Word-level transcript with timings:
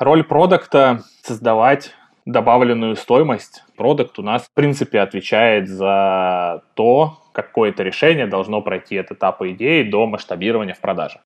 Роль 0.00 0.24
продукта— 0.24 1.02
создавать 1.22 1.90
добавленную 2.24 2.96
стоимость. 2.96 3.64
Продукт 3.76 4.18
у 4.18 4.22
нас, 4.22 4.44
в 4.44 4.54
принципе, 4.54 5.00
отвечает 5.00 5.68
за 5.68 6.62
то, 6.72 7.18
какое-то 7.32 7.82
решение 7.82 8.26
должно 8.26 8.62
пройти 8.62 8.96
от 8.96 9.12
этапа 9.12 9.52
идеи 9.52 9.82
до 9.82 10.06
масштабирования 10.06 10.72
в 10.72 10.80
продаже. 10.80 11.20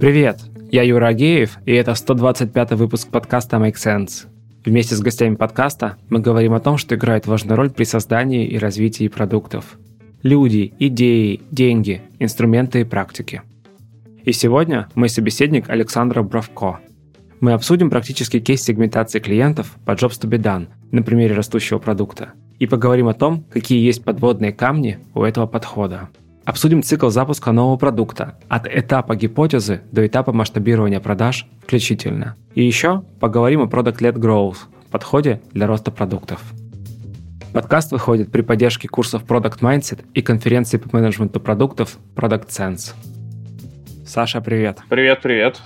Привет, 0.00 0.38
я 0.72 0.84
Юра 0.84 1.08
Агеев, 1.08 1.58
и 1.66 1.74
это 1.74 1.94
125 1.94 2.70
выпуск 2.70 3.10
подкаста 3.10 3.58
Make 3.58 3.74
Sense. 3.74 4.26
Вместе 4.64 4.94
с 4.94 5.02
гостями 5.02 5.34
подкаста 5.34 5.98
мы 6.08 6.20
говорим 6.20 6.54
о 6.54 6.60
том, 6.60 6.78
что 6.78 6.94
играет 6.94 7.26
важную 7.26 7.58
роль 7.58 7.70
при 7.70 7.84
создании 7.84 8.46
и 8.46 8.56
развитии 8.56 9.08
продуктов. 9.08 9.76
Люди, 10.24 10.72
идеи, 10.78 11.42
деньги, 11.50 12.00
инструменты 12.18 12.80
и 12.80 12.84
практики. 12.84 13.42
И 14.24 14.32
сегодня 14.32 14.88
мой 14.94 15.10
собеседник 15.10 15.68
Александра 15.68 16.22
Бравко. 16.22 16.78
Мы 17.40 17.52
обсудим 17.52 17.90
практический 17.90 18.40
кейс 18.40 18.62
сегментации 18.62 19.18
клиентов 19.18 19.76
по 19.84 19.90
Jobs 19.90 20.18
to 20.18 20.26
be 20.26 20.38
done 20.38 20.68
на 20.92 21.02
примере 21.02 21.34
растущего 21.34 21.78
продукта 21.78 22.32
и 22.58 22.66
поговорим 22.66 23.08
о 23.08 23.12
том, 23.12 23.44
какие 23.52 23.84
есть 23.84 24.02
подводные 24.02 24.54
камни 24.54 24.98
у 25.14 25.24
этого 25.24 25.46
подхода. 25.46 26.08
Обсудим 26.46 26.82
цикл 26.82 27.10
запуска 27.10 27.52
нового 27.52 27.76
продукта 27.76 28.38
от 28.48 28.66
этапа 28.66 29.16
гипотезы 29.16 29.82
до 29.92 30.06
этапа 30.06 30.32
масштабирования 30.32 31.00
продаж 31.00 31.46
включительно. 31.62 32.34
И 32.54 32.64
еще 32.64 33.04
поговорим 33.20 33.60
о 33.60 33.66
Product-Led 33.66 34.14
Growth– 34.14 34.56
подходе 34.90 35.42
для 35.52 35.66
роста 35.66 35.90
продуктов. 35.90 36.40
Подкаст 37.54 37.92
выходит 37.92 38.32
при 38.32 38.42
поддержке 38.42 38.88
курсов 38.88 39.22
Product 39.22 39.60
Mindset 39.60 40.04
и 40.12 40.22
конференции 40.22 40.76
по 40.76 40.88
менеджменту 40.96 41.38
продуктов 41.38 41.98
Product 42.16 42.48
Sense. 42.48 42.94
Саша, 44.04 44.40
привет. 44.40 44.80
Привет, 44.88 45.22
привет. 45.22 45.60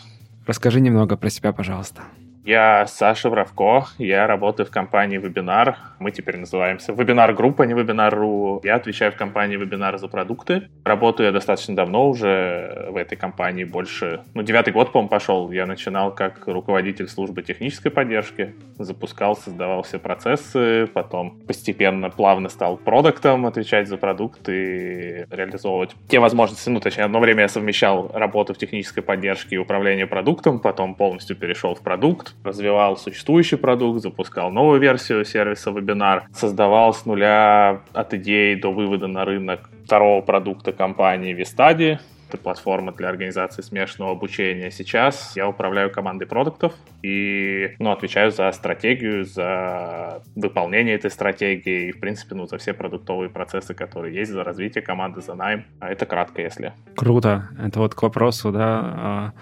Расскажи 0.46 0.82
немного 0.82 1.16
про 1.16 1.30
себя, 1.30 1.50
пожалуйста. 1.54 2.02
Я 2.48 2.86
Саша 2.86 3.28
Вравко, 3.28 3.88
я 3.98 4.26
работаю 4.26 4.64
в 4.64 4.70
компании 4.70 5.20
Webinar. 5.20 5.74
Мы 5.98 6.12
теперь 6.12 6.38
называемся 6.38 6.92
Webinar 6.92 7.34
Группа, 7.34 7.64
не 7.64 7.74
Webinar.ru. 7.74 8.60
Я 8.64 8.76
отвечаю 8.76 9.12
в 9.12 9.16
компании 9.16 9.62
Webinar 9.62 9.98
за 9.98 10.08
продукты. 10.08 10.70
Работаю 10.82 11.26
я 11.26 11.32
достаточно 11.32 11.76
давно 11.76 12.08
уже 12.08 12.86
в 12.88 12.96
этой 12.96 13.16
компании, 13.16 13.64
больше, 13.64 14.22
ну, 14.32 14.42
девятый 14.42 14.72
год, 14.72 14.92
по-моему, 14.92 15.10
пошел. 15.10 15.50
Я 15.50 15.66
начинал 15.66 16.14
как 16.14 16.46
руководитель 16.46 17.06
службы 17.06 17.42
технической 17.42 17.90
поддержки, 17.90 18.54
запускал, 18.78 19.36
создавал 19.36 19.82
все 19.82 19.98
процессы, 19.98 20.86
потом 20.86 21.40
постепенно, 21.46 22.08
плавно 22.08 22.48
стал 22.48 22.78
продуктом, 22.78 23.44
отвечать 23.44 23.88
за 23.88 23.98
продукты, 23.98 25.26
реализовывать 25.30 25.94
те 26.08 26.18
возможности. 26.18 26.70
Ну, 26.70 26.80
точнее, 26.80 27.04
одно 27.04 27.20
время 27.20 27.42
я 27.42 27.48
совмещал 27.48 28.10
работу 28.14 28.54
в 28.54 28.56
технической 28.56 29.02
поддержке 29.02 29.56
и 29.56 29.58
управление 29.58 30.06
продуктом, 30.06 30.60
потом 30.60 30.94
полностью 30.94 31.36
перешел 31.36 31.74
в 31.74 31.82
продукт, 31.82 32.34
развивал 32.44 32.96
существующий 32.96 33.56
продукт, 33.56 34.02
запускал 34.02 34.50
новую 34.50 34.80
версию 34.80 35.24
сервиса 35.24 35.70
Webinar, 35.70 36.22
создавал 36.32 36.94
с 36.94 37.04
нуля 37.06 37.82
от 37.92 38.14
идеи 38.14 38.54
до 38.54 38.72
вывода 38.72 39.06
на 39.06 39.24
рынок 39.24 39.70
второго 39.84 40.20
продукта 40.20 40.72
компании 40.72 41.34
Vistadi, 41.34 41.98
это 42.28 42.36
платформа 42.36 42.92
для 42.92 43.08
организации 43.08 43.62
смешанного 43.62 44.12
обучения. 44.12 44.70
Сейчас 44.70 45.32
я 45.34 45.48
управляю 45.48 45.90
командой 45.90 46.26
продуктов 46.26 46.74
и 47.02 47.74
ну, 47.78 47.90
отвечаю 47.90 48.30
за 48.30 48.52
стратегию, 48.52 49.24
за 49.24 50.22
выполнение 50.36 50.94
этой 50.94 51.10
стратегии 51.10 51.88
и, 51.88 51.92
в 51.92 52.00
принципе, 52.00 52.34
ну, 52.34 52.46
за 52.46 52.58
все 52.58 52.74
продуктовые 52.74 53.30
процессы, 53.30 53.72
которые 53.72 54.14
есть, 54.14 54.30
за 54.30 54.44
развитие 54.44 54.82
команды, 54.82 55.22
за 55.22 55.34
найм. 55.34 55.64
А 55.80 55.90
это 55.90 56.04
кратко, 56.04 56.42
если. 56.42 56.74
Круто. 56.96 57.48
Это 57.58 57.78
вот 57.78 57.94
к 57.94 58.02
вопросу, 58.02 58.52
да, 58.52 58.80
а, 58.82 59.32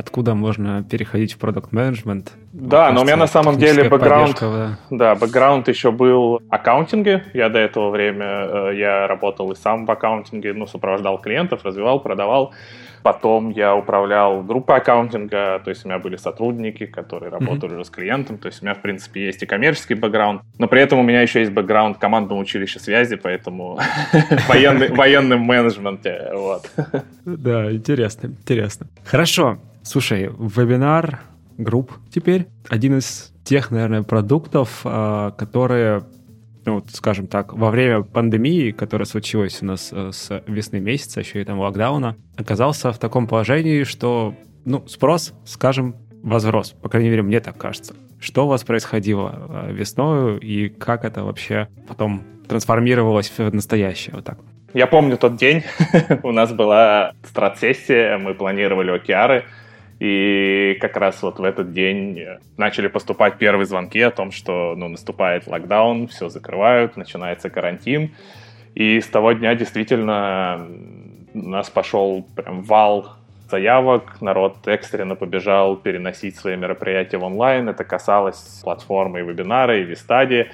откуда 0.00 0.34
можно 0.34 0.82
переходить 0.82 1.34
в 1.34 1.38
продукт 1.38 1.72
менеджмент. 1.72 2.32
Да, 2.52 2.90
но 2.90 3.02
у 3.02 3.04
меня 3.04 3.16
на 3.16 3.26
самом 3.26 3.58
деле 3.58 3.88
бэкграунд, 3.88 4.38
да. 4.40 4.78
да, 4.90 5.14
бэкграунд 5.14 5.68
еще 5.68 5.92
был 5.92 6.42
аккаунтинге. 6.48 7.24
Я 7.32 7.48
до 7.48 7.58
этого 7.58 7.90
время 7.90 8.26
э, 8.26 8.72
я 8.76 9.06
работал 9.06 9.52
и 9.52 9.54
сам 9.54 9.86
в 9.86 9.90
аккаунтинге, 9.90 10.52
ну, 10.52 10.66
сопровождал 10.66 11.18
клиентов, 11.18 11.64
развивал, 11.64 12.00
продавал. 12.00 12.52
Потом 13.02 13.50
я 13.50 13.74
управлял 13.74 14.42
группой 14.42 14.76
аккаунтинга, 14.76 15.60
то 15.64 15.70
есть 15.70 15.84
у 15.84 15.88
меня 15.88 15.98
были 15.98 16.16
сотрудники, 16.16 16.84
которые 16.84 17.30
работали 17.30 17.72
mm-hmm. 17.72 17.76
уже 17.76 17.84
с 17.84 17.90
клиентом, 17.90 18.36
то 18.36 18.46
есть 18.48 18.60
у 18.60 18.66
меня, 18.66 18.74
в 18.74 18.82
принципе, 18.82 19.24
есть 19.24 19.42
и 19.42 19.46
коммерческий 19.46 19.94
бэкграунд, 19.94 20.42
но 20.58 20.68
при 20.68 20.82
этом 20.82 20.98
у 20.98 21.02
меня 21.02 21.22
еще 21.22 21.40
есть 21.40 21.52
бэкграунд 21.52 21.96
командного 21.96 22.38
училища 22.38 22.78
связи, 22.78 23.16
поэтому 23.16 23.78
военный, 24.48 24.88
военным 24.88 25.40
менеджменте, 25.40 26.30
вот. 26.34 26.70
Да, 27.24 27.72
интересно, 27.72 28.26
интересно. 28.26 28.86
Хорошо, 29.04 29.58
Слушай, 29.90 30.30
вебинар 30.38 31.18
групп 31.58 31.90
теперь 32.14 32.46
один 32.68 32.98
из 32.98 33.32
тех, 33.42 33.72
наверное, 33.72 34.04
продуктов, 34.04 34.82
а, 34.84 35.32
которые, 35.32 36.04
ну, 36.64 36.84
скажем 36.92 37.26
так, 37.26 37.52
во 37.54 37.72
время 37.72 38.02
пандемии, 38.02 38.70
которая 38.70 39.04
случилась 39.04 39.60
у 39.62 39.66
нас 39.66 39.88
э, 39.90 40.12
с 40.12 40.44
весны 40.46 40.78
месяца, 40.78 41.18
еще 41.18 41.40
и 41.40 41.44
там 41.44 41.58
локдауна, 41.58 42.14
оказался 42.36 42.92
в 42.92 42.98
таком 43.00 43.26
положении, 43.26 43.82
что, 43.82 44.36
ну, 44.64 44.86
спрос, 44.86 45.34
скажем, 45.44 45.96
возрос. 46.22 46.70
По 46.70 46.88
крайней 46.88 47.10
мере, 47.10 47.22
мне 47.22 47.40
так 47.40 47.58
кажется. 47.58 47.96
Что 48.20 48.44
у 48.44 48.48
вас 48.48 48.62
происходило 48.62 49.66
э, 49.66 49.72
весной 49.72 50.38
и 50.38 50.68
как 50.68 51.04
это 51.04 51.24
вообще 51.24 51.66
потом 51.88 52.22
трансформировалось 52.46 53.32
в 53.36 53.52
настоящее? 53.52 54.14
Вот 54.14 54.24
так. 54.24 54.38
Я 54.72 54.86
помню 54.86 55.16
тот 55.16 55.34
день. 55.34 55.64
у 56.22 56.30
нас 56.30 56.52
была 56.52 57.14
страт-сессия, 57.24 58.18
мы 58.18 58.34
планировали 58.34 58.92
океары. 58.92 59.46
И 60.00 60.78
как 60.80 60.96
раз 60.96 61.22
вот 61.22 61.38
в 61.38 61.44
этот 61.44 61.74
день 61.74 62.26
начали 62.56 62.88
поступать 62.88 63.36
первые 63.36 63.66
звонки 63.66 64.00
о 64.00 64.10
том, 64.10 64.32
что 64.32 64.74
ну, 64.74 64.88
наступает 64.88 65.46
локдаун, 65.46 66.08
все 66.08 66.30
закрывают, 66.30 66.96
начинается 66.96 67.50
карантин. 67.50 68.14
И 68.74 68.98
с 69.00 69.06
того 69.06 69.32
дня 69.32 69.54
действительно 69.54 70.66
у 71.34 71.48
нас 71.48 71.68
пошел 71.68 72.26
прям 72.34 72.62
вал 72.62 73.16
заявок, 73.50 74.22
народ 74.22 74.56
экстренно 74.66 75.16
побежал 75.16 75.76
переносить 75.76 76.36
свои 76.36 76.56
мероприятия 76.56 77.18
в 77.18 77.24
онлайн. 77.24 77.68
Это 77.68 77.84
касалось 77.84 78.60
платформы 78.62 79.20
и 79.20 79.22
вебинары, 79.22 79.82
и 79.82 79.84
Вистади 79.84 80.46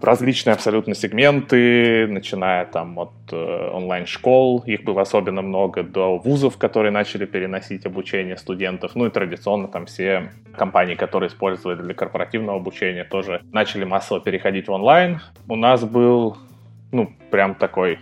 различные 0.00 0.54
абсолютно 0.54 0.94
сегменты, 0.94 2.06
начиная 2.06 2.64
там 2.64 2.98
от 2.98 3.12
э, 3.32 3.70
онлайн-школ, 3.72 4.64
их 4.66 4.84
было 4.84 5.02
особенно 5.02 5.42
много, 5.42 5.82
до 5.82 6.16
вузов, 6.18 6.56
которые 6.56 6.90
начали 6.90 7.26
переносить 7.26 7.86
обучение 7.86 8.36
студентов, 8.36 8.92
ну 8.94 9.06
и 9.06 9.10
традиционно 9.10 9.68
там 9.68 9.86
все 9.86 10.32
компании, 10.56 10.94
которые 10.94 11.28
использовали 11.28 11.82
для 11.82 11.94
корпоративного 11.94 12.58
обучения, 12.58 13.04
тоже 13.04 13.42
начали 13.52 13.84
массово 13.84 14.20
переходить 14.20 14.68
в 14.68 14.72
онлайн. 14.72 15.20
У 15.48 15.56
нас 15.56 15.84
был, 15.84 16.36
ну, 16.92 17.12
прям 17.30 17.54
такой 17.54 17.98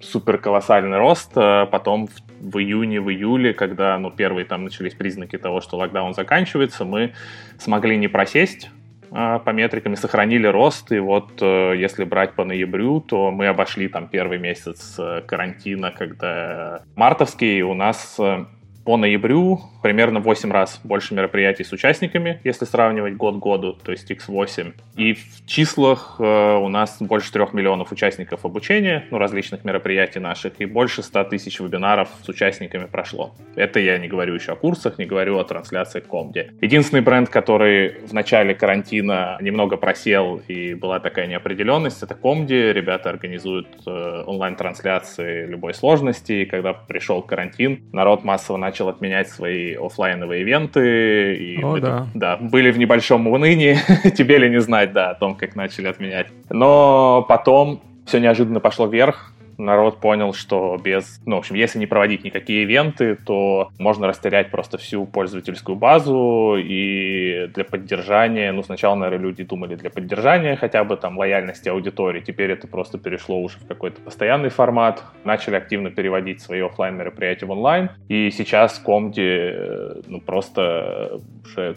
супер 0.00 0.38
колоссальный 0.38 0.98
рост. 0.98 1.32
Э, 1.36 1.66
потом 1.70 2.06
в, 2.06 2.12
в 2.40 2.58
июне, 2.58 3.00
в 3.00 3.10
июле, 3.10 3.52
когда 3.52 3.98
ну, 3.98 4.10
первые 4.10 4.44
там 4.44 4.64
начались 4.64 4.94
признаки 4.94 5.38
того, 5.38 5.60
что 5.60 5.76
локдаун 5.76 6.14
заканчивается, 6.14 6.84
мы 6.84 7.12
смогли 7.58 7.96
не 7.96 8.08
просесть, 8.08 8.68
а, 8.68 8.73
по 9.14 9.50
метрикам 9.50 9.92
и 9.92 9.96
сохранили 9.96 10.48
рост. 10.48 10.90
И 10.90 10.98
вот 10.98 11.40
э, 11.40 11.74
если 11.76 12.02
брать 12.02 12.34
по 12.34 12.44
ноябрю, 12.44 13.00
то 13.00 13.30
мы 13.30 13.46
обошли 13.46 13.86
там 13.88 14.08
первый 14.08 14.38
месяц 14.38 14.96
э, 14.98 15.22
карантина, 15.24 15.92
когда 15.92 16.82
мартовский 16.96 17.62
у 17.62 17.74
нас 17.74 18.16
э, 18.18 18.44
по 18.84 18.96
ноябрю 18.96 19.60
примерно 19.82 20.20
8 20.20 20.52
раз 20.52 20.80
больше 20.84 21.14
мероприятий 21.14 21.64
с 21.64 21.72
участниками, 21.72 22.40
если 22.44 22.64
сравнивать 22.64 23.16
год 23.16 23.36
к 23.36 23.38
году, 23.38 23.72
то 23.72 23.92
есть 23.92 24.10
X8. 24.10 24.72
И 24.96 25.14
в 25.14 25.46
числах 25.46 26.16
э, 26.18 26.56
у 26.56 26.68
нас 26.68 26.96
больше 27.00 27.32
3 27.32 27.46
миллионов 27.52 27.92
участников 27.92 28.44
обучения, 28.44 29.04
ну, 29.10 29.18
различных 29.18 29.64
мероприятий 29.64 30.20
наших, 30.20 30.54
и 30.58 30.66
больше 30.66 31.02
100 31.02 31.24
тысяч 31.24 31.60
вебинаров 31.60 32.08
с 32.22 32.28
участниками 32.28 32.86
прошло. 32.86 33.34
Это 33.56 33.80
я 33.80 33.98
не 33.98 34.08
говорю 34.08 34.34
еще 34.34 34.52
о 34.52 34.56
курсах, 34.56 34.98
не 34.98 35.06
говорю 35.06 35.38
о 35.38 35.44
трансляции 35.44 36.00
Комде. 36.00 36.52
Единственный 36.60 37.00
бренд, 37.00 37.28
который 37.28 38.06
в 38.06 38.12
начале 38.12 38.54
карантина 38.54 39.38
немного 39.40 39.76
просел 39.76 40.40
и 40.48 40.74
была 40.74 41.00
такая 41.00 41.26
неопределенность, 41.26 42.02
это 42.02 42.14
Комди. 42.14 42.72
Ребята 42.72 43.10
организуют 43.10 43.68
э, 43.86 44.24
онлайн-трансляции 44.26 45.46
любой 45.46 45.74
сложности, 45.74 46.32
и 46.32 46.44
когда 46.46 46.72
пришел 46.72 47.22
карантин, 47.22 47.82
народ 47.92 48.24
массово 48.24 48.56
начал 48.56 48.73
начал 48.74 48.88
отменять 48.88 49.28
свои 49.28 49.74
офлайновые 49.74 50.42
ивенты. 50.42 51.36
И 51.36 51.62
О, 51.62 51.72
мы, 51.72 51.80
да. 51.80 52.08
да, 52.12 52.36
были 52.36 52.72
в 52.72 52.78
небольшом 52.78 53.28
унынии. 53.28 53.78
Тебе 54.16 54.38
ли 54.38 54.50
не 54.50 54.60
знать, 54.60 54.92
да, 54.92 55.10
о 55.10 55.14
том, 55.14 55.36
как 55.36 55.54
начали 55.54 55.86
отменять. 55.86 56.26
Но 56.50 57.24
потом 57.28 57.80
все 58.04 58.18
неожиданно 58.18 58.58
пошло 58.58 58.86
вверх. 58.86 59.32
Народ 59.58 60.00
понял, 60.00 60.32
что 60.32 60.78
без, 60.82 61.20
ну, 61.26 61.36
в 61.36 61.38
общем, 61.40 61.56
если 61.56 61.78
не 61.78 61.86
проводить 61.86 62.24
никакие 62.24 62.62
ивенты, 62.62 63.16
то 63.16 63.70
можно 63.78 64.06
растерять 64.06 64.50
просто 64.50 64.78
всю 64.78 65.06
пользовательскую 65.06 65.76
базу, 65.76 66.56
и 66.58 67.48
для 67.54 67.64
поддержания, 67.64 68.52
ну, 68.52 68.62
сначала, 68.62 68.94
наверное, 68.94 69.28
люди 69.28 69.44
думали 69.44 69.74
для 69.74 69.90
поддержания 69.90 70.56
хотя 70.56 70.84
бы 70.84 70.96
там 70.96 71.18
лояльности 71.18 71.68
аудитории, 71.68 72.20
теперь 72.20 72.50
это 72.50 72.66
просто 72.66 72.98
перешло 72.98 73.40
уже 73.40 73.58
в 73.58 73.66
какой-то 73.66 74.00
постоянный 74.00 74.50
формат, 74.50 75.02
начали 75.24 75.56
активно 75.56 75.90
переводить 75.90 76.40
свои 76.40 76.60
офлайн 76.60 76.96
мероприятия 76.96 77.46
в 77.46 77.50
онлайн, 77.50 77.90
и 78.08 78.30
сейчас 78.30 78.78
Комди, 78.78 79.22
э, 79.22 80.00
ну, 80.06 80.20
просто 80.20 81.20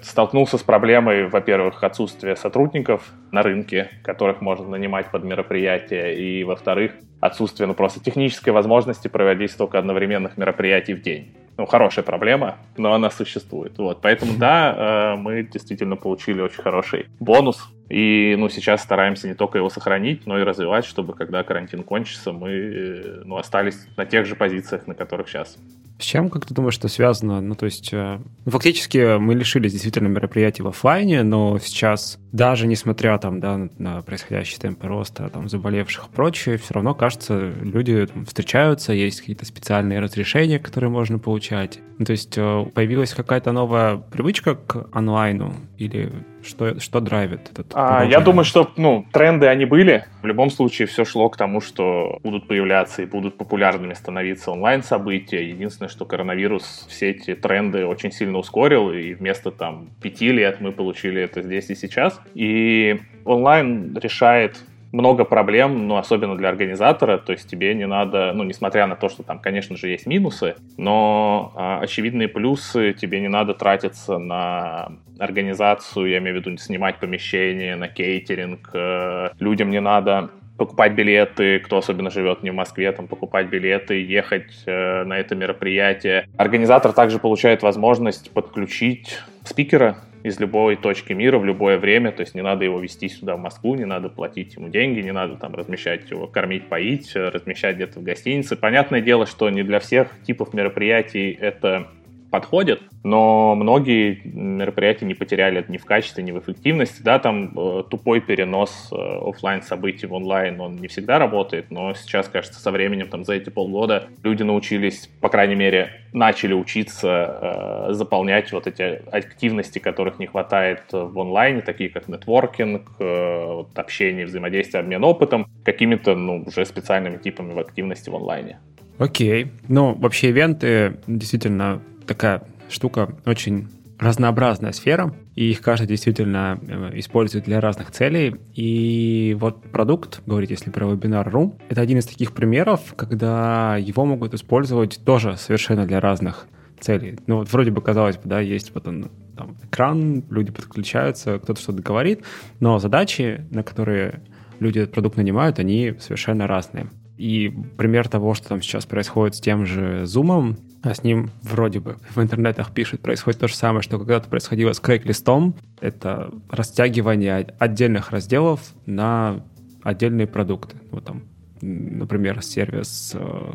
столкнулся 0.02 0.58
с 0.58 0.64
проблемой, 0.64 1.28
во-первых, 1.28 1.84
отсутствия 1.84 2.36
сотрудников 2.36 3.12
на 3.32 3.44
рынке, 3.44 3.90
которых 4.04 4.42
можно 4.42 4.68
нанимать 4.68 5.12
под 5.12 5.24
мероприятия, 5.24 6.14
и, 6.14 6.44
во-вторых, 6.44 6.94
отсутствие 7.20 7.68
ну, 7.68 7.74
просто 7.74 8.00
технической 8.00 8.54
возможности 8.54 9.08
проводить 9.08 9.52
столько 9.52 9.80
одновременных 9.80 10.38
мероприятий 10.38 10.94
в 10.94 11.02
день. 11.02 11.34
Ну, 11.58 11.66
хорошая 11.66 12.06
проблема, 12.06 12.58
но 12.78 12.94
она 12.94 13.10
существует. 13.10 13.78
Вот, 13.78 14.00
поэтому, 14.02 14.34
да, 14.38 15.14
э, 15.16 15.16
мы 15.18 15.44
действительно 15.44 15.96
получили 15.96 16.42
очень 16.42 16.62
хороший 16.62 17.08
бонус. 17.20 17.68
И, 17.90 18.36
ну, 18.38 18.50
сейчас 18.50 18.84
стараемся 18.84 19.28
не 19.28 19.34
только 19.34 19.58
его 19.58 19.70
сохранить, 19.70 20.26
но 20.26 20.40
и 20.40 20.44
развивать, 20.44 20.86
чтобы, 20.86 21.14
когда 21.14 21.44
карантин 21.44 21.84
кончится, 21.84 22.34
мы, 22.34 22.50
э, 22.50 23.22
ну, 23.24 23.38
остались 23.38 23.88
на 23.96 24.06
тех 24.06 24.26
же 24.26 24.36
позициях, 24.36 24.88
на 24.88 24.94
которых 24.94 25.30
сейчас. 25.30 25.58
С 26.00 26.04
чем, 26.04 26.30
как 26.30 26.46
ты 26.46 26.54
думаешь, 26.54 26.76
что 26.76 26.90
связано? 26.90 27.42
Ну, 27.42 27.56
то 27.56 27.66
есть, 27.66 27.92
э, 27.92 28.20
ну, 28.46 28.52
фактически 28.52 29.18
мы 29.18 29.34
лишились 29.34 29.72
действительно 29.72 30.08
мероприятий 30.08 30.62
в 30.62 30.68
офлайне, 30.68 31.24
но 31.24 31.58
сейчас, 31.58 32.20
даже 32.32 32.68
несмотря 32.68 33.18
там, 33.18 33.40
да, 33.40 33.68
на 33.80 34.04
происходящий 34.04 34.60
темп 34.60 34.84
роста 34.84 35.30
там, 35.30 35.50
заболевших 35.50 36.08
и 36.08 36.16
прочее, 36.16 36.58
все 36.58 36.76
равно, 36.76 36.94
кажется, 36.94 37.52
люди 37.62 38.06
там, 38.06 38.26
встречаются, 38.26 38.94
есть 38.94 39.22
какие-то 39.22 39.46
специальные 39.46 40.00
разрешения, 40.00 40.60
которые 40.60 40.92
можно 40.92 41.18
получать. 41.18 41.80
Ну, 41.98 42.06
то 42.06 42.12
есть, 42.12 42.38
э, 42.38 42.66
появилась 42.76 43.16
какая-то 43.16 43.52
новая 43.52 43.98
привычка 43.98 44.54
к 44.54 44.88
онлайну 44.92 45.56
или 45.80 46.12
что, 46.48 46.80
что 46.80 47.00
драйвит 47.00 47.50
этот? 47.52 47.68
А, 47.74 48.04
я 48.04 48.20
думаю, 48.20 48.46
что 48.46 48.72
ну, 48.78 49.06
тренды 49.12 49.48
они 49.48 49.66
были. 49.66 50.06
В 50.22 50.26
любом 50.26 50.50
случае 50.50 50.88
все 50.88 51.06
шло 51.06 51.30
к 51.30 51.38
тому, 51.38 51.62
что 51.62 52.20
будут 52.24 52.48
появляться 52.48 53.02
и 53.02 53.06
будут 53.06 53.38
популярными 53.38 53.94
становиться 53.94 54.52
онлайн-события. 54.52 55.48
Единственное, 55.48 55.90
что 55.90 56.06
коронавирус 56.06 56.86
все 56.90 57.12
эти 57.12 57.36
тренды 57.36 57.86
очень 57.86 58.12
сильно 58.12 58.38
ускорил, 58.38 58.92
и 58.92 59.14
вместо 59.14 59.52
там 59.52 59.90
пяти 60.02 60.32
лет 60.32 60.62
мы 60.62 60.72
получили 60.72 61.22
это 61.22 61.42
здесь 61.42 61.70
и 61.70 61.76
сейчас. 61.76 62.20
И 62.34 63.00
онлайн 63.26 63.98
решает 63.98 64.58
много 64.92 65.26
проблем, 65.26 65.88
ну, 65.88 65.98
особенно 65.98 66.36
для 66.38 66.50
организатора, 66.50 67.18
то 67.18 67.32
есть 67.32 67.50
тебе 67.50 67.74
не 67.74 67.86
надо, 67.86 68.32
ну, 68.34 68.44
несмотря 68.44 68.88
на 68.88 68.96
то, 68.96 69.10
что 69.10 69.24
там, 69.24 69.40
конечно 69.40 69.76
же, 69.78 69.90
есть 69.90 70.06
минусы, 70.06 70.56
но 70.78 71.52
а, 71.56 71.80
очевидные 71.82 72.28
плюсы, 72.28 72.94
тебе 72.94 73.20
не 73.20 73.28
надо 73.28 73.54
тратиться 73.54 74.18
на 74.18 74.92
организацию, 75.20 76.10
я 76.10 76.20
имею 76.20 76.38
в 76.38 76.46
виду 76.46 76.58
снимать 76.58 76.98
помещение, 76.98 77.76
на 77.76 77.88
кейтеринг, 77.88 78.70
э, 78.74 79.30
людям 79.40 79.70
не 79.70 79.82
надо 79.82 80.30
покупать 80.58 80.94
билеты, 80.94 81.60
кто 81.60 81.78
особенно 81.78 82.10
живет 82.10 82.44
не 82.44 82.50
в 82.50 82.56
Москве, 82.56 82.92
там 82.92 83.08
покупать 83.08 83.48
билеты, 83.48 84.04
ехать 84.04 84.64
э, 84.66 85.04
на 85.04 85.18
это 85.18 85.36
мероприятие. 85.36 86.28
Организатор 86.36 86.94
также 86.94 87.20
получает 87.20 87.62
возможность 87.62 88.32
подключить 88.32 89.20
спикера 89.44 89.98
из 90.24 90.40
любой 90.40 90.76
точки 90.76 91.14
мира 91.14 91.38
в 91.38 91.46
любое 91.46 91.78
время, 91.78 92.12
то 92.12 92.22
есть 92.22 92.36
не 92.36 92.42
надо 92.42 92.66
его 92.66 92.80
вести 92.80 93.10
сюда 93.10 93.36
в 93.36 93.40
Москву, 93.40 93.76
не 93.76 93.86
надо 93.86 94.10
платить 94.10 94.56
ему 94.56 94.70
деньги, 94.70 95.00
не 95.02 95.12
надо 95.12 95.36
там 95.36 95.56
размещать 95.56 96.10
его, 96.10 96.28
кормить, 96.28 96.68
поить, 96.68 97.16
размещать 97.16 97.76
где-то 97.76 98.00
в 98.00 98.04
гостинице. 98.04 98.56
Понятное 98.56 99.02
дело, 99.02 99.26
что 99.26 99.50
не 99.50 99.64
для 99.64 99.80
всех 99.80 100.12
типов 100.24 100.54
мероприятий 100.54 101.38
это 101.40 101.88
подходит, 102.30 102.82
но 103.04 103.56
многие 103.56 104.22
мероприятия 104.26 105.06
не 105.06 105.14
потеряли 105.14 105.64
ни 105.68 105.78
в 105.78 105.86
качестве, 105.86 106.24
ни 106.24 106.32
в 106.32 106.40
эффективности. 106.40 107.02
Да, 107.02 107.20
там 107.20 107.58
э, 107.58 107.84
тупой 107.90 108.22
перенос 108.22 108.90
э, 108.92 108.96
офлайн 108.96 109.62
событий 109.62 110.08
в 110.08 110.14
онлайн, 110.14 110.60
он 110.60 110.76
не 110.76 110.88
всегда 110.88 111.20
работает, 111.20 111.72
но 111.72 111.94
сейчас, 111.94 112.28
кажется, 112.28 112.60
со 112.60 112.72
временем, 112.72 113.08
там, 113.08 113.24
за 113.24 113.34
эти 113.34 113.50
полгода 113.50 114.08
люди 114.24 114.44
научились, 114.44 115.10
по 115.22 115.30
крайней 115.30 115.56
мере, 115.56 116.02
начали 116.14 116.54
учиться 116.54 117.88
э, 117.90 117.94
заполнять 117.94 118.52
вот 118.52 118.68
эти 118.68 119.02
активности, 119.12 119.80
которых 119.80 120.20
не 120.20 120.28
хватает 120.28 120.84
в 120.92 121.20
онлайне, 121.20 121.62
такие 121.62 121.90
как 121.90 122.08
нетворкинг, 122.08 122.92
э, 123.00 123.46
вот, 123.46 123.78
общение, 123.78 124.26
взаимодействие, 124.26 124.82
обмен 124.82 125.04
опытом, 125.04 125.48
какими-то, 125.64 126.16
ну, 126.16 126.44
уже 126.46 126.66
специальными 126.66 127.18
типами 127.18 127.54
в 127.54 127.60
активности 127.60 128.10
в 128.10 128.16
онлайне. 128.16 128.60
Окей. 128.98 129.52
Ну, 129.68 129.94
вообще 129.94 130.30
ивенты 130.30 130.98
действительно 131.08 131.82
такая 132.08 132.44
штука 132.70 133.16
очень 133.26 133.68
разнообразная 134.00 134.72
сфера, 134.74 135.14
и 135.36 135.50
их 135.50 135.62
каждый 135.62 135.88
действительно 135.88 136.60
э, 136.62 136.92
использует 137.00 137.46
для 137.46 137.60
разных 137.60 137.92
целей. 137.92 138.36
И 138.54 139.36
вот 139.40 139.64
продукт, 139.72 140.22
говорить 140.26 140.52
если 140.52 140.70
про 140.70 140.88
вебинар.ру, 140.88 141.58
это 141.70 141.82
один 141.82 141.98
из 141.98 142.06
таких 142.06 142.34
примеров, 142.34 142.94
когда 142.96 143.78
его 143.78 144.06
могут 144.06 144.34
использовать 144.34 145.00
тоже 145.04 145.36
совершенно 145.38 145.86
для 145.88 146.00
разных 146.00 146.48
целей. 146.80 147.18
Ну 147.26 147.38
вот 147.38 147.52
вроде 147.52 147.72
бы 147.72 147.82
казалось 147.82 148.18
бы, 148.18 148.24
да, 148.26 148.40
есть 148.40 148.72
вот 148.76 148.88
он, 148.88 149.10
там, 149.36 149.58
экран, 149.64 150.24
люди 150.30 150.52
подключаются, 150.52 151.40
кто-то 151.40 151.60
что-то 151.60 151.82
говорит, 151.82 152.24
но 152.60 152.78
задачи, 152.78 153.48
на 153.50 153.64
которые 153.64 154.22
люди 154.60 154.80
этот 154.80 154.94
продукт 154.94 155.18
нанимают, 155.18 155.58
они 155.58 155.96
совершенно 156.00 156.46
разные. 156.46 156.88
И 157.18 157.52
пример 157.78 158.08
того, 158.08 158.36
что 158.36 158.50
там 158.50 158.62
сейчас 158.62 158.86
происходит 158.86 159.36
с 159.36 159.42
тем 159.42 159.66
же 159.66 160.04
Zoom, 160.04 160.58
а 160.84 160.94
с 160.94 161.04
ним 161.04 161.32
вроде 161.42 161.80
бы 161.80 161.98
в 162.16 162.22
интернетах 162.22 162.74
пишут, 162.74 163.02
происходит 163.02 163.40
то 163.40 163.48
же 163.48 163.56
самое, 163.56 163.82
что 163.82 163.98
когда-то 163.98 164.30
происходило 164.30 164.74
с 164.74 164.80
крейг-листом. 164.80 165.56
Это 165.82 166.32
растягивание 166.50 167.56
отдельных 167.60 168.12
разделов 168.12 168.62
на 168.86 169.44
отдельные 169.84 170.28
продукты. 170.28 170.78
Вот 170.92 171.06
там, 171.06 171.24
например, 171.62 172.42
сервис 172.42 173.14
э, 173.16 173.54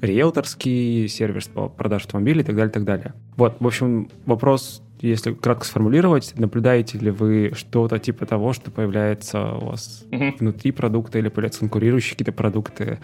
риэлторский, 0.00 1.08
сервис 1.08 1.48
по 1.48 1.68
продаже 1.68 2.06
автомобилей 2.06 2.42
и 2.42 2.44
так 2.44 2.56
далее, 2.56 2.70
и 2.70 2.74
так 2.74 2.84
далее. 2.84 3.14
Вот, 3.36 3.56
в 3.60 3.66
общем, 3.66 4.10
вопрос 4.26 4.82
если 5.00 5.32
кратко 5.32 5.64
сформулировать, 5.64 6.34
наблюдаете 6.36 6.98
ли 6.98 7.10
вы 7.10 7.52
что-то 7.54 7.98
типа 7.98 8.26
того, 8.26 8.52
что 8.52 8.70
появляется 8.70 9.52
у 9.52 9.66
вас 9.66 10.04
угу. 10.10 10.34
внутри 10.38 10.72
продукта 10.72 11.18
или 11.18 11.28
появляются 11.28 11.60
конкурирующие 11.60 12.12
какие-то 12.12 12.32
продукты 12.32 12.98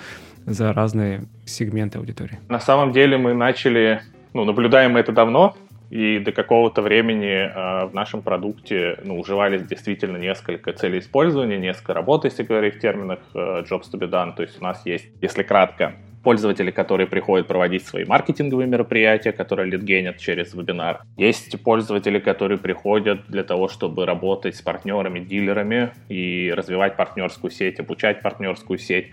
за 0.45 0.73
разные 0.73 1.25
сегменты 1.45 1.99
аудитории? 1.99 2.39
На 2.49 2.61
самом 2.61 2.93
деле 2.93 3.19
мы 3.19 3.35
начали, 3.35 4.03
ну, 4.33 4.45
наблюдаем 4.45 4.93
мы 4.93 5.01
это 5.01 5.13
давно, 5.13 5.57
и 5.91 6.19
до 6.19 6.33
какого-то 6.33 6.83
времени 6.83 7.29
э, 7.29 7.87
в 7.87 7.95
нашем 7.95 8.23
продукте 8.23 8.99
ну, 9.05 9.19
уживались 9.19 9.63
действительно 9.63 10.17
несколько 10.17 10.73
целей 10.73 10.99
использования, 10.99 11.59
несколько 11.59 11.95
работ, 11.95 12.25
если 12.25 12.43
говорить 12.43 12.77
в 12.77 12.81
терминах 12.81 13.21
э, 13.35 13.63
jobs 13.71 13.85
to 13.93 13.99
be 13.99 14.11
done. 14.11 14.35
То 14.35 14.43
есть 14.43 14.61
у 14.61 14.65
нас 14.65 14.85
есть, 14.85 15.07
если 15.21 15.45
кратко, 15.45 15.95
пользователи, 16.27 16.73
которые 16.73 17.07
приходят 17.07 17.47
проводить 17.47 17.87
свои 17.87 18.05
маркетинговые 18.05 18.67
мероприятия, 18.67 19.31
которые 19.31 19.71
лидгенят 19.71 20.19
через 20.19 20.55
вебинар. 20.55 21.03
Есть 21.17 21.63
пользователи, 21.63 22.19
которые 22.19 22.59
приходят 22.59 23.29
для 23.29 23.45
того, 23.45 23.69
чтобы 23.69 24.07
работать 24.07 24.57
с 24.57 24.61
партнерами, 24.61 25.21
дилерами 25.21 25.93
и 26.09 26.53
развивать 26.53 26.97
партнерскую 26.97 27.53
сеть, 27.53 27.79
обучать 27.79 28.23
партнерскую 28.23 28.77
сеть. 28.77 29.13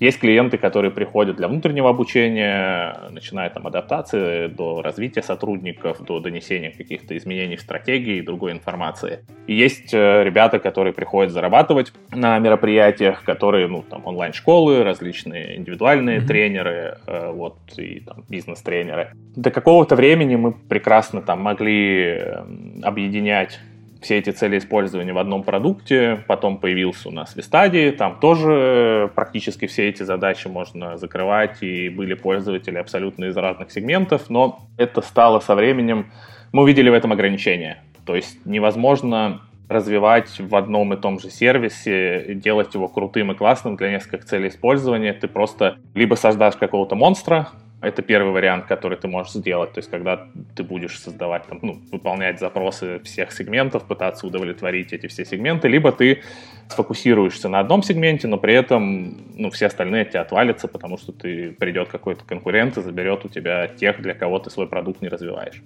Есть 0.00 0.18
клиенты, 0.18 0.58
которые 0.58 0.90
приходят 0.90 1.36
для 1.36 1.48
внутреннего 1.48 1.88
обучения, 1.88 2.98
начиная 3.10 3.48
там 3.50 3.66
адаптации 3.66 4.48
до 4.48 4.82
развития 4.82 5.22
сотрудников, 5.22 6.04
до 6.04 6.20
донесения 6.20 6.72
каких-то 6.72 7.16
изменений 7.16 7.56
в 7.56 7.60
стратегии 7.60 8.16
и 8.16 8.22
другой 8.22 8.52
информации. 8.52 9.24
И 9.46 9.54
есть 9.54 9.94
э, 9.94 10.24
ребята, 10.24 10.58
которые 10.58 10.92
приходят 10.92 11.32
зарабатывать 11.32 11.92
на 12.10 12.38
мероприятиях, 12.38 13.22
которые, 13.22 13.68
ну, 13.68 13.82
там, 13.82 14.02
онлайн-школы, 14.04 14.82
различные 14.82 15.56
индивидуальные 15.56 16.18
mm-hmm. 16.18 16.26
тренеры, 16.26 16.98
э, 17.06 17.30
вот, 17.30 17.58
и 17.76 18.00
там 18.00 18.24
бизнес-тренеры. 18.28 19.12
До 19.36 19.50
какого-то 19.50 19.94
времени 19.96 20.36
мы 20.36 20.52
прекрасно 20.52 21.22
там 21.22 21.40
могли 21.40 22.18
эм, 22.18 22.80
объединять 22.82 23.60
все 24.04 24.18
эти 24.18 24.30
цели 24.30 24.58
использования 24.58 25.12
в 25.12 25.18
одном 25.18 25.42
продукте. 25.42 26.22
Потом 26.28 26.58
появился 26.58 27.08
у 27.08 27.12
нас 27.12 27.34
Вистадии, 27.34 27.90
там 27.90 28.20
тоже 28.20 29.10
практически 29.14 29.66
все 29.66 29.88
эти 29.88 30.02
задачи 30.04 30.46
можно 30.46 30.96
закрывать, 30.96 31.62
и 31.62 31.88
были 31.88 32.14
пользователи 32.14 32.78
абсолютно 32.78 33.24
из 33.24 33.36
разных 33.36 33.72
сегментов, 33.72 34.30
но 34.30 34.60
это 34.76 35.00
стало 35.00 35.40
со 35.40 35.54
временем, 35.54 36.12
мы 36.52 36.62
увидели 36.62 36.90
в 36.90 36.94
этом 36.94 37.12
ограничение. 37.12 37.82
То 38.06 38.14
есть 38.14 38.44
невозможно 38.46 39.40
развивать 39.68 40.38
в 40.38 40.54
одном 40.54 40.92
и 40.92 40.96
том 40.96 41.18
же 41.18 41.30
сервисе, 41.30 42.34
делать 42.34 42.74
его 42.74 42.86
крутым 42.86 43.32
и 43.32 43.34
классным 43.34 43.76
для 43.76 43.90
нескольких 43.90 44.26
целей 44.26 44.48
использования. 44.48 45.14
Ты 45.14 45.26
просто 45.26 45.78
либо 45.94 46.14
создашь 46.14 46.56
какого-то 46.56 46.94
монстра, 46.94 47.48
Это 47.84 48.02
первый 48.02 48.32
вариант, 48.32 48.66
который 48.66 48.96
ты 48.96 49.08
можешь 49.08 49.32
сделать. 49.32 49.72
То 49.72 49.78
есть, 49.78 49.90
когда 49.90 50.26
ты 50.56 50.62
будешь 50.62 50.98
создавать, 50.98 51.46
там, 51.46 51.58
ну, 51.62 51.80
выполнять 51.92 52.40
запросы 52.40 53.00
всех 53.04 53.32
сегментов, 53.32 53.84
пытаться 53.84 54.26
удовлетворить 54.26 54.92
эти 54.92 55.06
все 55.06 55.24
сегменты, 55.24 55.68
либо 55.68 55.92
ты 55.92 56.22
сфокусируешься 56.68 57.48
на 57.48 57.60
одном 57.60 57.82
сегменте, 57.82 58.26
но 58.26 58.38
при 58.38 58.54
этом 58.54 59.16
ну, 59.36 59.50
все 59.50 59.66
остальные 59.66 60.06
тебя 60.06 60.22
отвалятся, 60.22 60.66
потому 60.68 60.96
что 60.98 61.12
ты 61.12 61.52
придет 61.52 61.88
какой-то 61.88 62.24
конкурент 62.24 62.78
и 62.78 62.82
заберет 62.82 63.24
у 63.24 63.28
тебя 63.28 63.68
тех, 63.68 64.00
для 64.00 64.14
кого 64.14 64.38
ты 64.38 64.50
свой 64.50 64.66
продукт 64.66 65.02
не 65.02 65.08
развиваешь. 65.08 65.62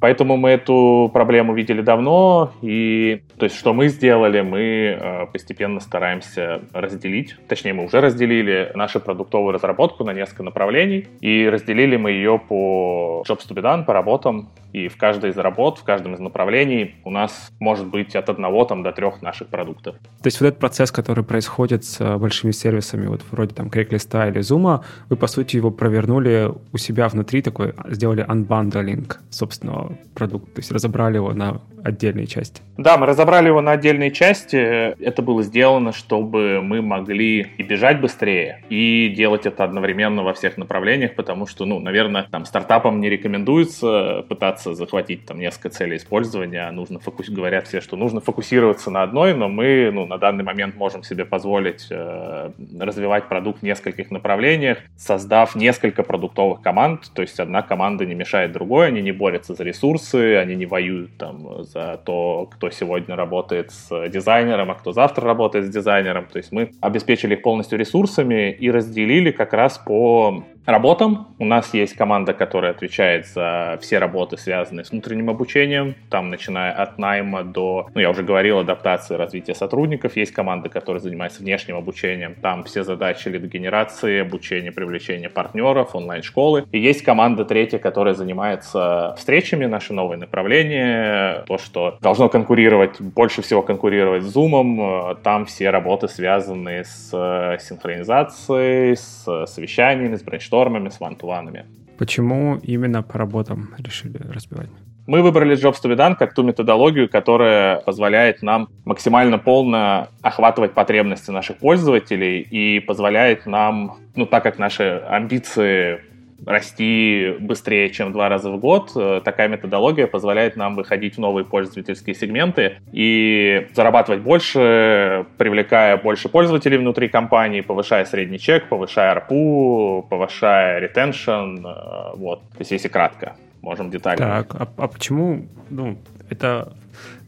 Поэтому 0.00 0.36
мы 0.38 0.50
эту 0.50 1.10
проблему 1.12 1.54
видели 1.54 1.82
давно, 1.82 2.52
и 2.62 3.22
то 3.38 3.44
есть 3.44 3.56
что 3.56 3.74
мы 3.74 3.88
сделали, 3.88 4.40
мы 4.40 4.60
э, 4.60 5.26
постепенно 5.30 5.78
стараемся 5.80 6.62
разделить, 6.72 7.36
точнее 7.48 7.74
мы 7.74 7.84
уже 7.84 8.00
разделили 8.00 8.72
нашу 8.74 9.00
продуктовую 9.00 9.52
разработку 9.52 10.04
на 10.04 10.12
несколько 10.12 10.42
направлений, 10.42 11.06
и 11.20 11.46
разделили 11.48 11.96
мы 11.96 12.12
ее 12.12 12.38
по 12.38 13.22
jobs 13.28 13.46
to 13.48 13.54
be 13.54 13.62
done, 13.62 13.84
по 13.84 13.92
работам, 13.92 14.48
и 14.72 14.88
в 14.88 14.96
каждой 14.96 15.30
из 15.30 15.36
работ, 15.36 15.78
в 15.78 15.84
каждом 15.84 16.14
из 16.14 16.20
направлений 16.20 16.94
у 17.04 17.10
нас 17.10 17.50
может 17.58 17.86
быть 17.86 18.14
от 18.16 18.28
одного 18.28 18.64
там, 18.64 18.82
до 18.82 18.92
трех 18.92 19.22
наших 19.22 19.48
продуктов. 19.48 19.96
То 19.96 20.26
есть 20.26 20.40
вот 20.40 20.48
этот 20.48 20.60
процесс, 20.60 20.92
который 20.92 21.24
происходит 21.24 21.84
с 21.84 22.00
э, 22.00 22.16
большими 22.16 22.52
сервисами, 22.52 23.06
вот 23.06 23.22
вроде 23.30 23.54
там 23.54 23.68
Craigslist 23.68 24.30
или 24.30 24.40
Zoom, 24.40 24.82
вы, 25.08 25.16
по 25.16 25.26
сути, 25.26 25.56
его 25.56 25.70
провернули 25.70 26.52
у 26.72 26.76
себя 26.78 27.08
внутри, 27.08 27.42
такой, 27.42 27.74
сделали 27.88 28.26
unbundling 28.26 29.12
собственного 29.30 29.96
продукта, 30.14 30.54
то 30.54 30.60
есть 30.60 30.72
разобрали 30.72 31.16
его 31.16 31.32
на 31.32 31.60
отдельные 31.82 32.26
части. 32.26 32.60
Да, 32.76 32.98
мы 32.98 33.06
разобрали 33.06 33.46
его 33.46 33.60
на 33.60 33.72
отдельные 33.72 34.10
части. 34.10 34.56
Это 35.02 35.22
было 35.22 35.42
сделано, 35.42 35.92
чтобы 35.92 36.60
мы 36.62 36.82
могли 36.82 37.48
и 37.56 37.62
бежать 37.62 38.00
быстрее, 38.00 38.62
и 38.68 39.12
делать 39.16 39.46
это 39.46 39.64
одновременно 39.64 40.22
во 40.22 40.34
всех 40.34 40.56
направлениях, 40.56 41.14
потому 41.14 41.46
что, 41.46 41.64
ну, 41.64 41.78
наверное, 41.78 42.26
там 42.30 42.44
стартапам 42.44 43.00
не 43.00 43.08
рекомендуется 43.08 44.24
пытаться 44.28 44.59
захватить 44.62 45.26
там 45.26 45.38
несколько 45.38 45.70
целей 45.70 45.96
использования, 45.96 46.68
а 46.68 46.72
нужно 46.72 46.98
фокус... 46.98 47.28
говорят 47.28 47.66
все, 47.66 47.80
что 47.80 47.96
нужно 47.96 48.20
фокусироваться 48.20 48.90
на 48.90 49.02
одной, 49.02 49.34
но 49.34 49.48
мы, 49.48 49.90
ну, 49.92 50.06
на 50.06 50.18
данный 50.18 50.44
момент 50.44 50.76
можем 50.76 51.02
себе 51.02 51.24
позволить 51.24 51.86
э, 51.90 52.50
развивать 52.78 53.28
продукт 53.28 53.60
в 53.60 53.62
нескольких 53.62 54.10
направлениях, 54.10 54.78
создав 54.96 55.54
несколько 55.54 56.02
продуктовых 56.02 56.62
команд, 56.62 57.10
то 57.14 57.22
есть 57.22 57.40
одна 57.40 57.62
команда 57.62 58.06
не 58.06 58.14
мешает 58.14 58.52
другой, 58.52 58.88
они 58.88 59.02
не 59.02 59.12
борются 59.12 59.54
за 59.54 59.64
ресурсы, 59.64 60.36
они 60.36 60.54
не 60.56 60.66
воюют 60.66 61.16
там 61.16 61.64
за 61.64 62.00
то, 62.04 62.48
кто 62.52 62.70
сегодня 62.70 63.16
работает 63.16 63.70
с 63.70 64.08
дизайнером, 64.08 64.70
а 64.70 64.74
кто 64.74 64.92
завтра 64.92 65.24
работает 65.24 65.66
с 65.66 65.68
дизайнером. 65.68 66.26
То 66.26 66.38
есть 66.38 66.52
мы 66.52 66.72
обеспечили 66.80 67.34
их 67.34 67.42
полностью 67.42 67.78
ресурсами 67.78 68.50
и 68.52 68.70
разделили 68.70 69.30
как 69.30 69.52
раз 69.52 69.78
по 69.78 70.44
работам. 70.66 71.28
У 71.38 71.44
нас 71.44 71.72
есть 71.74 71.94
команда, 71.94 72.32
которая 72.32 72.72
отвечает 72.72 73.26
за 73.26 73.78
все 73.80 73.98
работы, 73.98 74.36
связанные 74.36 74.84
с 74.84 74.90
внутренним 74.90 75.30
обучением, 75.30 75.94
там 76.10 76.30
начиная 76.30 76.72
от 76.72 76.98
найма 76.98 77.44
до, 77.44 77.88
ну 77.94 78.00
я 78.00 78.10
уже 78.10 78.22
говорил, 78.22 78.58
адаптации, 78.58 79.14
развития 79.14 79.54
сотрудников. 79.54 80.16
Есть 80.16 80.32
команда, 80.32 80.68
которая 80.68 81.00
занимается 81.00 81.40
внешним 81.40 81.76
обучением, 81.76 82.34
там 82.34 82.64
все 82.64 82.84
задачи 82.84 83.28
лидогенерации, 83.28 84.20
обучения, 84.20 84.72
привлечения 84.72 85.30
партнеров, 85.30 85.94
онлайн-школы. 85.94 86.66
И 86.72 86.78
есть 86.78 87.02
команда 87.02 87.44
третья, 87.44 87.78
которая 87.78 88.14
занимается 88.14 89.14
встречами, 89.16 89.66
наши 89.66 89.92
новые 89.92 90.18
направления, 90.18 91.44
то, 91.46 91.58
что 91.58 91.98
должно 92.00 92.28
конкурировать, 92.28 93.00
больше 93.00 93.42
всего 93.42 93.62
конкурировать 93.62 94.22
с 94.22 94.36
Zoom. 94.36 95.16
Там 95.22 95.46
все 95.46 95.70
работы 95.70 96.08
связаны 96.08 96.84
с 96.84 97.10
э, 97.12 97.58
синхронизацией, 97.60 98.96
с 98.96 99.46
совещаниями, 99.46 100.16
с 100.16 100.22
brainstorm 100.22 100.44
ом 100.44 100.49
brainstorm 100.50 100.77
ами, 100.77 100.88
с 100.88 101.00
one-to-one 101.00 101.46
ами. 101.46 101.64
Почему 101.98 102.58
именно 102.62 103.02
по 103.02 103.18
работам 103.18 103.74
решили 103.78 104.18
разбивать? 104.32 104.70
Мы 105.06 105.22
выбрали 105.22 105.56
Jobs 105.56 105.76
to 105.82 105.90
be 105.90 105.96
done 105.96 106.14
как 106.16 106.34
ту 106.34 106.42
методологию, 106.42 107.08
которая 107.08 107.80
позволяет 107.80 108.42
нам 108.42 108.68
максимально 108.84 109.38
полно 109.38 110.08
охватывать 110.22 110.72
потребности 110.72 111.32
наших 111.32 111.56
пользователей 111.58 112.40
и 112.40 112.80
позволяет 112.80 113.46
нам, 113.46 113.96
ну 114.14 114.26
так 114.26 114.42
как 114.42 114.58
наши 114.58 115.02
амбиции 115.08 116.00
расти 116.46 117.36
быстрее, 117.40 117.90
чем 117.90 118.12
два 118.12 118.28
раза 118.28 118.50
в 118.50 118.58
год. 118.58 118.92
Э, 118.94 119.20
такая 119.24 119.48
методология 119.48 120.06
позволяет 120.06 120.56
нам 120.56 120.74
выходить 120.74 121.16
в 121.16 121.18
новые 121.18 121.44
пользовательские 121.44 122.14
сегменты 122.14 122.76
и 122.92 123.68
зарабатывать 123.74 124.20
больше, 124.22 125.26
привлекая 125.38 125.96
больше 125.96 126.28
пользователей 126.28 126.78
внутри 126.78 127.08
компании, 127.08 127.60
повышая 127.60 128.04
средний 128.04 128.38
чек, 128.38 128.68
повышая 128.68 129.14
ARPU, 129.14 130.08
повышая 130.08 130.78
retention. 130.80 131.66
Э, 131.66 132.16
вот, 132.16 132.40
то 132.50 132.60
есть 132.60 132.70
если 132.70 132.88
кратко, 132.88 133.36
можем 133.62 133.90
детально. 133.90 134.44
Так, 134.44 134.54
а, 134.54 134.68
а 134.76 134.88
почему, 134.88 135.46
ну, 135.68 135.98
это, 136.28 136.72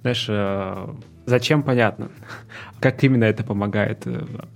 знаешь, 0.00 0.26
э, 0.28 0.86
зачем 1.26 1.62
понятно? 1.62 2.10
Как 2.80 3.02
именно 3.04 3.24
это 3.24 3.44
помогает? 3.44 4.06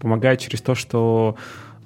Помогает 0.00 0.40
через 0.40 0.60
то, 0.62 0.74
что 0.74 1.36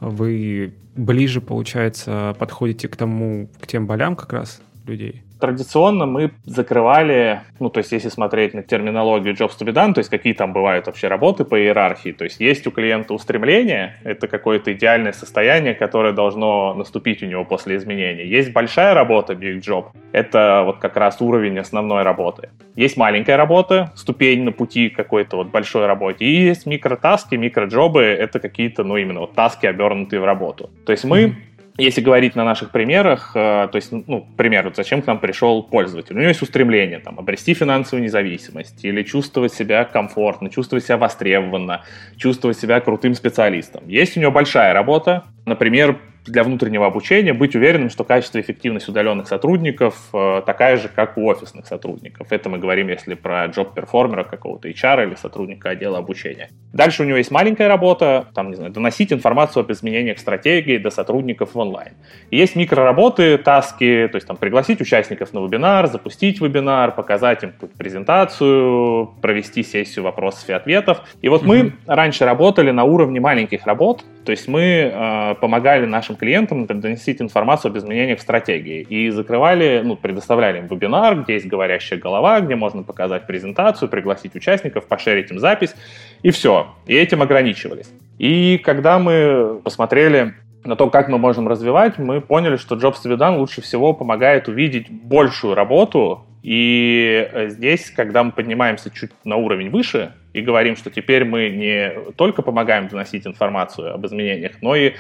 вы 0.00 0.74
ближе, 1.00 1.40
получается, 1.40 2.36
подходите 2.38 2.88
к 2.88 2.96
тому, 2.96 3.48
к 3.60 3.66
тем 3.66 3.86
болям 3.86 4.16
как 4.16 4.32
раз 4.32 4.60
людей? 4.86 5.24
Традиционно 5.40 6.06
мы 6.06 6.32
закрывали, 6.44 7.40
ну, 7.58 7.70
то 7.70 7.78
есть 7.78 7.92
если 7.92 8.08
смотреть 8.08 8.54
на 8.54 8.62
терминологию 8.62 9.34
jobs 9.34 9.52
to 9.58 9.66
be 9.66 9.72
done, 9.72 9.94
то 9.94 10.00
есть 10.00 10.10
какие 10.10 10.34
там 10.34 10.52
бывают 10.52 10.86
вообще 10.86 11.08
работы 11.08 11.44
по 11.44 11.58
иерархии, 11.58 12.12
то 12.12 12.24
есть 12.24 12.40
есть 12.40 12.66
у 12.66 12.70
клиента 12.70 13.14
устремление, 13.14 13.96
это 14.04 14.28
какое-то 14.28 14.72
идеальное 14.72 15.12
состояние, 15.12 15.74
которое 15.74 16.12
должно 16.12 16.74
наступить 16.74 17.22
у 17.22 17.26
него 17.26 17.44
после 17.44 17.76
изменений. 17.76 18.24
Есть 18.24 18.52
большая 18.52 18.94
работа, 18.94 19.32
big 19.32 19.60
job, 19.60 19.86
это 20.12 20.62
вот 20.64 20.78
как 20.78 20.96
раз 20.96 21.20
уровень 21.20 21.58
основной 21.58 22.02
работы. 22.02 22.50
Есть 22.76 22.96
маленькая 22.96 23.36
работа, 23.36 23.92
ступень 23.96 24.44
на 24.44 24.52
пути 24.52 24.90
какой-то 24.90 25.36
вот 25.36 25.48
большой 25.48 25.86
работе, 25.86 26.24
и 26.24 26.44
есть 26.44 26.66
микротаски, 26.66 27.34
микроджобы, 27.34 28.02
это 28.02 28.40
какие-то, 28.40 28.84
ну, 28.84 28.96
именно 28.96 29.20
вот 29.20 29.34
таски, 29.34 29.66
обернутые 29.66 30.20
в 30.20 30.24
работу. 30.24 30.70
То 30.84 30.92
есть 30.92 31.04
мы 31.04 31.36
если 31.78 32.00
говорить 32.00 32.36
на 32.36 32.44
наших 32.44 32.70
примерах, 32.70 33.32
э, 33.34 33.68
то 33.70 33.76
есть, 33.76 33.92
ну, 33.92 34.26
пример, 34.36 34.64
вот 34.64 34.76
зачем 34.76 35.02
к 35.02 35.06
нам 35.06 35.18
пришел 35.18 35.62
пользователь? 35.62 36.14
У 36.14 36.18
него 36.18 36.28
есть 36.28 36.42
устремление, 36.42 36.98
там, 36.98 37.18
обрести 37.18 37.54
финансовую 37.54 38.04
независимость 38.04 38.84
или 38.84 39.02
чувствовать 39.02 39.52
себя 39.52 39.84
комфортно, 39.84 40.50
чувствовать 40.50 40.84
себя 40.84 40.96
востребованно, 40.96 41.82
чувствовать 42.16 42.58
себя 42.58 42.80
крутым 42.80 43.14
специалистом. 43.14 43.88
Есть 43.88 44.16
у 44.16 44.20
него 44.20 44.32
большая 44.32 44.74
работа, 44.74 45.24
например, 45.46 45.98
для 46.26 46.44
внутреннего 46.44 46.86
обучения 46.86 47.32
быть 47.32 47.54
уверенным, 47.54 47.90
что 47.90 48.04
качество 48.04 48.38
и 48.38 48.40
эффективность 48.42 48.88
удаленных 48.88 49.28
сотрудников 49.28 50.08
э, 50.12 50.42
такая 50.44 50.76
же, 50.76 50.88
как 50.88 51.16
у 51.16 51.26
офисных 51.26 51.66
сотрудников. 51.66 52.28
Это 52.30 52.48
мы 52.48 52.58
говорим, 52.58 52.88
если 52.88 53.14
про 53.14 53.46
джоб-перформера 53.46 54.24
какого-то 54.24 54.68
HR 54.68 55.08
или 55.08 55.14
сотрудника 55.14 55.70
отдела 55.70 55.98
обучения. 55.98 56.50
Дальше 56.72 57.02
у 57.02 57.06
него 57.06 57.18
есть 57.18 57.30
маленькая 57.30 57.68
работа, 57.68 58.26
там, 58.34 58.50
не 58.50 58.56
знаю, 58.56 58.72
доносить 58.72 59.12
информацию 59.12 59.62
об 59.62 59.72
изменениях 59.72 60.18
стратегии 60.18 60.78
до 60.78 60.90
сотрудников 60.90 61.54
в 61.54 61.58
онлайн. 61.58 61.94
И 62.30 62.36
есть 62.36 62.54
микроработы, 62.54 63.38
таски, 63.38 64.08
то 64.10 64.16
есть 64.16 64.26
там 64.26 64.36
пригласить 64.36 64.80
участников 64.80 65.32
на 65.32 65.40
вебинар, 65.40 65.86
запустить 65.86 66.40
вебинар, 66.40 66.92
показать 66.94 67.42
им 67.42 67.52
презентацию, 67.76 69.10
провести 69.20 69.62
сессию 69.62 70.04
вопросов 70.04 70.48
и 70.48 70.52
ответов. 70.52 71.02
И 71.22 71.28
вот 71.28 71.42
mm-hmm. 71.42 71.46
мы 71.46 71.72
раньше 71.86 72.24
работали 72.24 72.70
на 72.70 72.84
уровне 72.84 73.20
маленьких 73.20 73.66
работ, 73.66 74.04
то 74.24 74.32
есть 74.32 74.48
мы 74.48 74.92
э, 74.92 75.34
помогали 75.40 75.86
нашим 75.86 76.16
клиентам 76.16 76.66
доносить 76.66 77.22
информацию 77.22 77.70
об 77.70 77.78
изменениях 77.78 78.18
в 78.18 78.22
стратегии 78.22 78.82
и 78.82 79.10
закрывали, 79.10 79.80
ну, 79.82 79.96
предоставляли 79.96 80.58
им 80.58 80.66
вебинар, 80.66 81.22
где 81.22 81.34
есть 81.34 81.46
говорящая 81.46 81.98
голова, 81.98 82.40
где 82.40 82.54
можно 82.54 82.82
показать 82.82 83.26
презентацию, 83.26 83.88
пригласить 83.88 84.34
участников, 84.34 84.86
пошерить 84.86 85.30
им 85.30 85.38
запись, 85.38 85.74
и 86.22 86.30
все. 86.30 86.74
И 86.86 86.94
этим 86.94 87.22
ограничивались. 87.22 87.90
И 88.18 88.58
когда 88.58 88.98
мы 88.98 89.60
посмотрели 89.64 90.34
на 90.64 90.76
то, 90.76 90.90
как 90.90 91.08
мы 91.08 91.16
можем 91.16 91.48
развивать, 91.48 91.98
мы 91.98 92.20
поняли, 92.20 92.56
что 92.56 92.76
Jobs 92.76 93.02
done 93.04 93.38
лучше 93.38 93.62
всего 93.62 93.94
помогает 93.94 94.48
увидеть 94.48 94.90
большую 94.90 95.54
работу. 95.54 96.26
И 96.42 97.28
э, 97.32 97.48
здесь, 97.48 97.90
когда 97.90 98.22
мы 98.22 98.32
поднимаемся 98.32 98.90
чуть 98.90 99.12
на 99.24 99.36
уровень 99.36 99.70
выше, 99.70 100.12
и 100.32 100.40
говорим, 100.40 100.76
что 100.76 100.90
теперь 100.90 101.24
мы 101.24 101.48
не 101.48 101.92
только 102.16 102.42
помогаем 102.42 102.88
доносить 102.88 103.26
информацию 103.26 103.94
об 103.94 104.06
изменениях, 104.06 104.52
но 104.60 104.76
и 104.76 104.94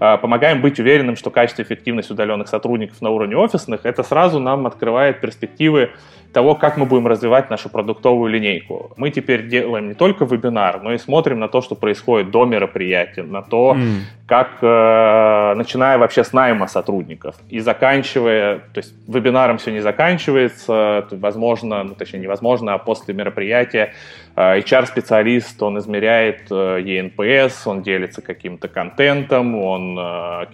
э, 0.00 0.18
помогаем 0.18 0.60
быть 0.60 0.80
уверенным, 0.80 1.16
что 1.16 1.30
качество 1.30 1.62
и 1.62 1.64
эффективность 1.64 2.10
удаленных 2.10 2.48
сотрудников 2.48 3.00
на 3.00 3.10
уровне 3.10 3.36
офисных, 3.36 3.84
это 3.84 4.02
сразу 4.02 4.40
нам 4.40 4.66
открывает 4.66 5.20
перспективы 5.20 5.90
того, 6.32 6.54
как 6.54 6.76
мы 6.76 6.86
будем 6.86 7.06
развивать 7.06 7.50
нашу 7.50 7.68
продуктовую 7.68 8.30
линейку. 8.32 8.92
Мы 8.96 9.10
теперь 9.10 9.48
делаем 9.48 9.88
не 9.88 9.94
только 9.94 10.24
вебинар, 10.24 10.80
но 10.82 10.92
и 10.92 10.98
смотрим 10.98 11.38
на 11.38 11.48
то, 11.48 11.60
что 11.60 11.74
происходит 11.74 12.30
до 12.30 12.44
мероприятия, 12.46 13.22
на 13.22 13.42
то, 13.42 13.76
mm. 13.76 14.00
как, 14.26 14.58
э, 14.62 15.54
начиная 15.56 15.98
вообще 15.98 16.24
с 16.24 16.32
найма 16.32 16.66
сотрудников 16.66 17.36
и 17.50 17.60
заканчивая, 17.60 18.60
то 18.72 18.78
есть 18.78 18.94
вебинаром 19.06 19.58
все 19.58 19.72
не 19.72 19.80
заканчивается, 19.80 21.06
возможно, 21.10 21.84
ну, 21.84 21.94
точнее 21.94 22.20
невозможно, 22.20 22.74
а 22.74 22.78
после 22.78 23.14
мероприятия 23.14 23.92
HR-специалист, 24.34 25.62
он 25.62 25.78
измеряет 25.78 26.50
ENPS, 26.50 27.52
он 27.66 27.82
делится 27.82 28.22
каким-то 28.22 28.68
контентом, 28.68 29.54
он 29.54 29.96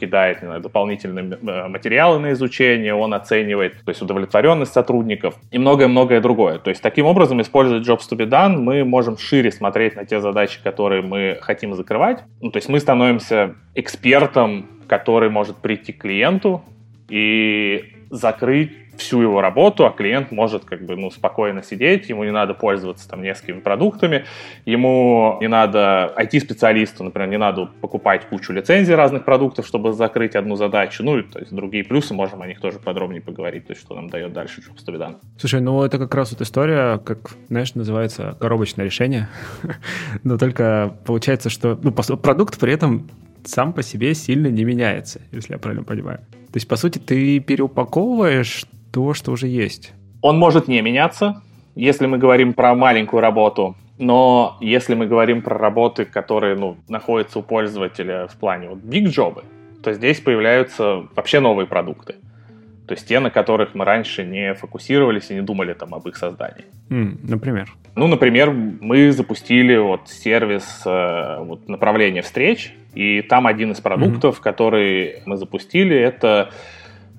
кидает 0.01 0.43
знаю, 0.49 0.61
дополнительные 0.61 1.39
материалы 1.69 2.19
на 2.19 2.33
изучение, 2.33 2.95
он 2.95 3.15
оценивает 3.15 3.75
то 3.85 3.91
есть 3.91 4.03
удовлетворенность 4.03 4.73
сотрудников 4.73 5.35
и 5.51 5.59
многое-многое 5.69 6.21
другое. 6.23 6.59
То 6.59 6.71
есть 6.71 6.83
таким 6.83 7.05
образом, 7.05 7.43
используя 7.43 7.81
Jobs 7.81 8.09
to 8.11 8.17
be 8.17 8.27
done, 8.27 8.57
мы 8.57 8.85
можем 8.85 9.19
шире 9.19 9.53
смотреть 9.53 9.97
на 9.97 10.07
те 10.07 10.19
задачи, 10.21 10.61
которые 10.65 11.03
мы 11.03 11.39
хотим 11.43 11.75
закрывать. 11.75 12.25
Ну, 12.41 12.51
то 12.51 12.57
есть 12.57 12.71
мы 12.71 12.81
становимся 12.81 13.55
экспертом, 13.75 14.67
который 14.87 15.29
может 15.29 15.59
прийти 15.59 15.93
к 15.93 15.99
клиенту 15.99 16.63
и 17.11 17.93
закрыть 18.11 18.73
всю 18.99 19.23
его 19.23 19.41
работу, 19.41 19.87
а 19.87 19.91
клиент 19.91 20.33
может 20.33 20.65
как 20.65 20.85
бы 20.85 20.97
ну, 20.97 21.11
спокойно 21.11 21.63
сидеть, 21.63 22.09
ему 22.09 22.25
не 22.25 22.33
надо 22.33 22.55
пользоваться 22.55 23.09
там 23.09 23.23
несколькими 23.23 23.61
продуктами, 23.61 24.25
ему 24.67 25.39
не 25.41 25.49
надо 25.49 26.13
IT-специалисту, 26.17 27.05
например, 27.05 27.29
не 27.29 27.39
надо 27.39 27.67
покупать 27.81 28.27
кучу 28.29 28.53
лицензий 28.53 28.95
разных 28.95 29.25
продуктов, 29.25 29.67
чтобы 29.67 29.93
закрыть 29.93 30.35
одну 30.35 30.57
задачу, 30.57 31.03
ну, 31.03 31.19
и, 31.19 31.23
то 31.23 31.39
есть 31.39 31.55
другие 31.55 31.85
плюсы, 31.85 32.13
можем 32.13 32.43
о 32.43 32.47
них 32.47 32.61
тоже 32.61 32.79
подробнее 32.79 33.23
поговорить, 33.23 33.67
то 33.67 33.73
есть 33.73 33.83
что 33.83 33.95
нам 33.95 34.11
дает 34.11 34.33
дальше 34.33 34.61
Jobs 34.61 35.17
Слушай, 35.39 35.61
ну 35.61 35.83
это 35.83 35.99
как 35.99 36.15
раз 36.15 36.33
вот 36.33 36.41
история, 36.41 36.99
как, 36.99 37.31
знаешь, 37.49 37.75
называется 37.75 38.37
коробочное 38.41 38.85
решение, 38.85 39.29
но 40.25 40.39
только 40.39 40.97
получается, 41.07 41.51
что 41.51 41.79
ну, 41.83 41.93
продукт 41.93 42.59
при 42.59 42.73
этом 42.73 43.09
сам 43.45 43.73
по 43.73 43.83
себе 43.83 44.15
сильно 44.15 44.49
не 44.49 44.65
меняется, 44.65 45.21
если 45.33 45.55
я 45.55 45.59
правильно 45.59 45.85
понимаю. 45.85 46.19
То 46.19 46.57
есть, 46.57 46.69
по 46.69 46.77
сути, 46.77 46.99
ты 46.99 47.41
переупаковываешь 47.41 48.65
то, 48.93 49.15
что 49.15 49.33
уже 49.33 49.49
есть. 49.49 49.93
Он 50.23 50.39
может 50.39 50.69
не 50.69 50.81
меняться, 50.81 51.43
если 51.75 52.07
мы 52.07 52.19
говорим 52.19 52.55
про 52.55 52.75
маленькую 52.75 53.21
работу, 53.21 53.77
но 53.99 54.57
если 54.61 54.95
мы 54.95 55.07
говорим 55.07 55.43
про 55.43 55.59
работы, 55.59 56.05
которые 56.05 56.57
ну, 56.57 56.77
находятся 56.89 57.41
у 57.41 57.43
пользователя 57.43 58.27
в 58.29 58.37
плане 58.37 58.69
вот 58.71 58.79
big 58.79 59.07
job, 59.07 59.45
то 59.83 59.93
здесь 59.93 60.21
появляются 60.21 61.07
вообще 61.15 61.41
новые 61.41 61.67
продукты. 61.67 62.17
То 62.89 62.95
есть 62.95 63.07
те, 63.07 63.21
на 63.21 63.29
которых 63.29 63.75
мы 63.75 63.85
раньше 63.85 64.25
не 64.25 64.55
фокусировались 64.55 65.31
и 65.31 65.35
не 65.35 65.43
думали 65.43 65.75
там 65.75 65.95
об 65.95 66.09
их 66.09 66.17
создании. 66.17 66.65
Mm, 66.89 67.19
например? 67.23 67.69
Ну, 67.95 68.07
например, 68.07 68.51
мы 68.51 69.13
запустили 69.13 69.77
вот 69.77 70.09
сервис 70.09 70.83
э, 70.87 71.37
вот, 71.41 71.69
направления 71.69 72.23
встреч, 72.23 72.75
и 72.95 73.21
там 73.21 73.47
один 73.47 73.73
из 73.73 73.81
продуктов, 73.83 74.39
mm-hmm. 74.39 74.43
который 74.43 75.23
мы 75.27 75.37
запустили, 75.37 75.95
это 75.95 76.51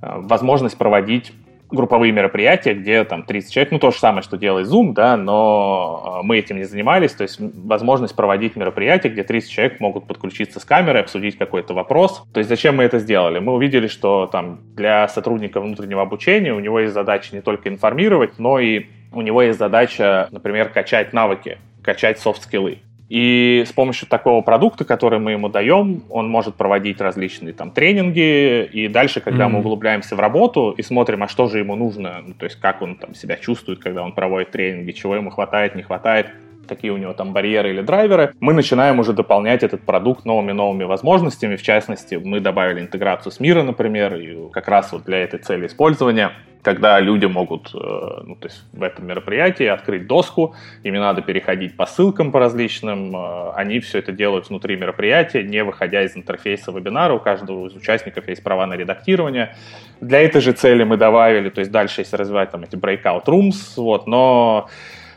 э, 0.02 0.12
возможность 0.16 0.76
проводить 0.76 1.34
групповые 1.72 2.12
мероприятия, 2.12 2.74
где 2.74 3.04
там 3.04 3.24
30 3.24 3.52
человек, 3.52 3.72
ну 3.72 3.80
то 3.80 3.92
же 3.92 3.98
самое, 3.98 4.24
что 4.24 4.38
делает 4.38 4.68
Zoom, 4.68 4.94
да, 4.94 5.18
но 5.18 6.20
э, 6.22 6.26
мы 6.26 6.38
этим 6.38 6.58
не 6.58 6.64
занимались, 6.64 7.14
то 7.14 7.24
есть 7.24 7.40
возможность 7.40 8.16
проводить 8.16 8.56
мероприятия, 8.56 9.10
где 9.10 9.24
30 9.24 9.50
человек 9.52 9.80
могут 9.80 10.08
подключиться 10.08 10.60
с 10.60 10.66
камерой, 10.66 11.02
обсудить 11.02 11.38
какой-то 11.38 11.74
вопрос. 11.74 12.24
То 12.34 12.40
есть 12.40 12.50
зачем 12.50 12.78
мы 12.78 12.84
это 12.84 13.00
сделали? 13.00 13.40
Мы 13.40 13.54
увидели, 13.54 13.88
что 13.88 14.28
там 14.28 14.60
для 14.76 15.08
сотрудника 15.08 15.62
внутреннего 15.62 16.02
обучения 16.02 16.54
у 16.54 16.60
него 16.60 16.80
есть 16.80 16.94
задача 16.94 17.36
не 17.36 17.42
только 17.42 17.70
информировать, 17.70 18.40
но 18.40 18.60
и 18.60 18.88
у 19.12 19.22
него 19.22 19.42
есть 19.42 19.60
задача, 19.60 20.28
например, 20.32 20.70
качать 20.70 21.14
навыки, 21.14 21.58
качать 21.84 22.20
софт-скиллы. 22.20 22.80
И 23.10 23.66
с 23.68 23.74
помощью 23.74 24.08
такого 24.08 24.42
продукта, 24.42 24.86
который 24.86 25.18
мы 25.18 25.32
ему 25.32 25.50
даем, 25.50 26.04
он 26.10 26.30
может 26.30 26.56
проводить 26.56 27.02
различные 27.02 27.54
там 27.54 27.72
тренинги. 27.72 28.66
И 28.66 28.88
дальше, 28.88 29.20
когда 29.20 29.46
mm-hmm. 29.46 29.50
мы 29.50 29.60
углубляемся 29.60 30.16
в 30.16 30.20
работу 30.20 30.76
и 30.78 30.84
смотрим, 30.84 31.24
а 31.24 31.28
что 31.28 31.48
же 31.48 31.58
ему 31.58 31.76
нужно, 31.76 32.22
ну, 32.26 32.34
то 32.36 32.46
есть 32.46 32.58
как 32.58 32.84
он 32.84 32.96
там 32.96 33.16
себя 33.16 33.38
чувствует, 33.38 33.80
когда 33.80 34.04
он 34.04 34.14
проводит 34.14 34.52
тренинги, 34.52 34.92
чего 34.92 35.16
ему 35.16 35.32
хватает, 35.32 35.74
не 35.76 35.82
хватает, 35.82 36.28
какие 36.70 36.92
у 36.92 36.98
него 36.98 37.14
там 37.14 37.34
барьеры 37.34 37.72
или 37.72 37.82
драйверы, 37.82 38.34
мы 38.40 38.54
начинаем 38.54 39.00
уже 39.00 39.14
дополнять 39.14 39.64
этот 39.64 39.82
продукт 39.82 40.24
новыми-новыми 40.26 40.86
возможностями. 40.86 41.56
В 41.56 41.64
частности, 41.64 42.16
мы 42.16 42.40
добавили 42.40 42.80
интеграцию 42.80 43.32
с 43.32 43.40
мира, 43.40 43.64
например, 43.64 44.16
и 44.16 44.50
как 44.52 44.68
раз 44.68 44.92
вот 44.92 45.04
для 45.04 45.18
этой 45.18 45.40
цели 45.40 45.68
использования 45.68 46.32
когда 46.62 47.00
люди 47.00 47.26
могут, 47.26 47.72
э, 47.74 47.78
ну, 47.78 48.36
то 48.36 48.48
есть 48.48 48.64
в 48.74 48.84
этом 48.84 49.08
мероприятии 49.08 49.66
открыть 49.66 50.08
доску, 50.08 50.56
им 50.84 50.94
не 50.94 51.00
надо 51.00 51.22
переходить 51.22 51.78
по 51.78 51.86
ссылкам 51.86 52.32
по 52.32 52.40
различным, 52.40 53.16
э, 53.16 53.52
они 53.56 53.80
все 53.80 54.00
это 54.00 54.12
делают 54.12 54.50
внутри 54.50 54.76
мероприятия, 54.76 55.44
не 55.44 55.64
выходя 55.64 56.04
из 56.04 56.16
интерфейса 56.18 56.72
вебинара, 56.72 57.14
у 57.14 57.20
каждого 57.20 57.68
из 57.68 57.76
участников 57.76 58.28
есть 58.28 58.44
права 58.44 58.66
на 58.66 58.74
редактирование. 58.74 59.56
Для 60.02 60.22
этой 60.22 60.42
же 60.42 60.52
цели 60.52 60.84
мы 60.84 60.98
добавили, 60.98 61.50
то 61.50 61.60
есть 61.60 61.72
дальше 61.72 62.02
если 62.02 62.18
развивать 62.18 62.52
там 62.52 62.64
эти 62.64 62.76
breakout 62.76 63.26
rooms, 63.26 63.76
вот, 63.78 64.08
но 64.08 64.70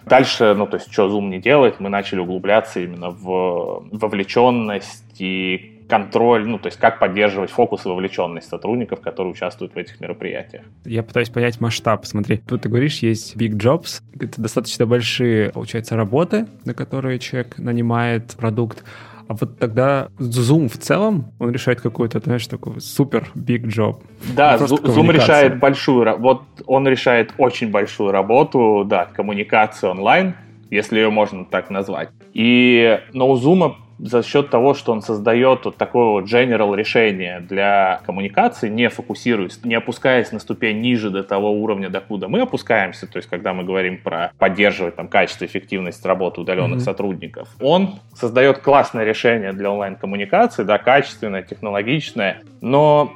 Дальше, 0.07 0.55
ну, 0.57 0.67
то 0.67 0.77
есть, 0.77 0.93
что 0.93 1.09
Zoom 1.09 1.29
не 1.29 1.39
делает, 1.39 1.81
мы 1.81 1.89
начали 1.89 2.21
углубляться 2.21 2.81
именно 2.81 3.11
в 3.11 3.87
вовлеченность 3.91 5.21
и 5.21 5.73
контроль, 5.89 6.47
ну, 6.47 6.59
то 6.59 6.69
есть 6.69 6.79
как 6.79 6.99
поддерживать 6.99 7.51
фокус 7.51 7.85
и 7.85 7.89
вовлеченность 7.89 8.49
сотрудников, 8.49 9.01
которые 9.01 9.33
участвуют 9.33 9.75
в 9.75 9.77
этих 9.77 10.01
мероприятиях. 10.01 10.63
Я 10.87 11.03
пытаюсь 11.03 11.29
понять 11.29 11.61
масштаб. 11.61 12.07
Смотри, 12.07 12.39
тут 12.39 12.63
ты 12.63 12.71
говоришь, 12.71 13.01
есть 13.01 13.37
big 13.37 13.53
jobs, 13.59 14.01
это 14.19 14.41
достаточно 14.41 14.87
большие, 14.87 15.51
получается, 15.51 15.95
работы, 15.97 16.47
на 16.65 16.73
которые 16.73 17.19
человек 17.19 17.59
нанимает 17.59 18.35
продукт, 18.39 18.85
а 19.33 19.37
вот 19.41 19.59
тогда 19.59 20.09
Zoom 20.19 20.69
в 20.69 20.77
целом, 20.77 21.33
он 21.39 21.53
решает 21.53 21.81
какой-то, 21.81 22.21
знаешь, 22.21 22.47
такой 22.47 22.81
супер 22.81 23.29
big 23.35 23.65
job. 23.65 23.97
Да, 24.37 24.57
Zoom 24.57 25.11
решает 25.11 25.59
большую, 25.59 26.19
вот 26.19 26.43
он 26.67 26.87
решает 26.87 27.33
очень 27.39 27.71
большую 27.71 28.13
работу, 28.13 28.85
да, 28.87 29.07
коммуникации 29.07 29.87
онлайн, 29.87 30.35
если 30.71 30.99
ее 30.99 31.09
можно 31.09 31.47
так 31.47 31.71
назвать. 31.71 32.11
И, 32.35 33.01
но 33.15 33.31
у 33.31 33.37
Zoom 33.39 33.75
за 33.99 34.23
счет 34.23 34.51
того, 34.51 34.75
что 34.75 34.93
он 34.93 35.03
создает 35.03 35.65
вот 35.65 35.77
такое 35.77 36.07
вот 36.07 36.25
general 36.25 36.77
решение 36.77 37.41
для 37.41 38.01
коммуникации, 38.07 38.69
не 38.69 38.89
фокусируясь, 38.89 39.63
не 39.65 39.75
опускаясь 39.75 40.33
на 40.33 40.39
ступень 40.39 40.81
ниже 40.81 41.11
до 41.11 41.23
того 41.23 41.53
уровня, 41.53 41.89
докуда 41.89 42.29
мы 42.29 42.41
опускаемся, 42.41 43.07
то 43.07 43.19
есть 43.19 43.29
когда 43.29 43.53
мы 43.55 43.65
говорим 43.65 43.99
про 43.99 44.33
поддерживать 44.39 44.97
там 44.97 45.09
качество, 45.09 45.45
эффективность 45.45 46.05
работы 46.05 46.41
удаленных 46.41 46.79
mm-hmm. 46.79 46.85
сотрудников, 46.85 47.49
он 47.61 48.01
создает 48.15 48.59
классное 48.59 49.05
решение 49.05 49.53
для 49.53 49.71
онлайн-коммуникации, 49.71 50.65
да, 50.65 50.79
качественное, 50.79 51.43
технологичное, 51.43 52.43
но 52.61 53.13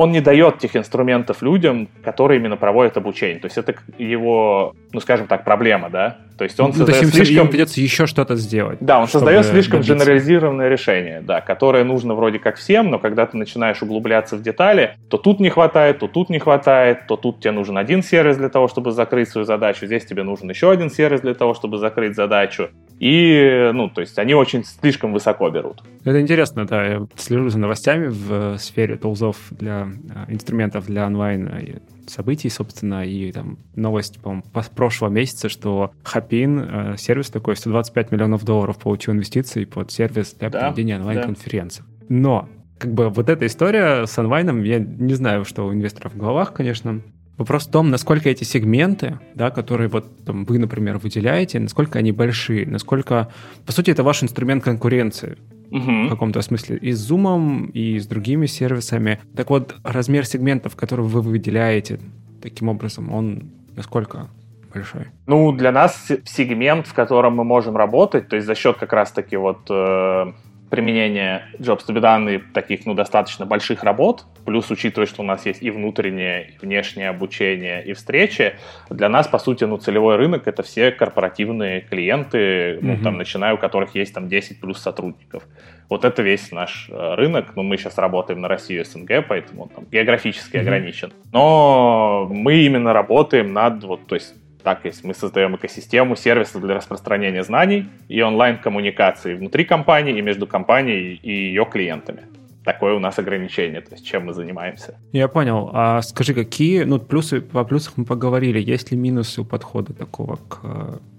он 0.00 0.12
не 0.12 0.22
дает 0.22 0.56
тех 0.56 0.76
инструментов 0.76 1.42
людям, 1.42 1.86
которые 2.02 2.40
именно 2.40 2.56
проводят 2.56 2.96
обучение. 2.96 3.38
То 3.38 3.48
есть 3.48 3.58
это 3.58 3.74
его, 3.98 4.74
ну 4.92 5.00
скажем 5.00 5.26
так, 5.26 5.44
проблема, 5.44 5.90
да? 5.90 6.16
То 6.38 6.44
есть 6.44 6.58
он 6.58 6.68
ну, 6.68 6.72
создает 6.72 7.00
то 7.00 7.04
есть 7.04 7.14
слишком... 7.14 7.44
Им 7.44 7.50
придется 7.50 7.82
еще 7.82 8.06
что-то 8.06 8.34
сделать. 8.36 8.78
Да, 8.80 8.98
он 8.98 9.08
создает 9.08 9.44
слишком 9.44 9.82
добиться. 9.82 9.94
генерализированное 9.94 10.70
решение, 10.70 11.20
да, 11.20 11.42
которое 11.42 11.84
нужно 11.84 12.14
вроде 12.14 12.38
как 12.38 12.56
всем, 12.56 12.88
но 12.88 12.98
когда 12.98 13.26
ты 13.26 13.36
начинаешь 13.36 13.82
углубляться 13.82 14.36
в 14.36 14.42
детали, 14.42 14.96
то 15.10 15.18
тут 15.18 15.38
не 15.38 15.50
хватает, 15.50 15.98
то 15.98 16.08
тут 16.08 16.30
не 16.30 16.38
хватает, 16.38 17.06
то 17.06 17.18
тут 17.18 17.40
тебе 17.40 17.50
нужен 17.50 17.76
один 17.76 18.02
сервис 18.02 18.38
для 18.38 18.48
того, 18.48 18.68
чтобы 18.68 18.92
закрыть 18.92 19.28
свою 19.28 19.44
задачу, 19.44 19.84
здесь 19.84 20.06
тебе 20.06 20.22
нужен 20.22 20.48
еще 20.48 20.70
один 20.70 20.88
сервис 20.88 21.20
для 21.20 21.34
того, 21.34 21.52
чтобы 21.52 21.76
закрыть 21.76 22.16
задачу. 22.16 22.70
И, 23.00 23.70
ну, 23.72 23.88
то 23.88 24.02
есть 24.02 24.18
они 24.18 24.34
очень 24.34 24.62
слишком 24.62 25.14
высоко 25.14 25.48
берут. 25.48 25.82
Это 26.04 26.20
интересно, 26.20 26.66
да. 26.66 26.84
Я 26.86 27.06
слежу 27.16 27.48
за 27.48 27.58
новостями 27.58 28.08
в 28.08 28.58
сфере 28.58 28.96
тулзов 28.96 29.38
для 29.50 29.88
э, 30.28 30.32
инструментов 30.32 30.84
для 30.84 31.06
онлайн 31.06 31.48
э, 31.48 31.78
событий, 32.06 32.50
собственно, 32.50 33.06
и 33.06 33.32
там 33.32 33.58
новость, 33.74 34.20
по-моему, 34.20 34.44
прошлого 34.76 35.08
месяца, 35.08 35.48
что 35.48 35.92
Хапин, 36.02 36.58
э, 36.60 36.96
сервис 36.98 37.30
такой, 37.30 37.56
125 37.56 38.12
миллионов 38.12 38.44
долларов 38.44 38.76
получил 38.76 39.14
инвестиций 39.14 39.64
под 39.64 39.90
сервис 39.90 40.34
для 40.34 40.50
да, 40.50 40.60
проведения 40.60 40.96
онлайн-конференций. 40.96 41.84
Да. 41.86 42.04
Но 42.10 42.48
как 42.76 42.92
бы 42.92 43.08
вот 43.08 43.30
эта 43.30 43.46
история 43.46 44.04
с 44.04 44.18
онлайном, 44.18 44.62
я 44.62 44.78
не 44.78 45.14
знаю, 45.14 45.46
что 45.46 45.66
у 45.66 45.72
инвесторов 45.72 46.12
в 46.12 46.18
головах, 46.18 46.52
конечно. 46.52 47.00
Вопрос 47.40 47.66
в 47.66 47.70
том, 47.70 47.88
насколько 47.88 48.28
эти 48.28 48.44
сегменты, 48.44 49.18
да, 49.34 49.50
которые 49.50 49.88
вот 49.88 50.04
там, 50.26 50.44
вы, 50.44 50.58
например, 50.58 50.98
выделяете, 50.98 51.58
насколько 51.58 51.98
они 51.98 52.12
большие, 52.12 52.66
насколько, 52.66 53.32
по 53.64 53.72
сути, 53.72 53.90
это 53.90 54.02
ваш 54.02 54.22
инструмент 54.22 54.62
конкуренции 54.62 55.38
угу. 55.70 56.04
в 56.04 56.10
каком-то 56.10 56.42
смысле 56.42 56.76
и 56.76 56.92
с 56.92 57.10
Zoom, 57.10 57.70
и 57.70 57.98
с 57.98 58.06
другими 58.06 58.44
сервисами. 58.44 59.20
Так 59.34 59.48
вот, 59.48 59.74
размер 59.82 60.26
сегментов, 60.26 60.76
которые 60.76 61.06
вы 61.06 61.22
выделяете 61.22 61.98
таким 62.42 62.68
образом, 62.68 63.10
он 63.10 63.50
насколько 63.74 64.28
большой? 64.70 65.06
Ну, 65.26 65.52
для 65.52 65.72
нас 65.72 66.08
сегмент, 66.26 66.88
в 66.88 66.92
котором 66.92 67.36
мы 67.36 67.44
можем 67.44 67.74
работать, 67.74 68.28
то 68.28 68.36
есть 68.36 68.46
за 68.46 68.54
счет 68.54 68.76
как 68.76 68.92
раз-таки 68.92 69.38
вот 69.38 69.60
э, 69.70 70.32
применения 70.70 71.48
Jobs 71.58 71.84
to 71.86 71.94
be 71.94 72.00
done 72.00 72.34
и 72.34 72.38
таких, 72.38 72.86
ну, 72.86 72.94
достаточно 72.94 73.44
больших 73.44 73.82
работ, 73.82 74.24
плюс 74.46 74.70
учитывая, 74.70 75.06
что 75.06 75.22
у 75.22 75.24
нас 75.24 75.44
есть 75.44 75.62
и 75.62 75.70
внутреннее, 75.70 76.50
и 76.50 76.58
внешнее 76.64 77.08
обучение, 77.08 77.84
и 77.84 77.92
встречи, 77.92 78.54
для 78.88 79.08
нас, 79.08 79.26
по 79.26 79.38
сути, 79.38 79.64
ну, 79.64 79.76
целевой 79.76 80.16
рынок— 80.16 80.42
это 80.46 80.62
все 80.62 80.92
корпоративные 80.92 81.80
клиенты, 81.82 82.78
ну, 82.80 82.94
mm-hmm. 82.94 83.02
там, 83.02 83.18
начиная 83.18 83.54
у 83.54 83.58
которых 83.58 83.94
есть 83.94 84.14
там 84.14 84.28
10 84.28 84.60
плюс 84.60 84.78
сотрудников. 84.78 85.42
Вот 85.88 86.04
это 86.04 86.22
весь 86.22 86.52
наш 86.52 86.88
э, 86.88 87.14
рынок. 87.16 87.56
Ну, 87.56 87.64
мы 87.64 87.76
сейчас 87.76 87.98
работаем 87.98 88.40
на 88.40 88.46
Россию 88.48 88.84
СНГ, 88.84 89.26
поэтому 89.28 89.64
он 89.64 89.68
там 89.70 89.86
географически 89.90 90.56
mm-hmm. 90.56 90.60
ограничен. 90.60 91.12
Но 91.32 92.28
мы 92.30 92.58
именно 92.58 92.92
работаем 92.92 93.52
над, 93.52 93.82
вот, 93.82 94.06
то 94.06 94.14
есть 94.14 94.34
Так, 94.62 94.84
есть 94.84 95.04
мы 95.04 95.14
создаем 95.14 95.56
экосистему 95.56 96.16
сервисов 96.16 96.62
для 96.62 96.74
распространения 96.74 97.42
знаний 97.42 97.86
и 98.08 98.20
онлайн-коммуникации 98.20 99.34
внутри 99.34 99.64
компании 99.64 100.18
и 100.18 100.22
между 100.22 100.46
компанией 100.46 101.18
и 101.22 101.30
ее 101.30 101.64
клиентами 101.64 102.24
такое 102.64 102.94
у 102.94 102.98
нас 102.98 103.18
ограничение, 103.18 103.80
то 103.80 103.92
есть 103.92 104.06
чем 104.06 104.26
мы 104.26 104.34
занимаемся. 104.34 104.98
Я 105.12 105.28
понял. 105.28 105.70
А 105.72 106.02
скажи, 106.02 106.34
какие, 106.34 106.84
ну, 106.84 106.98
плюсы, 106.98 107.40
по 107.40 107.64
плюсах 107.64 107.94
мы 107.96 108.04
поговорили, 108.04 108.60
есть 108.60 108.90
ли 108.90 108.96
минусы 108.96 109.40
у 109.40 109.44
подхода 109.44 109.92
такого 109.92 110.36
к 110.36 110.64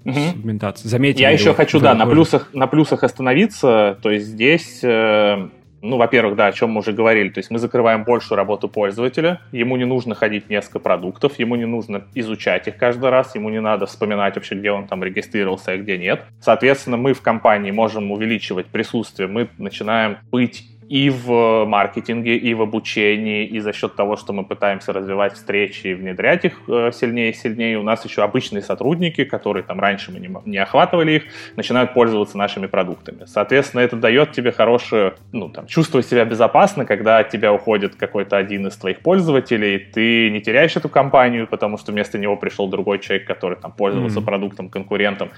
угу. 0.05 0.13
сегментации? 0.13 0.87
Заметили 0.87 1.23
Я 1.23 1.31
еще 1.31 1.53
хочу, 1.53 1.79
да, 1.79 1.93
на 1.93 2.05
плюсах, 2.05 2.53
на 2.53 2.67
плюсах 2.67 3.03
остановиться, 3.03 3.97
то 4.01 4.09
есть 4.09 4.27
здесь... 4.27 4.83
Э, 4.83 5.49
ну, 5.81 5.97
во-первых, 5.97 6.35
да, 6.35 6.47
о 6.47 6.51
чем 6.51 6.71
мы 6.71 6.79
уже 6.79 6.93
говорили, 6.93 7.29
то 7.29 7.39
есть 7.39 7.51
мы 7.51 7.59
закрываем 7.59 8.03
большую 8.03 8.37
работу 8.37 8.67
пользователя, 8.67 9.41
ему 9.51 9.77
не 9.77 9.85
нужно 9.85 10.15
ходить 10.15 10.49
несколько 10.49 10.79
продуктов, 10.79 11.39
ему 11.39 11.55
не 11.55 11.65
нужно 11.65 12.03
изучать 12.13 12.67
их 12.67 12.77
каждый 12.77 13.09
раз, 13.09 13.35
ему 13.35 13.49
не 13.49 13.61
надо 13.61 13.85
вспоминать 13.85 14.35
вообще, 14.35 14.55
где 14.55 14.71
он 14.71 14.87
там 14.87 15.03
регистрировался, 15.03 15.71
а 15.71 15.77
где 15.77 15.97
нет. 15.97 16.23
Соответственно, 16.39 16.97
мы 16.97 17.13
в 17.13 17.21
компании 17.21 17.71
можем 17.71 18.11
увеличивать 18.11 18.67
присутствие, 18.67 19.27
мы 19.27 19.49
начинаем 19.57 20.17
быть 20.31 20.70
и 20.91 21.09
в 21.09 21.63
маркетинге, 21.63 22.35
и 22.35 22.53
в 22.53 22.61
обучении, 22.61 23.45
и 23.45 23.59
за 23.61 23.71
счет 23.71 23.95
того, 23.95 24.17
что 24.17 24.33
мы 24.33 24.43
пытаемся 24.43 24.91
развивать 24.91 25.35
встречи 25.35 25.87
и 25.87 25.93
внедрять 25.93 26.43
их 26.43 26.59
э, 26.67 26.91
сильнее 26.93 27.29
и 27.29 27.33
сильнее, 27.33 27.79
у 27.79 27.81
нас 27.81 28.03
еще 28.03 28.23
обычные 28.23 28.61
сотрудники, 28.61 29.23
которые 29.23 29.63
там 29.63 29.79
раньше 29.79 30.11
мы 30.11 30.19
не, 30.19 30.29
не 30.43 30.57
охватывали 30.57 31.13
их, 31.13 31.23
начинают 31.55 31.93
пользоваться 31.93 32.37
нашими 32.37 32.67
продуктами. 32.67 33.23
Соответственно, 33.25 33.79
это 33.79 33.95
дает 33.95 34.33
тебе 34.33 34.51
хорошее, 34.51 35.13
ну, 35.31 35.47
там, 35.47 35.65
чувствовать 35.65 36.07
себя 36.07 36.25
безопасно, 36.25 36.83
когда 36.83 37.19
от 37.19 37.29
тебя 37.29 37.53
уходит 37.53 37.95
какой-то 37.95 38.35
один 38.35 38.67
из 38.67 38.75
твоих 38.75 38.99
пользователей, 38.99 39.79
ты 39.79 40.29
не 40.29 40.41
теряешь 40.41 40.75
эту 40.75 40.89
компанию, 40.89 41.47
потому 41.47 41.77
что 41.77 41.93
вместо 41.93 42.17
него 42.17 42.35
пришел 42.35 42.67
другой 42.67 42.99
человек, 42.99 43.25
который 43.25 43.55
там 43.55 43.71
пользовался 43.71 44.19
mm-hmm. 44.19 44.25
продуктом, 44.25 44.67
конкурентом, 44.67 45.29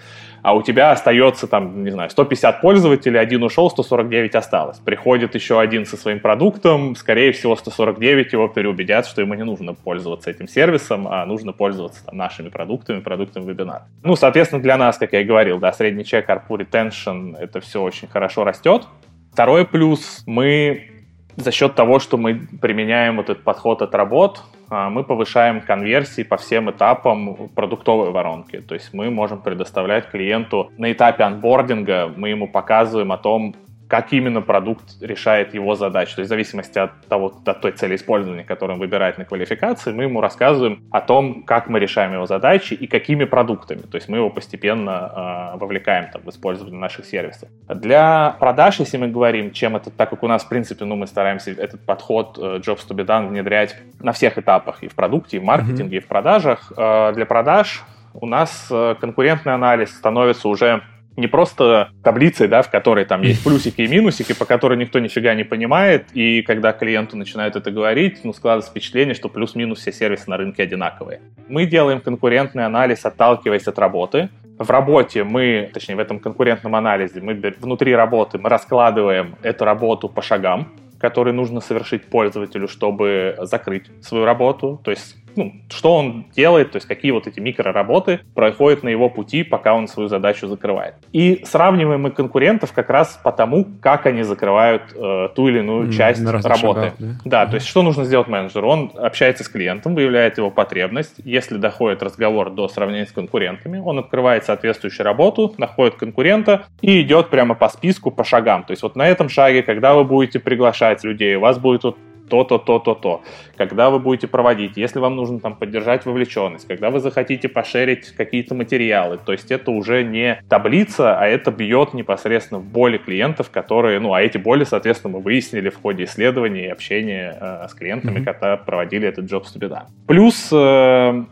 а 0.42 0.56
у 0.56 0.63
тебя 0.63 0.92
остается 0.92 1.46
там, 1.46 1.84
не 1.84 1.92
знаю, 1.92 2.10
150 2.10 2.60
пользователей, 2.60 3.20
один 3.20 3.44
ушел, 3.44 3.70
149 3.70 4.34
осталось. 4.34 4.80
Приходит 4.80 5.36
еще 5.36 5.42
один 5.51 5.86
со 5.86 5.97
своим 5.97 6.19
продуктом, 6.19 6.95
скорее 6.95 7.32
всего, 7.32 7.56
149 7.56 8.34
его 8.34 8.47
переубедят, 8.47 9.06
что 9.06 9.21
ему 9.21 9.34
не 9.34 9.43
нужно 9.43 9.73
пользоваться 9.73 10.29
этим 10.29 10.47
сервисом, 10.47 11.08
а 11.08 11.25
нужно 11.25 11.53
пользоваться 11.53 12.06
там, 12.06 12.17
нашими 12.17 12.49
продуктами, 12.49 12.99
продуктами 12.99 13.49
вебинара. 13.49 13.88
Ну, 14.03 14.15
соответственно, 14.15 14.62
для 14.62 14.77
нас, 14.77 14.97
как 14.97 15.13
я 15.13 15.21
и 15.21 15.23
говорил, 15.23 15.60
да, 15.60 15.71
средний 15.73 16.06
чек, 16.06 16.29
ARPU 16.29 16.58
retention, 16.58 17.38
это 17.38 17.60
все 17.62 17.82
очень 17.82 18.08
хорошо 18.08 18.43
растет. 18.43 18.84
Второй 19.32 19.65
плюс, 19.65 20.23
мы 20.25 20.89
за 21.36 21.51
счет 21.51 21.75
того, 21.75 21.99
что 21.99 22.17
мы 22.17 22.47
применяем 22.62 23.17
вот 23.17 23.29
этот 23.29 23.43
подход 23.43 23.82
от 23.82 23.95
работ, 23.95 24.41
а, 24.69 24.89
мы 24.89 25.03
повышаем 25.03 25.62
конверсии 25.62 26.23
по 26.23 26.38
всем 26.38 26.69
этапам 26.69 27.49
продуктовой 27.49 28.12
воронки. 28.12 28.60
То 28.62 28.75
есть 28.75 28.93
мы 28.93 29.10
можем 29.10 29.41
предоставлять 29.41 30.10
клиенту 30.10 30.71
на 30.77 30.91
этапе 30.91 31.23
анбординга, 31.23 32.12
мы 32.15 32.29
ему 32.29 32.47
показываем 32.47 33.12
о 33.12 33.17
том, 33.17 33.56
как 33.93 34.12
именно 34.12 34.41
продукт 34.41 34.99
решает 35.01 35.53
его 35.53 35.75
задачу. 35.75 36.15
То 36.15 36.21
есть 36.21 36.29
в 36.29 36.34
зависимости 36.34 36.79
от, 36.79 37.06
того, 37.08 37.32
от 37.45 37.62
той 37.62 37.73
цели 37.73 37.95
использования, 37.95 38.43
которую 38.43 38.77
он 38.77 38.79
выбирает 38.79 39.19
на 39.19 39.23
квалификации, 39.23 39.93
мы 39.93 40.06
ему 40.06 40.19
рассказываем 40.19 40.82
о 40.89 40.99
том, 40.99 41.43
как 41.43 41.69
мы 41.69 41.79
решаем 41.79 42.12
его 42.12 42.25
задачи 42.25 42.73
и 42.73 42.88
какими 42.88 43.25
продуктами. 43.25 43.82
То 43.82 43.97
есть 43.97 44.10
мы 44.10 44.17
его 44.17 44.32
постепенно 44.32 45.53
э, 45.53 45.58
вовлекаем 45.60 46.10
там, 46.12 46.23
в 46.23 46.29
использование 46.29 46.79
наших 46.79 47.06
сервисов. 47.06 47.49
Для 47.69 48.36
продаж, 48.39 48.79
если 48.79 48.97
мы 48.97 49.10
говорим, 49.10 49.51
чем 49.51 49.75
это, 49.75 49.91
так 49.91 50.10
как 50.10 50.23
у 50.23 50.27
нас, 50.27 50.43
в 50.43 50.49
принципе, 50.49 50.86
ну, 50.86 50.95
мы 50.95 51.06
стараемся 51.06 51.51
этот 51.51 51.86
подход 51.86 52.39
э, 52.41 52.62
Jobs 52.65 52.88
to 52.89 52.95
be 52.95 53.06
done 53.06 53.27
внедрять 53.27 53.75
на 53.99 54.12
всех 54.12 54.39
этапах, 54.39 54.82
и 54.82 54.88
в 54.88 54.95
продукте, 54.95 55.38
и 55.38 55.39
в 55.39 55.43
маркетинге, 55.43 55.97
mm-hmm. 55.97 56.01
и 56.01 56.03
в 56.03 56.08
продажах. 56.08 56.73
Э, 56.75 57.12
для 57.13 57.27
продаж 57.27 57.84
у 58.15 58.25
нас 58.25 58.69
э, 58.71 58.95
конкурентный 58.99 59.53
анализ 59.53 59.95
становится 59.95 60.47
уже 60.47 60.82
не 61.15 61.28
просто 61.28 61.89
таблицей, 62.04 62.47
да, 62.47 62.62
в 62.62 62.69
которой 62.69 63.06
там 63.06 63.21
есть 63.21 63.43
плюсики 63.43 63.82
и 63.82 63.88
минусики, 63.88 64.34
по 64.34 64.45
которой 64.45 64.78
никто 64.78 64.99
нифига 64.99 65.34
не 65.36 65.43
понимает, 65.43 66.08
и 66.13 66.41
когда 66.41 66.73
клиенту 66.73 67.17
начинают 67.17 67.56
это 67.56 67.71
говорить, 67.71 68.21
ну, 68.23 68.34
складывается 68.34 68.71
впечатление, 68.71 69.13
что 69.13 69.30
плюс-минус 69.30 69.80
все 69.80 69.91
сервисы 69.91 70.30
на 70.30 70.38
рынке 70.38 70.63
одинаковые. 70.63 71.21
Мы 71.47 71.65
делаем 71.65 72.02
конкурентный 72.02 72.65
анализ, 72.65 73.06
отталкиваясь 73.06 73.67
от 73.67 73.78
работы. 73.80 74.30
В 74.58 74.69
работе 74.69 75.23
мы, 75.23 75.69
точнее, 75.73 75.95
в 75.95 75.99
этом 75.99 76.19
конкурентном 76.19 76.76
анализе, 76.76 77.21
мы 77.21 77.34
внутри 77.60 77.95
работы 77.95 78.38
мы 78.38 78.49
раскладываем 78.49 79.36
эту 79.41 79.65
работу 79.65 80.10
по 80.10 80.21
шагам, 80.21 80.71
которые 80.99 81.34
нужно 81.34 81.60
совершить 81.60 82.06
пользователю, 82.06 82.67
чтобы 82.67 83.36
закрыть 83.41 83.86
свою 84.02 84.26
работу. 84.26 84.80
То 84.84 84.91
есть 84.91 85.17
ну, 85.36 85.54
что 85.69 85.96
он 85.96 86.26
делает, 86.36 86.72
то 86.72 86.78
есть 86.78 86.88
какие 86.88 87.12
вот 87.12 87.28
эти 87.28 87.39
микроработы 87.39 88.19
проходят 88.36 88.84
на 88.84 88.89
его 88.89 89.10
пути, 89.10 89.43
пока 89.43 89.74
он 89.74 89.88
свою 89.88 90.10
задачу 90.10 90.48
закрывает. 90.48 90.96
И 91.12 91.41
сравниваем 91.46 92.02
мы 92.02 92.12
конкурентов 92.12 92.74
как 92.74 92.89
раз 92.89 93.19
по 93.24 93.32
тому, 93.32 93.65
как 93.82 94.06
они 94.06 94.24
закрывают 94.24 94.84
э, 94.93 95.30
ту 95.36 95.48
или 95.48 95.60
иную 95.60 95.91
часть 95.91 96.22
на 96.22 96.32
работы. 96.34 96.54
Шагах, 96.58 96.93
да, 97.00 97.17
да 97.26 97.43
mm 97.46 97.54
то 97.54 97.56
есть 97.58 97.67
что 97.67 97.84
нужно 97.84 98.04
сделать 98.04 98.28
менеджеру? 98.28 98.67
Он 98.67 98.91
общается 98.96 99.43
с 99.43 99.48
клиентом, 99.48 99.93
выявляет 99.93 100.39
его 100.39 100.50
потребность. 100.50 101.13
Если 101.24 101.58
доходит 101.58 102.02
разговор 102.02 102.50
до 102.50 102.67
сравнения 102.67 103.06
с 103.06 103.12
конкурентами, 103.12 103.78
он 103.78 104.00
открывает 104.00 104.43
соответствующую 104.43 105.06
работу, 105.06 105.54
находит 105.60 105.96
конкурента 105.96 106.65
и 106.82 107.02
идет 107.02 107.30
прямо 107.30 107.54
по 107.54 107.69
списку, 107.69 108.10
по 108.10 108.24
шагам. 108.24 108.63
То 108.63 108.72
есть 108.72 108.82
вот 108.82 108.96
на 108.96 109.08
этом 109.08 109.30
шаге, 109.30 109.62
когда 109.62 109.93
вы 109.93 110.04
будете 110.04 110.39
приглашать 110.39 111.04
людей, 111.04 111.36
у 111.36 111.41
вас 111.41 111.60
будет 111.60 111.84
вот 111.84 111.98
то-то, 112.34 112.58
то-то, 112.58 112.96
то. 112.96 113.22
Когда 113.58 113.91
вы 113.91 114.00
будете 114.00 114.28
проводить, 114.28 114.76
если 114.76 114.98
вам 114.98 115.15
нужно 115.15 115.39
там 115.39 115.56
поддержать 115.56 116.04
вовлеченность, 116.08 116.67
когда 116.67 116.89
вы 116.89 117.00
захотите 117.00 117.48
пошерить 117.48 118.08
какие-то 118.08 118.56
материалы, 118.56 119.19
то 119.24 119.34
есть 119.34 119.52
это 119.52 119.69
уже 119.69 120.04
не 120.04 120.41
таблица, 120.50 121.15
а 121.15 121.28
это 121.28 121.52
бьет 121.52 121.93
непосредственно 121.93 122.60
в 122.60 122.65
боли 122.65 122.98
клиентов, 122.98 123.52
которые, 123.52 124.00
ну, 124.00 124.15
а 124.15 124.22
эти 124.24 124.39
боли, 124.39 124.63
соответственно, 124.63 125.17
мы 125.17 125.24
выяснили 125.24 125.69
в 125.69 125.80
ходе 125.80 126.06
исследований 126.06 126.62
и 126.62 126.69
общения 126.69 127.38
э, 127.39 127.67
с 127.69 127.76
клиентами, 127.76 128.17
mm-hmm. 128.17 128.26
когда 128.26 128.58
проводили 128.58 129.08
этот 129.08 129.26
Jobs 129.26 129.54
to 129.56 129.60
be 129.60 129.69
done. 129.69 129.86
Плюс, 130.08 130.50
э, 130.52 131.24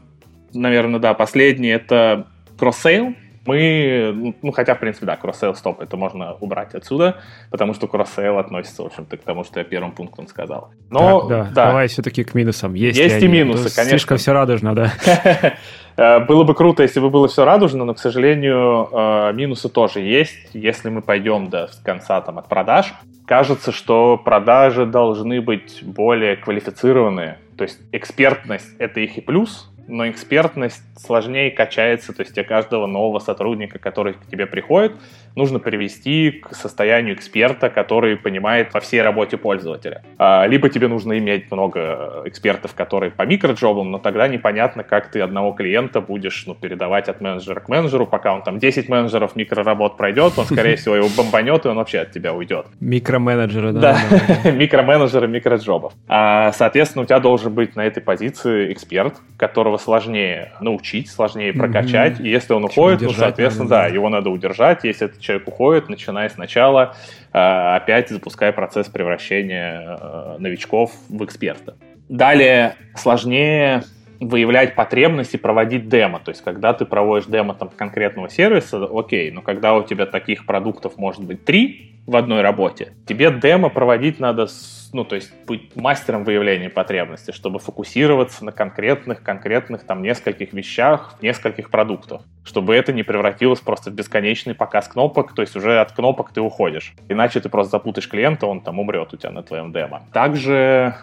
наверное, 0.54 1.00
да, 1.00 1.16
последний 1.16 1.70
это 1.70 2.28
cross-sale, 2.60 3.15
мы, 3.45 4.36
ну, 4.41 4.51
хотя, 4.51 4.75
в 4.75 4.80
принципе, 4.80 5.06
да, 5.08 5.15
cross-sale 5.15 5.56
стоп, 5.56 5.82
это 5.82 5.97
можно 5.97 6.34
убрать 6.34 6.75
отсюда, 6.75 7.21
потому 7.49 7.73
что 7.73 7.88
cross-sale 7.88 8.38
относится, 8.38 8.84
в 8.84 8.86
общем-то, 8.88 9.17
к 9.17 9.21
тому, 9.23 9.43
что 9.43 9.60
я 9.60 9.63
первым 9.63 9.91
пунктом 9.91 10.27
сказал. 10.27 10.71
Но, 10.89 11.21
так, 11.21 11.30
да. 11.30 11.43
да. 11.45 11.65
Давай 11.67 11.88
все-таки 11.88 12.23
к 12.23 12.36
минусам. 12.36 12.75
Есть, 12.75 12.99
Есть 12.99 13.23
и 13.23 13.27
минусы, 13.27 13.73
конечно. 13.73 13.89
Слишком 13.89 14.17
все 14.17 14.34
радужно, 14.34 14.75
да. 14.75 14.93
Э, 15.97 16.19
было 16.19 16.45
бы 16.45 16.56
круто, 16.56 16.84
если 16.84 17.01
бы 17.01 17.10
было 17.10 17.27
все 17.27 17.43
радужно, 17.43 17.84
но, 17.84 17.93
к 17.93 17.99
сожалению, 17.99 18.88
э, 18.91 19.34
минусы 19.34 19.67
тоже 19.67 19.99
есть. 19.99 20.49
Если 20.54 20.89
мы 20.89 21.01
пойдем 21.01 21.49
до 21.49 21.69
конца 21.84 22.21
там, 22.21 22.39
от 22.39 22.47
продаж, 22.47 22.93
кажется, 23.25 23.73
что 23.73 24.17
продажи 24.17 24.86
должны 24.86 25.41
быть 25.41 25.84
более 25.84 26.38
квалифицированные. 26.38 27.39
То 27.58 27.65
есть 27.65 27.80
экспертность— 27.91 28.69
это 28.80 29.01
их 29.01 29.17
и 29.17 29.21
плюс, 29.21 29.69
но 29.91 30.10
экспертность 30.10 30.82
сложнее 30.97 31.51
качается, 31.51 32.13
то 32.13 32.21
есть 32.21 32.34
тебе 32.34 32.45
каждого 32.45 32.88
нового 32.88 33.19
сотрудника, 33.19 33.77
который 33.77 34.13
к 34.13 34.25
тебе 34.25 34.47
приходит, 34.47 34.93
нужно 35.36 35.60
привести 35.60 36.32
к 36.32 36.54
состоянию 36.56 37.15
эксперта, 37.15 37.70
который 37.70 38.17
понимает 38.17 38.74
во 38.74 38.80
всей 38.80 39.02
работе 39.02 39.38
пользователя. 39.38 40.04
А, 40.17 40.46
либо 40.46 40.70
тебе 40.70 40.88
нужно 40.88 41.17
иметь 41.17 41.52
много 41.52 42.24
экспертов, 42.26 42.74
которые 42.74 43.12
по 43.12 43.24
микроджобам, 43.24 43.91
но 43.91 44.00
тогда 44.00 44.28
непонятно, 44.28 44.84
как 44.84 45.12
ты 45.12 45.22
одного 45.22 45.54
клиента 45.54 46.02
будешь 46.02 46.46
ну, 46.48 46.56
передавать 46.56 47.10
от 47.10 47.22
менеджера 47.22 47.60
к 47.60 47.70
менеджеру, 47.70 48.06
пока 48.06 48.34
он 48.34 48.44
там 48.44 48.60
10 48.60 48.89
менеджеров 48.89 49.36
микроработ 49.36 49.98
пройдет, 49.98 50.34
он, 50.38 50.46
скорее 50.46 50.76
всего, 50.76 50.96
его 50.96 51.08
бомбанет, 51.15 51.65
и 51.65 51.70
он 51.70 51.78
вообще 51.78 52.00
от 52.00 52.12
тебя 52.12 52.34
уйдет. 52.34 52.67
Микроменеджеры, 52.80 53.72
да? 53.74 53.98
Да, 54.44 54.52
микроменеджеры 54.52 55.28
микроджобов. 55.28 55.94
А, 56.08 56.52
соответственно, 56.54 57.04
у 57.04 57.06
тебя 57.06 57.20
должен 57.20 57.54
быть 57.54 57.76
на 57.76 57.86
этой 57.86 58.02
позиции 58.02 58.72
эксперт, 58.72 59.15
которого 59.38 59.78
сложнее 59.78 60.54
научить, 60.60 61.10
сложнее 61.10 61.54
прокачать, 61.54 62.20
и 62.20 62.30
если 62.30 62.54
он 62.54 62.65
уходит, 62.65 63.02
ну, 63.02 63.12
соответственно, 63.12 63.70
да, 63.70 63.88
его 63.88 64.10
надо 64.10 64.30
удержать, 64.30 64.84
если 64.84 65.08
это 65.08 65.21
человек 65.22 65.48
уходит, 65.48 65.90
начиная 65.90 66.30
сначала, 66.30 66.96
э, 67.34 67.38
опять 67.38 68.10
запуская 68.10 68.52
процесс 68.52 68.88
превращения 68.88 69.98
э, 70.00 70.36
новичков 70.40 70.92
в 71.10 71.24
эксперта. 71.24 71.76
Далее 72.10 72.76
сложнее 72.96 73.84
выявлять 74.22 74.76
потребности, 74.76 75.36
проводить 75.36 75.90
демо. 75.90 76.20
То 76.20 76.30
есть, 76.30 76.44
когда 76.44 76.74
ты 76.74 76.86
проводишь 76.86 77.28
демо 77.28 77.56
там, 77.56 77.70
конкретного 77.70 78.30
сервиса, 78.30 78.88
окей, 78.92 79.32
но 79.32 79.42
когда 79.42 79.76
у 79.76 79.84
тебя 79.84 80.06
таких 80.06 80.46
продуктов 80.46 80.98
может 80.98 81.24
быть 81.24 81.44
три 81.44 82.00
в 82.06 82.16
одной 82.16 82.42
работе, 82.42 82.94
тебе 83.08 83.32
демо 83.32 83.70
проводить 83.70 84.20
надо 84.20 84.48
ну, 84.94 85.06
то 85.06 85.16
есть 85.16 85.32
быть 85.46 85.76
мастером 85.76 86.24
выявления 86.24 86.70
потребностей, 86.70 87.32
чтобы 87.32 87.60
фокусироваться 87.60 88.44
на 88.44 88.52
конкретных, 88.52 89.24
конкретных 89.24 89.86
там 89.86 90.02
нескольких 90.02 90.54
вещах, 90.54 91.16
нескольких 91.22 91.70
продуктах, 91.70 92.24
чтобы 92.44 92.76
это 92.76 92.92
не 92.92 93.04
превратилось 93.04 93.60
просто 93.60 93.90
в 93.90 93.94
бесконечный 93.94 94.54
показ 94.54 94.88
кнопок, 94.88 95.34
то 95.34 95.42
есть 95.42 95.56
уже 95.56 95.80
от 95.80 95.94
кнопок 95.94 96.34
ты 96.34 96.42
уходишь. 96.42 96.94
Иначе 97.08 97.40
ты 97.40 97.50
просто 97.50 97.72
запутаешь 97.72 98.10
клиента, 98.10 98.48
он 98.48 98.62
там 98.62 98.80
умрет 98.80 99.14
у 99.14 99.18
тебя 99.18 99.32
на 99.32 99.44
твоем 99.44 99.72
демо. 99.72 100.04
Также 100.12 100.96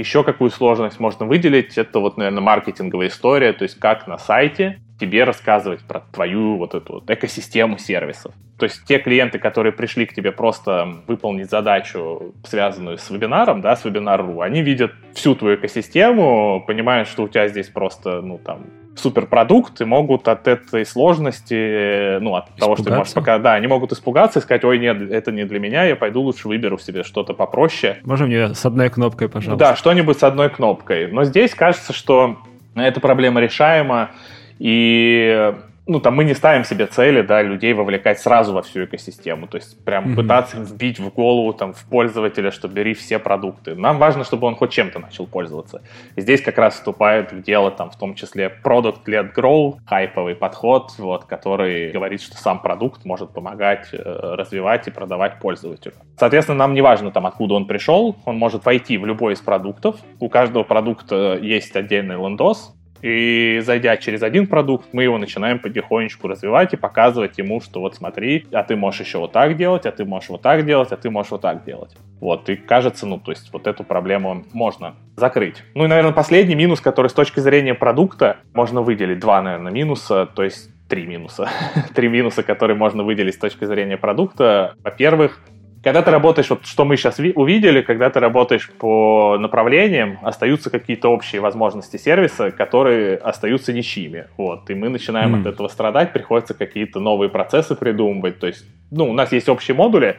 еще 0.00 0.24
какую 0.24 0.50
сложность 0.50 0.98
можно 0.98 1.26
выделить, 1.26 1.78
это 1.78 2.00
вот, 2.00 2.16
наверное, 2.16 2.40
маркетинговая 2.40 3.08
история, 3.08 3.52
то 3.52 3.62
есть 3.62 3.78
как 3.78 4.06
на 4.06 4.18
сайте 4.18 4.80
тебе 4.98 5.24
рассказывать 5.24 5.80
про 5.80 6.00
твою 6.12 6.56
вот 6.56 6.74
эту 6.74 6.94
вот 6.94 7.10
экосистему 7.10 7.78
сервисов. 7.78 8.34
То 8.58 8.64
есть 8.64 8.84
те 8.84 8.98
клиенты, 8.98 9.38
которые 9.38 9.72
пришли 9.72 10.04
к 10.04 10.12
тебе 10.12 10.32
просто 10.32 10.96
выполнить 11.06 11.48
задачу, 11.48 12.34
связанную 12.44 12.98
с 12.98 13.08
вебинаром, 13.08 13.62
да, 13.62 13.76
с 13.76 13.84
вебинар.ру, 13.84 14.42
они 14.42 14.60
видят 14.60 14.92
всю 15.14 15.34
твою 15.34 15.56
экосистему, 15.56 16.62
понимают, 16.66 17.08
что 17.08 17.22
у 17.22 17.28
тебя 17.28 17.48
здесь 17.48 17.68
просто, 17.68 18.20
ну, 18.20 18.38
там, 18.38 18.66
суперпродукт 18.96 19.80
и 19.80 19.84
могут 19.84 20.28
от 20.28 20.48
этой 20.48 20.84
сложности, 20.84 22.18
ну, 22.18 22.34
от 22.34 22.44
испугаться. 22.44 22.60
того, 22.60 22.76
что 22.76 22.84
ты 22.84 22.90
можешь 22.94 23.14
пока, 23.14 23.38
да, 23.38 23.54
они 23.54 23.66
могут 23.66 23.92
испугаться 23.92 24.38
и 24.38 24.42
сказать, 24.42 24.64
ой, 24.64 24.78
нет, 24.78 25.00
это 25.10 25.32
не 25.32 25.44
для 25.44 25.58
меня, 25.58 25.84
я 25.84 25.96
пойду 25.96 26.20
лучше 26.20 26.48
выберу 26.48 26.78
себе 26.78 27.02
что-то 27.02 27.32
попроще. 27.32 27.98
Можно 28.04 28.26
мне 28.26 28.54
с 28.54 28.64
одной 28.66 28.90
кнопкой, 28.90 29.28
пожалуйста? 29.28 29.64
Да, 29.64 29.76
что-нибудь 29.76 30.18
с 30.18 30.22
одной 30.22 30.50
кнопкой. 30.50 31.06
Но 31.10 31.24
здесь 31.24 31.54
кажется, 31.54 31.92
что 31.92 32.38
эта 32.74 33.00
проблема 33.00 33.40
решаема, 33.40 34.10
и 34.58 35.54
ну, 35.86 36.00
там 36.00 36.14
мы 36.14 36.24
не 36.24 36.34
ставим 36.34 36.64
себе 36.64 36.86
цели, 36.86 37.22
да, 37.22 37.42
людей 37.42 37.72
вовлекать 37.72 38.20
сразу 38.20 38.52
во 38.52 38.62
всю 38.62 38.84
экосистему, 38.84 39.46
то 39.46 39.56
есть 39.56 39.82
прям 39.84 40.04
mm-hmm. 40.06 40.14
пытаться 40.14 40.56
вбить 40.58 41.00
в 41.00 41.10
голову 41.10 41.52
там 41.52 41.72
в 41.72 41.84
пользователя, 41.84 42.50
что 42.50 42.68
бери 42.68 42.94
все 42.94 43.18
продукты. 43.18 43.74
Нам 43.74 43.98
важно, 43.98 44.24
чтобы 44.24 44.46
он 44.46 44.54
хоть 44.56 44.70
чем-то 44.70 44.98
начал 44.98 45.26
пользоваться. 45.26 45.82
И 46.16 46.20
здесь 46.20 46.42
как 46.42 46.58
раз 46.58 46.74
вступает 46.74 47.32
в 47.32 47.42
дело 47.42 47.70
там 47.70 47.90
в 47.90 47.96
том 47.96 48.14
числе 48.14 48.52
Product 48.62 49.04
Led 49.06 49.34
Grow, 49.34 49.78
хайповый 49.86 50.34
подход, 50.34 50.92
вот, 50.98 51.24
который 51.24 51.90
говорит, 51.90 52.22
что 52.22 52.36
сам 52.36 52.60
продукт 52.60 53.04
может 53.04 53.32
помогать 53.32 53.88
э, 53.92 53.98
развивать 54.04 54.86
и 54.86 54.90
продавать 54.90 55.38
пользователю. 55.40 55.94
Соответственно, 56.18 56.58
нам 56.58 56.74
не 56.74 56.82
важно 56.82 57.10
там, 57.10 57.26
откуда 57.26 57.54
он 57.54 57.66
пришел, 57.66 58.16
он 58.24 58.36
может 58.36 58.64
войти 58.64 58.98
в 58.98 59.06
любой 59.06 59.32
из 59.32 59.40
продуктов. 59.40 59.96
У 60.18 60.28
каждого 60.28 60.62
продукта 60.62 61.38
есть 61.40 61.74
отдельный 61.74 62.16
лендос, 62.16 62.74
и 63.02 63.60
зайдя 63.64 63.96
через 63.96 64.22
один 64.22 64.46
продукт, 64.46 64.88
мы 64.92 65.04
его 65.04 65.18
начинаем 65.18 65.58
потихонечку 65.58 66.28
развивать 66.28 66.74
и 66.74 66.76
показывать 66.76 67.38
ему, 67.38 67.60
что 67.60 67.80
вот 67.80 67.94
смотри, 67.94 68.46
а 68.52 68.62
ты 68.62 68.76
можешь 68.76 69.00
еще 69.00 69.18
вот 69.18 69.32
так 69.32 69.56
делать, 69.56 69.86
а 69.86 69.92
ты 69.92 70.04
можешь 70.04 70.28
вот 70.28 70.42
так 70.42 70.66
делать, 70.66 70.92
а 70.92 70.96
ты 70.96 71.10
можешь 71.10 71.32
вот 71.32 71.40
так 71.42 71.64
делать. 71.64 71.96
Вот, 72.20 72.48
и 72.48 72.56
кажется, 72.56 73.06
ну, 73.06 73.18
то 73.18 73.30
есть 73.30 73.52
вот 73.52 73.66
эту 73.66 73.84
проблему 73.84 74.44
можно 74.52 74.94
закрыть. 75.16 75.62
Ну 75.74 75.84
и, 75.84 75.88
наверное, 75.88 76.12
последний 76.12 76.54
минус, 76.54 76.80
который 76.80 77.08
с 77.08 77.14
точки 77.14 77.40
зрения 77.40 77.74
продукта 77.74 78.38
можно 78.52 78.82
выделить. 78.82 79.20
Два, 79.20 79.40
наверное, 79.42 79.72
минуса, 79.72 80.26
то 80.26 80.42
есть 80.42 80.70
три 80.88 81.06
минуса. 81.06 81.48
три 81.94 82.08
минуса, 82.08 82.42
которые 82.42 82.76
можно 82.76 83.02
выделить 83.02 83.34
с 83.34 83.38
точки 83.38 83.64
зрения 83.64 83.96
продукта. 83.96 84.74
Во-первых, 84.82 85.40
когда 85.82 86.02
ты 86.02 86.10
работаешь, 86.10 86.50
вот 86.50 86.66
что 86.66 86.84
мы 86.84 86.96
сейчас 86.96 87.18
увидели, 87.18 87.80
когда 87.80 88.10
ты 88.10 88.20
работаешь 88.20 88.70
по 88.70 89.38
направлениям, 89.38 90.18
остаются 90.22 90.68
какие-то 90.68 91.08
общие 91.08 91.40
возможности 91.40 91.96
сервиса, 91.96 92.50
которые 92.50 93.16
остаются 93.16 93.72
ничьими. 93.72 94.26
Вот, 94.36 94.68
и 94.68 94.74
мы 94.74 94.90
начинаем 94.90 95.34
mm. 95.34 95.40
от 95.40 95.46
этого 95.46 95.68
страдать, 95.68 96.12
приходится 96.12 96.52
какие-то 96.52 97.00
новые 97.00 97.30
процессы 97.30 97.74
придумывать. 97.74 98.38
То 98.38 98.46
есть, 98.46 98.66
ну, 98.90 99.08
у 99.08 99.12
нас 99.14 99.32
есть 99.32 99.48
общие 99.48 99.74
модули, 99.74 100.16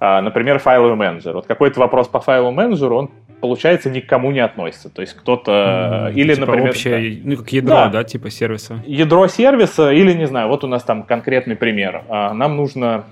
а, 0.00 0.22
например, 0.22 0.58
файловый 0.58 0.96
менеджер. 0.96 1.34
Вот 1.34 1.46
какой-то 1.46 1.80
вопрос 1.80 2.08
по 2.08 2.20
файловому 2.20 2.56
менеджеру, 2.56 2.96
он 2.96 3.10
получается 3.40 3.90
никому 3.90 4.30
не 4.30 4.40
относится. 4.40 4.88
То 4.88 5.02
есть 5.02 5.12
кто-то 5.14 6.10
mm, 6.10 6.14
или, 6.14 6.34
типа 6.34 6.46
например, 6.46 6.70
общее, 6.70 7.20
ну 7.24 7.36
как 7.36 7.52
ядро, 7.52 7.74
да. 7.74 7.88
да, 7.88 8.04
типа 8.04 8.30
сервиса. 8.30 8.82
Ядро 8.86 9.28
сервиса 9.28 9.92
или 9.92 10.14
не 10.14 10.26
знаю, 10.26 10.48
вот 10.48 10.64
у 10.64 10.66
нас 10.66 10.82
там 10.82 11.02
конкретный 11.02 11.56
пример. 11.56 12.04
А, 12.08 12.32
нам 12.32 12.56
нужно 12.56 13.04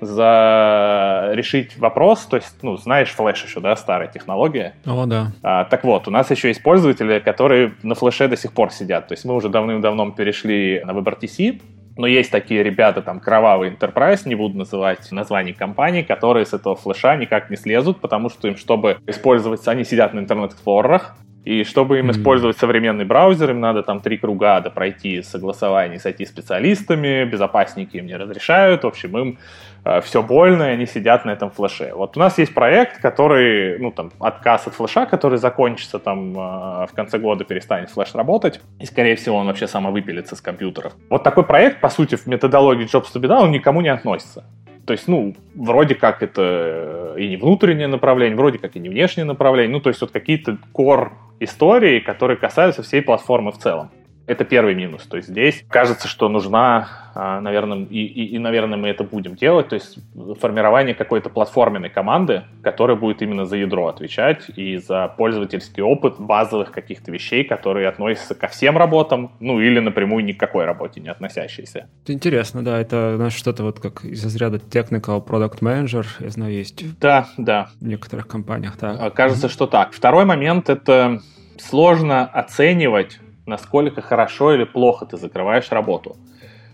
за 0.00 1.30
решить 1.32 1.78
вопрос, 1.78 2.26
то 2.26 2.36
есть, 2.36 2.56
ну, 2.62 2.76
знаешь, 2.76 3.10
флеш 3.10 3.44
еще, 3.44 3.60
да, 3.60 3.76
старая 3.76 4.08
технология. 4.08 4.74
О, 4.84 5.06
да. 5.06 5.32
А, 5.42 5.64
так 5.64 5.84
вот, 5.84 6.08
у 6.08 6.10
нас 6.10 6.30
еще 6.30 6.48
есть 6.48 6.62
пользователи, 6.62 7.18
которые 7.20 7.74
на 7.82 7.94
флеше 7.94 8.28
до 8.28 8.36
сих 8.36 8.52
пор 8.52 8.70
сидят. 8.70 9.08
То 9.08 9.14
есть 9.14 9.24
мы 9.24 9.34
уже 9.34 9.48
давным-давно 9.48 10.10
перешли 10.10 10.82
на 10.84 10.92
WebRTC, 10.92 11.60
но 11.96 12.06
есть 12.06 12.30
такие 12.30 12.62
ребята, 12.62 13.02
там, 13.02 13.20
кровавый 13.20 13.70
Enterprise, 13.70 14.22
не 14.24 14.34
буду 14.34 14.58
называть 14.58 15.10
название 15.12 15.54
компании, 15.54 16.02
которые 16.02 16.44
с 16.44 16.52
этого 16.52 16.74
флеша 16.74 17.16
никак 17.16 17.50
не 17.50 17.56
слезут, 17.56 18.00
потому 18.00 18.30
что 18.30 18.48
им, 18.48 18.56
чтобы 18.56 18.98
использовать, 19.06 19.66
они 19.68 19.84
сидят 19.84 20.12
на 20.12 20.20
интернет-эксплорерах, 20.20 21.16
и 21.44 21.62
чтобы 21.64 21.98
им 21.98 22.06
mm-hmm. 22.06 22.12
использовать 22.12 22.56
современный 22.56 23.04
браузер, 23.04 23.50
им 23.50 23.60
надо 23.60 23.82
там 23.82 24.00
три 24.00 24.16
круга 24.16 24.60
да, 24.60 24.70
пройти 24.70 25.22
согласование 25.22 25.98
с 25.98 26.06
IT-специалистами, 26.06 27.24
безопасники 27.24 27.98
им 27.98 28.06
не 28.06 28.16
разрешают, 28.16 28.84
в 28.84 28.86
общем, 28.86 29.18
им 29.18 29.38
э, 29.84 30.00
все 30.00 30.22
больно, 30.22 30.62
и 30.62 30.72
они 30.72 30.86
сидят 30.86 31.26
на 31.26 31.32
этом 31.32 31.50
флеше. 31.50 31.92
Вот 31.94 32.16
у 32.16 32.20
нас 32.20 32.38
есть 32.38 32.54
проект, 32.54 33.00
который, 33.02 33.78
ну 33.78 33.90
там, 33.90 34.10
отказ 34.20 34.66
от 34.66 34.74
флеша, 34.74 35.04
который 35.04 35.36
закончится 35.36 35.98
там 35.98 36.32
э, 36.32 36.86
в 36.86 36.90
конце 36.94 37.18
года, 37.18 37.44
перестанет 37.44 37.90
флеш 37.90 38.14
работать, 38.14 38.60
и, 38.80 38.86
скорее 38.86 39.16
всего, 39.16 39.36
он 39.36 39.46
вообще 39.46 39.66
самовыпилится 39.66 40.36
с 40.36 40.40
компьютеров. 40.40 40.94
Вот 41.10 41.24
такой 41.24 41.44
проект, 41.44 41.80
по 41.80 41.90
сути, 41.90 42.16
в 42.16 42.26
методологии 42.26 42.86
Jobs 42.86 43.12
to 43.14 43.20
be 43.20 43.28
done, 43.28 43.42
он 43.42 43.50
никому 43.50 43.82
не 43.82 43.90
относится. 43.90 44.44
То 44.86 44.92
есть, 44.92 45.08
ну, 45.08 45.34
вроде 45.54 45.94
как 45.94 46.22
это 46.22 47.14
и 47.18 47.28
не 47.28 47.36
внутреннее 47.36 47.86
направление, 47.86 48.36
вроде 48.36 48.58
как 48.58 48.76
и 48.76 48.80
не 48.80 48.88
внешнее 48.88 49.24
направление. 49.24 49.72
Ну, 49.72 49.80
то 49.80 49.88
есть 49.88 50.00
вот 50.00 50.10
какие-то 50.10 50.58
core 50.74 51.10
истории, 51.40 52.00
которые 52.00 52.36
касаются 52.36 52.82
всей 52.82 53.02
платформы 53.02 53.52
в 53.52 53.58
целом. 53.58 53.90
Это 54.26 54.44
первый 54.44 54.74
минус. 54.74 55.02
То 55.02 55.16
есть 55.16 55.28
здесь 55.28 55.64
кажется, 55.68 56.08
что 56.08 56.28
нужна, 56.28 56.88
а, 57.14 57.40
наверное, 57.40 57.84
и, 57.84 58.04
и, 58.06 58.34
и, 58.34 58.38
наверное, 58.38 58.78
мы 58.78 58.88
это 58.88 59.04
будем 59.04 59.34
делать, 59.34 59.68
то 59.68 59.74
есть 59.74 59.98
формирование 60.40 60.94
какой-то 60.94 61.28
платформенной 61.28 61.90
команды, 61.90 62.44
которая 62.62 62.96
будет 62.96 63.20
именно 63.20 63.44
за 63.44 63.56
ядро 63.56 63.86
отвечать 63.86 64.48
и 64.56 64.78
за 64.78 65.08
пользовательский 65.08 65.82
опыт 65.82 66.14
базовых 66.18 66.72
каких-то 66.72 67.12
вещей, 67.12 67.44
которые 67.44 67.86
относятся 67.86 68.34
ко 68.34 68.48
всем 68.48 68.78
работам, 68.78 69.32
ну 69.40 69.60
или 69.60 69.78
напрямую 69.78 70.24
ни 70.24 70.32
к 70.32 70.40
какой 70.40 70.64
работе 70.64 71.00
не 71.00 71.08
относящиеся. 71.08 71.88
Это 72.04 72.12
интересно, 72.12 72.64
да, 72.64 72.80
это 72.80 73.16
знаешь, 73.16 73.34
что-то 73.34 73.62
вот 73.62 73.78
как 73.80 74.04
из 74.04 74.24
разряда 74.24 74.56
technical 74.56 75.24
product 75.24 75.60
manager, 75.60 76.06
я 76.20 76.30
знаю, 76.30 76.54
есть. 76.54 76.98
Да, 76.98 77.28
да. 77.36 77.68
В 77.80 77.86
некоторых 77.86 78.26
компаниях, 78.26 78.76
так. 78.78 78.96
А, 78.98 79.10
кажется, 79.10 79.48
mm-hmm. 79.48 79.52
что 79.52 79.66
так. 79.66 79.92
Второй 79.92 80.24
момент— 80.24 80.68
это 80.70 81.20
сложно 81.58 82.24
оценивать 82.24 83.18
насколько 83.46 84.00
хорошо 84.00 84.54
или 84.54 84.64
плохо 84.64 85.06
ты 85.06 85.16
закрываешь 85.16 85.70
работу. 85.70 86.16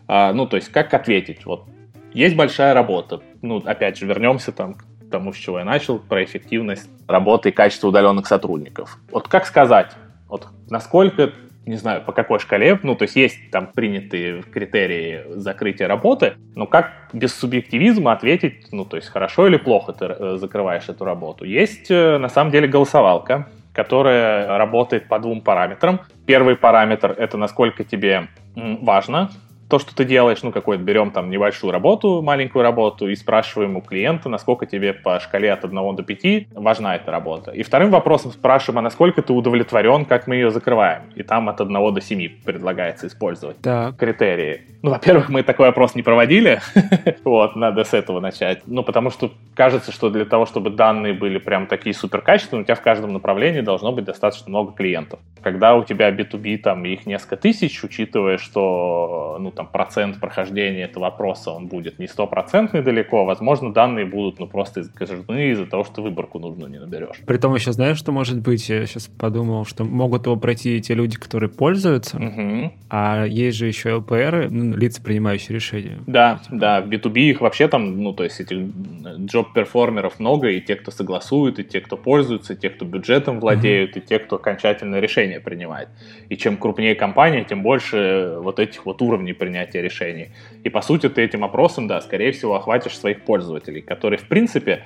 А, 0.06 0.32
ну, 0.32 0.46
то 0.46 0.56
есть, 0.56 0.70
как 0.70 0.92
ответить? 0.94 1.46
Вот 1.46 1.66
есть 2.12 2.36
большая 2.36 2.74
работа. 2.74 3.20
Ну, 3.42 3.62
опять 3.64 3.96
же, 3.98 4.06
вернемся 4.06 4.52
там 4.52 4.74
к 4.74 4.84
тому, 5.10 5.32
с 5.32 5.36
чего 5.36 5.58
я 5.58 5.64
начал, 5.64 5.98
про 5.98 6.24
эффективность 6.24 6.88
работы 7.06 7.50
и 7.50 7.52
качество 7.52 7.88
удаленных 7.88 8.26
сотрудников. 8.26 8.98
Вот 9.10 9.28
как 9.28 9.46
сказать, 9.46 9.92
вот 10.28 10.48
насколько, 10.68 11.32
не 11.66 11.76
знаю, 11.76 12.02
по 12.02 12.12
какой 12.12 12.38
шкале, 12.38 12.78
ну, 12.82 12.94
то 12.94 13.02
есть 13.02 13.16
есть 13.16 13.50
там 13.50 13.68
принятые 13.68 14.42
критерии 14.42 15.24
закрытия 15.36 15.88
работы, 15.88 16.34
но 16.54 16.66
как 16.66 16.92
без 17.12 17.34
субъективизма 17.34 18.12
ответить, 18.12 18.68
ну, 18.72 18.84
то 18.84 18.96
есть 18.96 19.08
хорошо 19.08 19.46
или 19.46 19.56
плохо 19.56 19.92
ты 19.92 20.06
э, 20.06 20.36
закрываешь 20.36 20.88
эту 20.88 21.04
работу. 21.04 21.44
Есть, 21.44 21.90
э, 21.90 22.18
на 22.18 22.28
самом 22.28 22.50
деле, 22.52 22.68
голосовалка, 22.68 23.48
которая 23.72 24.58
работает 24.58 25.08
по 25.08 25.18
двум 25.18 25.40
параметрам. 25.40 26.00
Первый 26.26 26.56
параметр— 26.56 27.14
это 27.18 27.36
насколько 27.36 27.84
тебе 27.84 28.28
важно 28.54 29.30
то, 29.70 29.78
что 29.78 29.94
ты 29.94 30.04
делаешь, 30.04 30.42
ну, 30.42 30.50
какой-то 30.50 30.82
берем 30.82 31.12
там 31.12 31.30
небольшую 31.30 31.72
работу, 31.72 32.20
маленькую 32.22 32.62
работу, 32.62 33.08
и 33.08 33.14
спрашиваем 33.14 33.76
у 33.76 33.80
клиента, 33.80 34.28
насколько 34.28 34.66
тебе 34.66 34.92
по 34.92 35.18
шкале 35.20 35.52
от 35.52 35.64
1 35.64 35.96
до 35.96 36.02
5 36.02 36.48
важна 36.54 36.96
эта 36.96 37.10
работа. 37.12 37.52
И 37.52 37.62
вторым 37.62 37.90
вопросом 37.90 38.32
спрашиваем, 38.32 38.80
а 38.80 38.82
насколько 38.82 39.22
ты 39.22 39.32
удовлетворен, 39.32 40.04
как 40.04 40.26
мы 40.26 40.34
ее 40.34 40.50
закрываем. 40.50 41.04
И 41.14 41.22
там 41.22 41.48
от 41.48 41.60
1 41.60 41.94
до 41.94 42.00
7 42.00 42.28
предлагается 42.44 43.06
использовать 43.06 43.60
так. 43.60 43.96
критерии. 43.96 44.62
Ну, 44.82 44.90
во-первых, 44.90 45.28
мы 45.28 45.42
такой 45.42 45.68
опрос 45.68 45.94
не 45.94 46.02
проводили, 46.02 46.60
вот, 47.24 47.54
надо 47.54 47.84
с 47.84 47.94
этого 47.94 48.18
начать. 48.18 48.62
Ну, 48.66 48.82
потому 48.82 49.10
что 49.10 49.30
кажется, 49.54 49.92
что 49.92 50.10
для 50.10 50.24
того, 50.24 50.46
чтобы 50.46 50.70
данные 50.70 51.12
были 51.12 51.38
прям 51.38 51.66
такие 51.66 51.94
супер 51.94 52.22
качественные, 52.22 52.62
у 52.62 52.64
тебя 52.64 52.74
в 52.74 52.80
каждом 52.80 53.12
направлении 53.12 53.60
должно 53.60 53.92
быть 53.92 54.04
достаточно 54.04 54.48
много 54.48 54.72
клиентов. 54.72 55.20
Когда 55.42 55.76
у 55.76 55.84
тебя 55.84 56.10
B2B, 56.10 56.58
там, 56.58 56.84
их 56.86 57.06
несколько 57.06 57.36
тысяч, 57.36 57.84
учитывая, 57.84 58.38
что, 58.38 59.36
ну, 59.38 59.50
там, 59.60 59.66
процент 59.66 60.20
прохождения 60.20 60.84
этого 60.84 61.04
вопроса, 61.04 61.50
он 61.50 61.66
будет 61.66 61.98
не 61.98 62.06
стопроцентный 62.06 62.82
далеко, 62.82 63.24
возможно, 63.26 63.72
данные 63.72 64.06
будут, 64.06 64.38
ну, 64.40 64.46
просто 64.46 64.80
искажены 64.80 65.50
из-за 65.50 65.66
того, 65.66 65.84
что 65.84 66.02
выборку 66.02 66.38
нужную 66.38 66.70
не 66.70 66.78
наберешь. 66.78 67.20
Притом 67.26 67.54
еще 67.54 67.72
знаешь, 67.72 67.98
что 67.98 68.12
может 68.12 68.40
быть? 68.40 68.68
Я 68.70 68.86
сейчас 68.86 69.08
подумал, 69.08 69.66
что 69.66 69.84
могут 69.84 70.26
его 70.26 70.36
пройти 70.36 70.80
те 70.80 70.94
люди, 70.94 71.18
которые 71.18 71.50
пользуются, 71.50 72.16
угу. 72.16 72.72
а 72.88 73.26
есть 73.26 73.58
же 73.58 73.66
еще 73.66 73.90
LPR, 73.98 74.48
ну, 74.48 74.76
лица, 74.76 75.02
принимающие 75.02 75.54
решения. 75.54 75.98
Да, 76.06 76.40
да, 76.50 76.80
в 76.80 76.88
B2B 76.88 77.18
их 77.18 77.40
вообще 77.42 77.68
там, 77.68 78.02
ну, 78.02 78.14
то 78.14 78.24
есть 78.24 78.40
этих 78.40 78.56
джоб-перформеров 79.26 80.20
много, 80.20 80.48
и 80.48 80.60
те, 80.60 80.76
кто 80.76 80.90
согласуют, 80.90 81.58
и 81.58 81.64
те, 81.64 81.80
кто 81.80 81.98
пользуются, 81.98 82.54
и 82.54 82.56
те, 82.56 82.70
кто 82.70 82.86
бюджетом 82.86 83.40
владеют, 83.40 83.90
угу. 83.90 84.00
и 84.00 84.02
те, 84.06 84.18
кто 84.18 84.36
окончательное 84.36 85.00
решение 85.00 85.40
принимает. 85.40 85.88
И 86.30 86.36
чем 86.36 86.56
крупнее 86.56 86.94
компания, 86.94 87.44
тем 87.44 87.62
больше 87.62 88.38
вот 88.38 88.58
этих 88.58 88.86
вот 88.86 89.02
уровней 89.02 89.34
принятия 89.34 89.49
решений. 89.58 90.30
И 90.64 90.68
по 90.68 90.82
сути 90.82 91.08
ты 91.08 91.22
этим 91.22 91.44
опросом, 91.44 91.86
да, 91.86 92.00
скорее 92.00 92.32
всего, 92.32 92.54
охватишь 92.54 92.98
своих 92.98 93.24
пользователей, 93.24 93.82
которые, 93.82 94.18
в 94.18 94.28
принципе, 94.28 94.84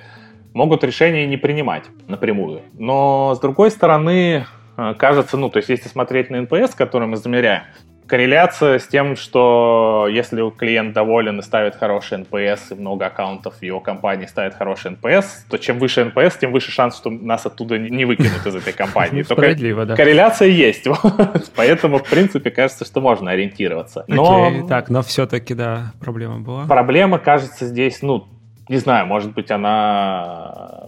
могут 0.53 0.83
решения 0.83 1.25
не 1.27 1.37
принимать 1.37 1.83
напрямую. 2.07 2.61
Но, 2.73 3.35
с 3.35 3.39
другой 3.39 3.71
стороны, 3.71 4.45
э, 4.77 4.93
кажется, 4.97 5.37
ну, 5.37 5.49
то 5.49 5.57
есть 5.57 5.69
если 5.69 5.89
смотреть 5.89 6.29
на 6.29 6.37
NPS, 6.37 6.75
который 6.75 7.07
мы 7.07 7.17
замеряем, 7.17 7.63
Корреляция 8.07 8.79
с 8.79 8.87
тем, 8.87 9.15
что 9.15 10.07
если 10.09 10.47
клиент 10.51 10.93
доволен 10.93 11.39
и 11.39 11.41
ставит 11.41 11.75
хороший 11.75 12.19
NPS, 12.19 12.59
и 12.71 12.75
много 12.75 13.07
аккаунтов 13.07 13.55
в 13.55 13.63
его 13.63 13.79
компании 13.79 14.25
ставит 14.25 14.53
хороший 14.53 14.91
NPS, 14.91 15.25
то 15.49 15.57
чем 15.57 15.79
выше 15.79 16.01
NPS, 16.01 16.33
тем 16.39 16.51
выше 16.51 16.71
шанс, 16.71 16.97
что 16.97 17.09
нас 17.09 17.45
оттуда 17.45 17.79
не 17.79 18.05
выкинут 18.05 18.45
из 18.45 18.55
этой 18.55 18.73
компании. 18.73 19.23
Справедливо, 19.23 19.85
да. 19.85 19.95
Корреляция 19.95 20.49
есть. 20.49 20.87
Поэтому, 21.55 21.99
в 21.99 22.09
принципе, 22.09 22.51
кажется, 22.51 22.85
что 22.85 23.01
можно 23.01 23.31
ориентироваться. 23.31 24.05
Но... 24.07 24.67
Так, 24.67 24.89
но 24.89 25.01
все-таки, 25.01 25.53
да, 25.53 25.93
проблема 25.99 26.39
была. 26.39 26.65
Проблема, 26.65 27.17
кажется, 27.17 27.65
здесь, 27.65 28.01
ну, 28.01 28.27
не 28.69 28.77
знаю, 28.77 29.07
может 29.07 29.33
быть, 29.33 29.51
она 29.51 30.87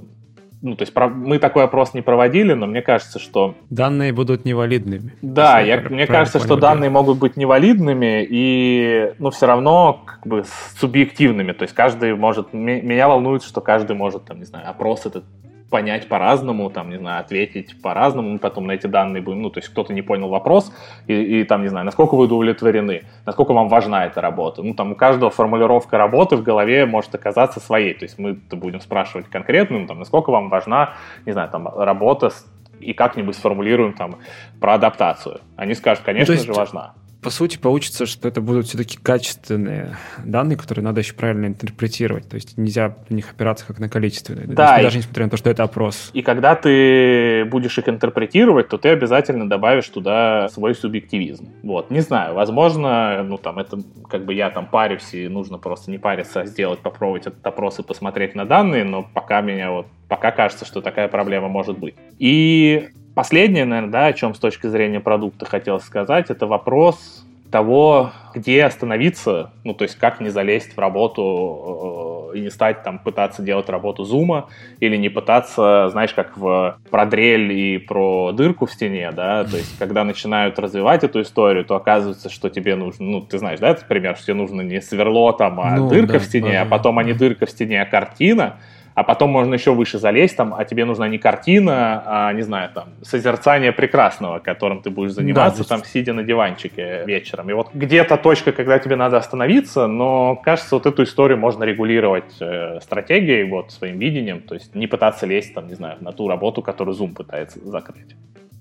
ну, 0.61 0.75
то 0.75 0.83
есть 0.83 0.93
мы 0.95 1.39
такой 1.39 1.63
опрос 1.63 1.93
не 1.93 2.01
проводили, 2.01 2.53
но 2.53 2.65
мне 2.65 2.81
кажется, 2.81 3.19
что... 3.19 3.55
Данные 3.69 4.11
будут 4.11 4.45
невалидными. 4.45 5.13
Да, 5.21 5.59
я, 5.59 5.79
мне 5.81 6.07
кажется, 6.07 6.39
что 6.39 6.55
данные 6.55 6.89
могут 6.89 7.19
быть 7.19 7.37
невалидными 7.37 8.25
и, 8.27 9.13
ну, 9.19 9.29
все 9.29 9.45
равно 9.45 10.01
как 10.05 10.25
бы 10.25 10.43
субъективными. 10.77 11.51
То 11.51 11.63
есть 11.63 11.75
каждый 11.75 12.15
может... 12.15 12.53
Меня 12.53 13.07
волнует, 13.07 13.43
что 13.43 13.61
каждый 13.61 13.95
может, 13.95 14.25
там, 14.25 14.39
не 14.39 14.45
знаю, 14.45 14.69
опрос 14.69 15.05
этот 15.05 15.23
понять 15.69 16.08
по-разному, 16.08 16.69
там, 16.69 16.89
не 16.89 16.97
знаю, 16.97 17.19
ответить 17.19 17.82
по-разному, 17.82 18.30
мы 18.30 18.39
потом 18.39 18.67
на 18.67 18.71
эти 18.71 18.88
данные 18.88 19.21
будем, 19.21 19.41
ну, 19.41 19.49
то 19.49 19.60
есть 19.60 19.69
кто-то 19.69 19.93
не 19.93 20.01
понял 20.01 20.30
вопрос, 20.30 20.71
и, 21.08 21.13
и 21.13 21.43
там, 21.43 21.62
не 21.62 21.67
знаю, 21.67 21.86
насколько 21.86 22.15
вы 22.15 22.25
удовлетворены, 22.25 23.03
насколько 23.25 23.53
вам 23.53 23.67
важна 23.67 24.06
эта 24.06 24.21
работа. 24.21 24.63
Ну, 24.63 24.73
там 24.73 24.93
у 24.93 24.95
каждого 24.95 25.30
формулировка 25.30 25.97
работы 25.97 26.38
в 26.38 26.43
голове 26.43 26.86
может 26.86 27.13
оказаться 27.15 27.60
своей, 27.60 27.93
то 27.93 28.06
есть 28.06 28.17
мы 28.17 28.34
будем 28.34 28.80
спрашивать 28.80 29.27
конкретно, 29.27 29.80
ну, 29.80 29.88
там, 29.88 29.99
насколько 29.99 30.32
вам 30.32 30.49
важна, 30.49 30.93
не 31.25 31.34
знаю, 31.34 31.49
там, 31.49 31.67
работа 31.67 32.32
и 32.80 32.93
как-нибудь 32.93 33.36
сформулируем 33.36 33.93
там 33.93 34.17
про 34.62 34.75
адаптацию. 34.75 35.41
Они 35.56 35.73
скажут, 35.73 36.03
конечно 36.06 36.34
ну, 36.34 36.36
есть... 36.36 36.45
же, 36.45 36.53
важна 36.53 36.93
по 37.27 37.31
сути, 37.31 37.57
получится, 37.57 38.05
что 38.05 38.29
это 38.29 38.39
будут 38.39 38.67
все-таки 38.67 38.97
качественные 38.97 39.97
данные, 40.23 40.57
которые 40.57 40.85
надо 40.85 41.01
еще 41.01 41.13
правильно 41.13 41.47
интерпретировать. 41.47 42.29
То 42.29 42.35
есть 42.35 42.57
нельзя 42.57 42.95
на 43.09 43.15
них 43.15 43.29
опираться 43.29 43.65
как 43.67 43.79
на 43.79 43.89
количественные. 43.89 44.47
Да, 44.47 44.79
и, 44.79 44.83
даже 44.83 44.99
несмотря 44.99 45.25
на 45.25 45.31
то, 45.31 45.35
что 45.35 45.49
это 45.49 45.63
опрос. 45.63 46.09
И 46.13 46.21
когда 46.21 46.55
ты 46.55 47.43
будешь 47.43 47.77
их 47.77 47.89
интерпретировать, 47.89 48.69
то 48.69 48.77
ты 48.77 48.87
обязательно 48.87 49.49
добавишь 49.49 49.89
туда 49.89 50.47
свой 50.47 50.73
субъективизм. 50.73 51.49
Вот, 51.63 51.91
не 51.91 51.99
знаю, 51.99 52.33
возможно, 52.33 53.21
ну 53.23 53.37
там 53.37 53.59
это 53.59 53.77
как 54.09 54.23
бы 54.23 54.33
я 54.33 54.49
там 54.49 54.65
парюсь, 54.65 55.13
и 55.13 55.27
нужно 55.27 55.57
просто 55.57 55.91
не 55.91 55.97
париться, 55.97 56.39
а 56.39 56.45
сделать, 56.45 56.79
попробовать 56.79 57.27
этот 57.27 57.45
опрос 57.45 57.77
и 57.79 57.83
посмотреть 57.83 58.35
на 58.35 58.45
данные, 58.45 58.85
но 58.85 59.03
пока 59.03 59.41
меня 59.41 59.71
вот, 59.71 59.87
пока 60.07 60.31
кажется, 60.31 60.63
что 60.63 60.79
такая 60.79 61.09
проблема 61.09 61.49
может 61.49 61.77
быть. 61.77 61.95
И 62.19 62.87
Последнее, 63.17 63.65
наверное, 63.65 63.89
да, 63.89 64.06
о 64.06 64.13
чем 64.13 64.36
с 64.36 64.38
точки 64.38 64.67
зрения 64.67 64.99
продукта 64.99 65.47
хотел 65.47 65.80
сказать, 65.80 66.30
это 66.30 66.45
вопрос 66.45 67.25
того, 67.49 68.12
где 68.36 68.63
остановиться, 68.63 69.49
ну, 69.63 69.73
то 69.73 69.86
есть 69.86 69.95
как 69.95 70.21
не 70.21 70.30
залезть 70.30 70.75
в 70.75 70.80
работу 70.80 72.32
э, 72.36 72.38
и 72.38 72.41
не 72.41 72.51
стать 72.51 72.84
там 72.84 72.99
пытаться 72.99 73.41
делать 73.41 73.69
работу 73.69 74.03
зума, 74.03 74.49
или 74.80 74.97
не 74.97 75.10
пытаться, 75.10 75.89
знаешь, 75.89 76.13
как 76.13 76.38
в 76.38 76.77
про 76.91 77.06
дрель 77.08 77.51
и 77.53 77.80
про 77.80 78.34
дырку 78.34 78.67
в 78.67 78.71
стене, 78.71 79.12
да, 79.12 79.45
то 79.45 79.58
есть 79.58 79.80
когда 79.80 80.03
начинают 80.03 80.60
развивать 80.60 81.03
эту 81.03 81.23
историю, 81.23 81.65
то 81.65 81.75
оказывается, 81.75 82.30
что 82.30 82.51
тебе 82.51 82.75
нужно, 82.75 83.03
ну, 83.03 83.21
ты 83.21 83.39
знаешь, 83.39 83.60
да, 83.60 83.69
этот 83.69 83.88
пример, 83.88 84.15
что 84.15 84.25
тебе 84.27 84.36
нужно 84.36 84.62
не 84.62 84.80
сверло 84.80 85.34
там, 85.34 85.60
а 85.60 85.75
ну, 85.77 85.89
дырка 85.89 86.13
да, 86.13 86.19
в 86.19 86.23
стене, 86.23 86.51
да, 86.51 86.62
а 86.62 86.65
потом, 86.65 86.97
да. 86.97 87.01
а 87.01 87.03
не 87.03 87.13
дырка 87.13 87.47
в 87.47 87.49
стене, 87.49 87.82
а 87.82 87.86
картина, 87.88 88.58
а 88.97 89.03
потом 89.03 89.29
можно 89.29 89.53
еще 89.53 89.75
выше 89.75 89.99
залезть, 89.99 90.36
там, 90.36 90.55
а 90.55 90.65
тебе 90.65 90.83
нужна 90.83 91.07
не 91.07 91.19
картина, 91.19 92.01
а, 92.03 92.33
не 92.33 92.41
знаю, 92.41 92.71
там, 92.73 92.86
созерцание 93.03 93.71
прекрасного, 93.71 94.39
которым 94.39 94.81
ты 94.81 94.89
будешь 94.89 95.12
заниматься, 95.12 95.62
да, 95.62 95.69
там, 95.69 95.83
сидя 95.86 96.13
на 96.13 96.23
диванчике 96.23 97.03
вечером. 97.05 97.47
И 97.51 97.53
вот 97.53 97.69
где-то 97.75 98.17
точка, 98.17 98.51
когда 98.53 98.79
тебе 98.79 98.95
надо 98.95 99.17
остановиться, 99.17 99.86
но, 99.86 100.36
кажется, 100.36 100.73
вот 100.73 100.88
эту 100.88 101.03
историю 101.03 101.38
можно 101.38 101.63
регулировать 101.63 102.38
э, 102.39 102.79
стратегией, 102.81 103.43
вот, 103.43 103.71
своим 103.71 103.99
видением, 103.99 104.41
то 104.41 104.55
есть 104.55 104.73
не 104.73 104.88
пытаться 104.88 105.27
лезть, 105.27 105.53
там, 105.53 105.67
не 105.67 105.75
знаю, 105.75 105.97
на 106.01 106.12
ту 106.12 106.27
работу, 106.27 106.63
которую 106.63 106.97
Zoom 106.97 107.13
пытается 107.13 107.60
закрыть. 107.63 108.15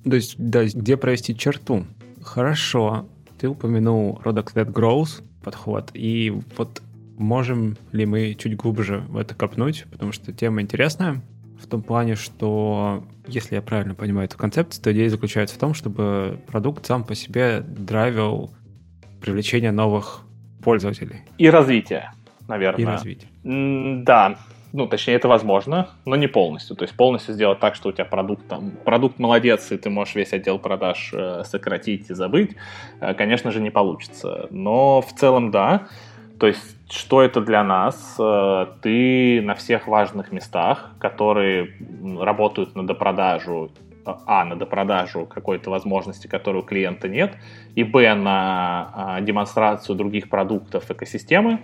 То 0.05 0.17
есть, 0.17 0.35
да, 0.37 0.65
где 0.65 0.99
провести 0.99 1.35
черту? 1.35 1.87
Хорошо, 2.23 3.07
ты 3.41 3.49
упомянул 3.49 4.21
Product 4.23 4.53
Led 4.55 4.71
Growth 4.71 5.23
подход, 5.43 5.93
и 5.95 6.35
вот 6.59 6.83
Можем 7.17 7.77
ли 7.93 8.07
мы 8.07 8.35
чуть 8.35 8.57
глубже 8.57 9.05
в 9.09 9.17
это 9.17 9.35
копнуть, 9.35 9.87
потому 9.91 10.13
что 10.13 10.33
тема 10.33 10.61
интересная 10.61 11.23
в 11.61 11.67
том 11.67 11.83
плане, 11.83 12.15
что, 12.15 13.05
если 13.27 13.55
я 13.55 13.63
правильно 13.63 13.95
понимаю 13.95 14.29
эту 14.29 14.37
концепцию, 14.37 14.85
то 14.85 14.93
идея 14.93 15.09
заключается 15.09 15.57
в 15.57 15.59
том, 15.59 15.75
чтобы 15.75 16.39
продукт 16.47 16.87
сам 16.87 17.05
по 17.05 17.15
себе 17.15 17.61
драйвил 17.61 18.51
привлечение 19.21 19.73
новых 19.73 20.23
пользователей. 20.63 21.23
И 21.39 21.49
развитие, 21.49 22.13
наверное. 22.49 22.83
И 22.83 22.85
развитие. 22.85 23.31
Да, 23.43 24.37
ну, 24.73 24.87
точнее, 24.87 25.15
это 25.15 25.29
возможно, 25.29 25.89
но 26.05 26.17
не 26.17 26.27
полностью. 26.27 26.77
То 26.77 26.85
есть 26.85 26.95
полностью 26.95 27.35
сделать 27.35 27.61
так, 27.61 27.75
что 27.75 27.89
у 27.89 27.93
тебя 27.93 28.05
продукт 28.05 28.47
там, 28.47 28.73
продукт 28.85 29.19
молодец, 29.19 29.73
и 29.73 29.79
ты 29.79 29.89
можешь 29.89 30.15
весь 30.15 30.33
отдел 30.33 30.59
продаж 30.59 31.13
э, 31.15 31.45
сократить 31.45 32.11
и 32.11 32.15
забыть, 32.15 32.57
э, 33.01 33.15
конечно 33.15 33.51
же, 33.51 33.61
не 33.61 33.71
получится. 33.71 34.49
Но 34.51 35.01
в 35.01 35.15
целом, 35.15 35.51
да. 35.51 35.89
То 36.39 36.47
есть 36.49 36.77
что 36.91 37.23
это 37.23 37.41
для 37.41 37.65
нас? 37.65 38.17
Э, 38.19 38.67
ты 38.83 39.41
на 39.43 39.55
всех 39.55 39.89
важных 39.89 40.33
местах, 40.33 40.93
которые 40.99 41.73
работают 42.21 42.77
на 42.77 42.87
допродажу, 42.87 43.71
э, 44.05 44.13
а, 44.27 44.45
на 44.45 44.57
допродажу 44.57 45.27
какой-то 45.27 45.71
возможности, 45.71 46.27
которой 46.27 46.59
у 46.59 46.63
клиента 46.63 47.09
нет, 47.09 47.35
и, 47.75 47.83
б, 47.83 48.15
на 48.15 48.91
а, 48.95 49.21
демонстрацию 49.21 49.97
других 49.97 50.29
продуктов 50.29 50.91
экосистемы, 50.91 51.61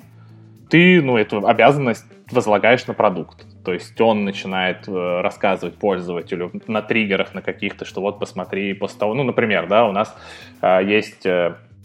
ты, 0.68 1.02
ну, 1.02 1.18
эту 1.18 1.46
обязанность 1.46 2.06
возлагаешь 2.30 2.86
на 2.86 2.94
продукт. 2.94 3.44
То 3.62 3.74
есть 3.74 4.00
он 4.00 4.24
начинает 4.24 4.88
э, 4.88 5.20
рассказывать 5.20 5.76
пользователю 5.76 6.50
на 6.66 6.80
триггерах, 6.80 7.34
на 7.34 7.42
каких-то, 7.42 7.84
что 7.84 8.00
вот 8.00 8.18
посмотри, 8.18 8.72
после 8.72 8.98
того, 8.98 9.14
ну, 9.14 9.22
например, 9.22 9.68
да, 9.68 9.86
у 9.86 9.92
нас 9.92 10.16
есть 10.62 11.26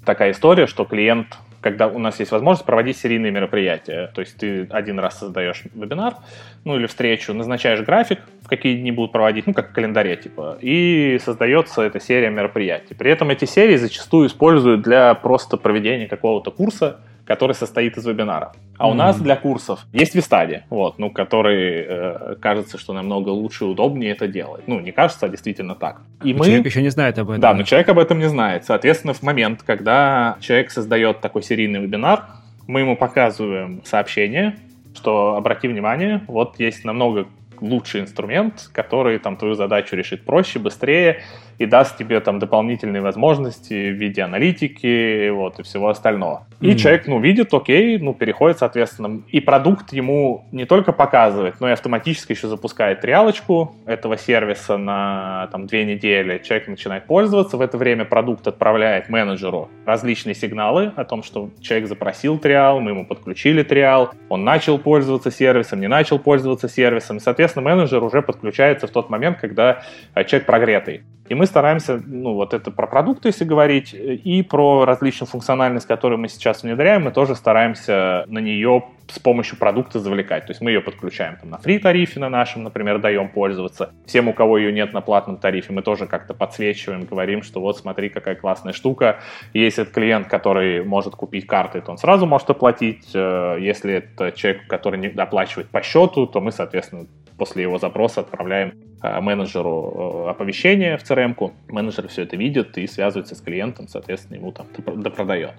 такая 0.06 0.32
история, 0.32 0.68
что 0.68 0.86
клиент 0.86 1.38
когда 1.62 1.88
у 1.88 2.00
нас 2.00 2.20
есть 2.20 2.32
возможность 2.32 2.66
проводить 2.66 2.98
серийные 2.98 3.32
мероприятия. 3.32 4.12
То 4.14 4.22
есть 4.22 4.38
ты 4.38 4.68
один 4.70 5.00
раз 5.00 5.20
создаешь 5.20 5.64
вебинар, 5.74 6.16
ну 6.64 6.76
или 6.78 6.86
встречу, 6.86 7.34
назначаешь 7.34 7.82
график, 7.82 8.20
в 8.42 8.48
какие 8.48 8.78
дни 8.80 8.92
будут 8.92 9.12
проводить, 9.12 9.48
ну 9.48 9.54
как 9.54 9.72
в 9.72 9.74
календаре 9.74 10.16
типа, 10.16 10.58
и 10.62 11.20
создается 11.24 11.82
эта 11.82 12.00
серия 12.00 12.30
мероприятий. 12.30 12.94
При 12.94 13.12
этом 13.12 13.30
эти 13.30 13.46
серии 13.46 13.76
зачастую 13.76 14.28
используют 14.28 14.82
для 14.82 15.14
просто 15.14 15.58
проведения 15.58 16.08
какого-то 16.08 16.52
курса, 16.52 17.00
который 17.28 17.54
состоит 17.54 17.98
из 17.98 18.06
вебинаров. 18.06 18.54
А 18.78 18.88
mm-hmm. 18.88 18.92
у 18.92 18.94
нас 18.94 19.20
для 19.20 19.36
курсов 19.36 19.86
есть 19.92 20.16
Вистади, 20.16 20.62
вот, 20.70 20.98
ну, 20.98 21.12
который 21.12 21.86
э, 21.88 22.36
кажется, 22.42 22.78
что 22.78 22.94
намного 22.94 23.30
лучше 23.30 23.66
и 23.66 23.68
удобнее 23.68 24.12
это 24.12 24.28
делать. 24.28 24.64
Ну, 24.68 24.80
не 24.80 24.94
кажется, 24.94 25.26
а 25.26 25.30
действительно 25.30 25.76
так. 25.76 26.02
И 26.24 26.34
мы... 26.34 26.46
Человек 26.46 26.66
еще 26.66 26.82
не 26.82 26.90
знает 26.90 27.20
об 27.20 27.30
этом. 27.30 27.42
Да, 27.42 27.54
но 27.54 27.64
человек 27.64 27.90
об 27.90 28.00
этом 28.00 28.20
не 28.20 28.30
знает. 28.30 28.64
Соответственно, 28.64 29.14
в 29.14 29.22
момент, 29.24 29.62
когда 29.64 30.38
человек 30.40 30.72
создает 30.72 31.20
такой 31.20 31.44
серийный 31.44 31.82
вебинар, 31.82 32.24
мы 32.66 32.80
ему 32.80 32.96
показываем 32.96 33.82
сообщение, 33.84 34.56
что 34.96 35.36
обрати 35.36 35.68
внимание, 35.68 36.22
вот 36.28 36.60
есть 36.60 36.86
намного 36.86 37.28
лучший 37.60 38.02
инструмент, 38.02 38.70
который 38.72 39.20
там 39.20 39.36
твою 39.36 39.56
задачу 39.56 39.96
решит 39.96 40.24
проще, 40.24 40.60
быстрее 40.60 41.24
и 41.58 41.66
даст 41.66 41.98
тебе 41.98 42.20
там 42.20 42.40
дополнительные 42.40 43.02
возможности 43.02 43.92
в 43.92 43.96
виде 43.96 44.22
аналитики 44.22 45.30
вот, 45.30 45.60
и 45.60 45.64
всего 45.64 45.90
остального. 45.90 46.46
И 46.60 46.70
mm-hmm. 46.70 46.76
человек, 46.76 47.08
ну, 47.08 47.20
видит, 47.20 47.54
окей, 47.54 47.98
ну, 47.98 48.14
переходит, 48.14 48.60
соответственно, 48.60 49.22
и 49.30 49.40
продукт 49.40 49.94
ему 49.94 50.46
не 50.52 50.66
только 50.66 50.92
показывает, 50.92 51.60
но 51.60 51.70
и 51.70 51.72
автоматически 51.72 52.32
еще 52.34 52.48
запускает 52.48 53.04
реалочку 53.06 53.76
этого 53.86 54.18
сервиса 54.18 54.78
на 54.78 55.50
там 55.52 55.68
две 55.68 55.86
недели. 55.86 56.42
Человек 56.44 56.68
начинает 56.68 57.06
пользоваться, 57.06 57.58
в 57.58 57.62
это 57.62 57.78
время 57.78 58.06
продукт 58.06 58.48
отправляет 58.48 59.10
менеджеру 59.10 59.70
различные 59.86 60.36
сигналы 60.36 60.92
о 60.96 61.06
том, 61.06 61.24
что 61.24 61.50
человек 61.62 61.88
запросил 61.88 62.38
триал, 62.40 62.80
мы 62.80 62.92
ему 62.92 63.06
подключили 63.06 63.64
триал, 63.64 64.12
он 64.30 64.44
начал 64.44 64.78
пользоваться 64.78 65.32
сервисом, 65.32 65.80
не 65.80 65.88
начал 65.88 66.20
пользоваться 66.20 66.70
сервисом, 66.70 67.18
и, 67.18 67.20
соответственно, 67.20 67.64
менеджер 67.64 68.04
уже 68.04 68.22
подключается 68.22 68.88
в 68.88 68.92
тот 68.92 69.10
момент, 69.10 69.38
когда 69.40 69.84
э, 70.16 70.24
человек 70.24 70.46
прогретый. 70.46 71.04
И 71.30 71.36
мы 71.36 71.46
стараемся, 71.46 72.02
ну, 72.06 72.34
вот 72.34 72.54
это 72.54 72.72
про 72.72 72.88
продукты, 72.88 73.30
если 73.30 73.46
говорить, 73.46 73.94
и 73.94 74.42
про 74.44 74.86
различную 74.86 75.28
функциональность, 75.28 75.88
которую 75.88 76.20
мы 76.20 76.30
сейчас 76.30 76.64
внедряем, 76.64 77.04
мы 77.04 77.12
тоже 77.12 77.36
стараемся 77.36 78.26
на 78.28 78.40
нее 78.40 78.84
с 79.12 79.20
помощью 79.20 79.58
продукта 79.58 80.00
завлекать. 80.00 80.46
То 80.46 80.52
есть 80.52 80.62
мы 80.62 80.72
ее 80.72 80.82
подключаем 80.82 81.38
там, 81.38 81.50
на 81.50 81.58
фри-тарифе 81.58 82.20
на 82.20 82.30
нашем, 82.30 82.64
например, 82.64 83.00
даем 83.00 83.30
пользоваться. 83.30 83.92
Всем, 84.06 84.28
у 84.28 84.34
кого 84.34 84.58
ее 84.58 84.72
нет 84.72 84.94
на 84.94 85.02
платном 85.02 85.38
тарифе, 85.38 85.74
мы 85.74 85.82
тоже 85.82 86.08
как-то 86.08 86.34
подсвечиваем, 86.34 87.06
говорим, 87.06 87.44
что 87.44 87.62
вот 87.62 87.78
смотри, 87.78 88.10
какая 88.10 88.36
классная 88.36 88.74
штука. 88.74 89.20
Если 89.54 89.84
это 89.84 89.94
клиент, 89.94 90.28
который 90.28 90.84
может 90.84 91.16
купить 91.16 91.48
карты, 91.48 91.82
то 91.82 91.92
он 91.92 91.98
сразу 91.98 92.26
может 92.26 92.50
оплатить. 92.50 93.10
Э, 93.14 93.58
если 93.60 93.94
это 93.96 94.32
человек, 94.32 94.68
который 94.68 95.00
не 95.00 95.08
оплачивает 95.08 95.70
по 95.70 95.82
счету, 95.82 96.28
то 96.28 96.42
мы, 96.42 96.52
соответственно, 96.52 97.08
после 97.38 97.64
его 97.64 97.78
запроса 97.78 98.22
отправляем 98.22 98.74
э, 99.02 99.22
менеджеру 99.22 100.26
э, 100.26 100.30
оповещение 100.30 100.98
в 100.98 101.04
CRM-ку. 101.04 101.54
Менеджер 101.70 102.08
все 102.08 102.24
это 102.24 102.36
видит 102.36 102.78
и 102.78 102.88
связывается 102.88 103.36
с 103.36 103.42
клиентом, 103.42 103.88
соответственно, 103.88 104.38
ему 104.38 104.52
там 104.52 104.68
допродает. 105.02 105.54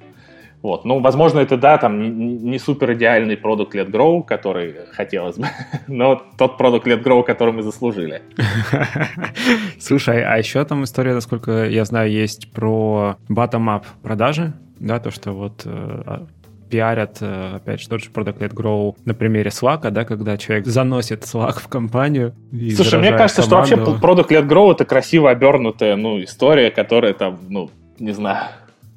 Вот. 0.61 0.85
Ну, 0.85 0.99
возможно, 0.99 1.39
это, 1.39 1.57
да, 1.57 1.79
там 1.79 2.43
не, 2.45 2.59
супер 2.59 2.95
идеальный 2.95 3.37
продукт 3.37 3.77
Let 3.77 3.91
Grow, 3.91 4.25
который 4.25 4.75
хотелось 4.93 5.37
бы, 5.37 5.47
но 5.87 6.21
тот 6.37 6.59
продукт 6.59 6.87
Let 6.87 7.03
Grow, 7.03 7.23
который 7.23 7.55
мы 7.55 7.63
заслужили. 7.63 8.23
Слушай, 9.79 10.25
а 10.25 10.37
еще 10.37 10.65
там 10.65 10.83
история, 10.83 11.15
насколько 11.15 11.69
я 11.69 11.85
знаю, 11.85 12.11
есть 12.11 12.51
про 12.51 13.17
bottom-up 13.29 13.85
продажи, 14.03 14.53
да, 14.81 14.99
то, 14.99 15.11
что 15.13 15.33
вот 15.33 15.63
э, 15.65 15.71
а, 15.71 16.27
пиарят, 16.69 17.19
э, 17.21 17.57
опять 17.57 17.81
же, 17.81 17.89
тот 17.89 18.03
же 18.03 18.11
Product 18.11 18.39
Led 18.39 18.55
Grow 18.55 18.97
на 19.05 19.15
примере 19.15 19.51
Slack, 19.51 19.91
да, 19.91 20.05
когда 20.05 20.37
человек 20.37 20.67
заносит 20.67 21.23
Slack 21.23 21.61
в 21.61 21.69
компанию. 21.69 22.35
И 22.53 22.71
Слушай, 22.71 23.01
мне 23.01 23.13
кажется, 23.13 23.43
команду. 23.43 23.67
что 23.67 23.77
вообще 23.77 23.99
Product 24.07 24.29
Led 24.29 24.49
Grow 24.49 24.73
это 24.73 24.85
красиво 24.85 25.31
обернутая, 25.31 25.97
ну, 25.97 26.23
история, 26.23 26.71
которая 26.71 27.15
там, 27.15 27.39
ну, 27.49 27.71
не 27.99 28.13
знаю, 28.13 28.49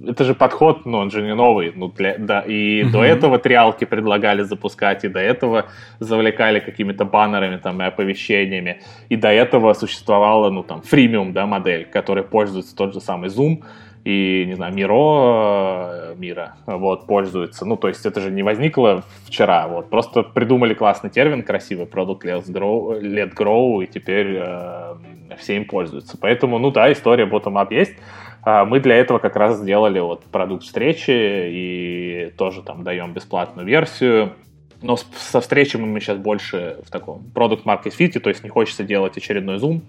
это 0.08 0.24
же 0.24 0.34
подход, 0.34 0.86
ну, 0.86 0.98
он 0.98 1.12
же 1.12 1.22
не 1.22 1.36
новый. 1.36 1.72
Ну, 1.76 1.90
для, 1.90 2.18
да, 2.18 2.42
и 2.42 2.84
угу. 2.84 2.92
до 2.92 3.04
этого 3.04 3.40
триалки 3.40 3.86
предлагали 3.86 4.44
запускать, 4.44 5.04
и 5.04 5.08
до 5.08 5.20
этого 5.20 5.66
завлекали 6.00 6.60
какими-то 6.60 7.06
баннерами 7.06 7.58
там 7.58 7.82
и 7.82 7.86
оповещениями. 7.86 8.82
И 9.10 9.16
до 9.16 9.30
этого 9.30 9.74
существовала, 9.74 10.50
ну, 10.50 10.64
там, 10.64 10.82
фримиум, 10.82 11.34
да, 11.34 11.46
модель, 11.46 11.86
которой 11.86 12.24
пользуется 12.24 12.76
тот 12.76 12.94
же 12.94 13.02
самый 13.02 13.30
Zoom 13.30 13.64
и, 14.04 14.46
не 14.48 14.56
знаю, 14.56 14.74
Миро, 14.74 16.12
э, 16.12 16.16
Мира, 16.18 16.56
вот, 16.66 17.06
пользуется. 17.06 17.66
Ну, 17.66 17.78
то 17.78 17.88
есть 17.88 18.06
это 18.06 18.20
же 18.20 18.32
не 18.32 18.44
возникло 18.44 19.04
вчера, 19.26 19.68
вот, 19.68 19.90
просто 19.90 20.24
придумали 20.24 20.74
классный 20.74 21.10
термин, 21.10 21.44
красивый, 21.44 21.86
продукт 21.86 22.26
Let 22.26 22.46
Grow, 22.46 23.00
Let 23.00 23.34
Grow 23.36 23.84
и 23.84 23.88
теперь 23.88 24.38
э, 24.40 24.96
все 25.38 25.58
им 25.58 25.66
пользуются. 25.66 26.18
Поэтому, 26.20 26.58
ну 26.58 26.72
да, 26.72 26.92
история 26.92 27.26
bottom-up 27.26 27.72
есть. 27.72 27.94
А 28.44 28.66
мы 28.66 28.80
для 28.80 28.96
этого 28.96 29.20
как 29.20 29.36
раз 29.36 29.60
сделали 29.60 30.00
вот 30.00 30.24
продукт 30.24 30.64
встречи 30.64 31.12
и 31.12 32.34
тоже 32.38 32.64
там 32.64 32.84
даем 32.84 33.14
бесплатную 33.14 33.68
версию. 33.68 34.34
Но 34.82 34.98
со 34.98 35.42
встречами 35.42 35.86
мы 35.86 36.00
сейчас 36.00 36.18
больше 36.18 36.80
в 36.84 36.90
таком 36.90 37.24
продукт 37.36 37.68
market 37.68 37.94
fit, 37.98 38.20
то 38.20 38.30
есть 38.30 38.44
не 38.44 38.50
хочется 38.50 38.84
делать 38.84 39.16
очередной 39.16 39.58
Zoom 39.58 39.82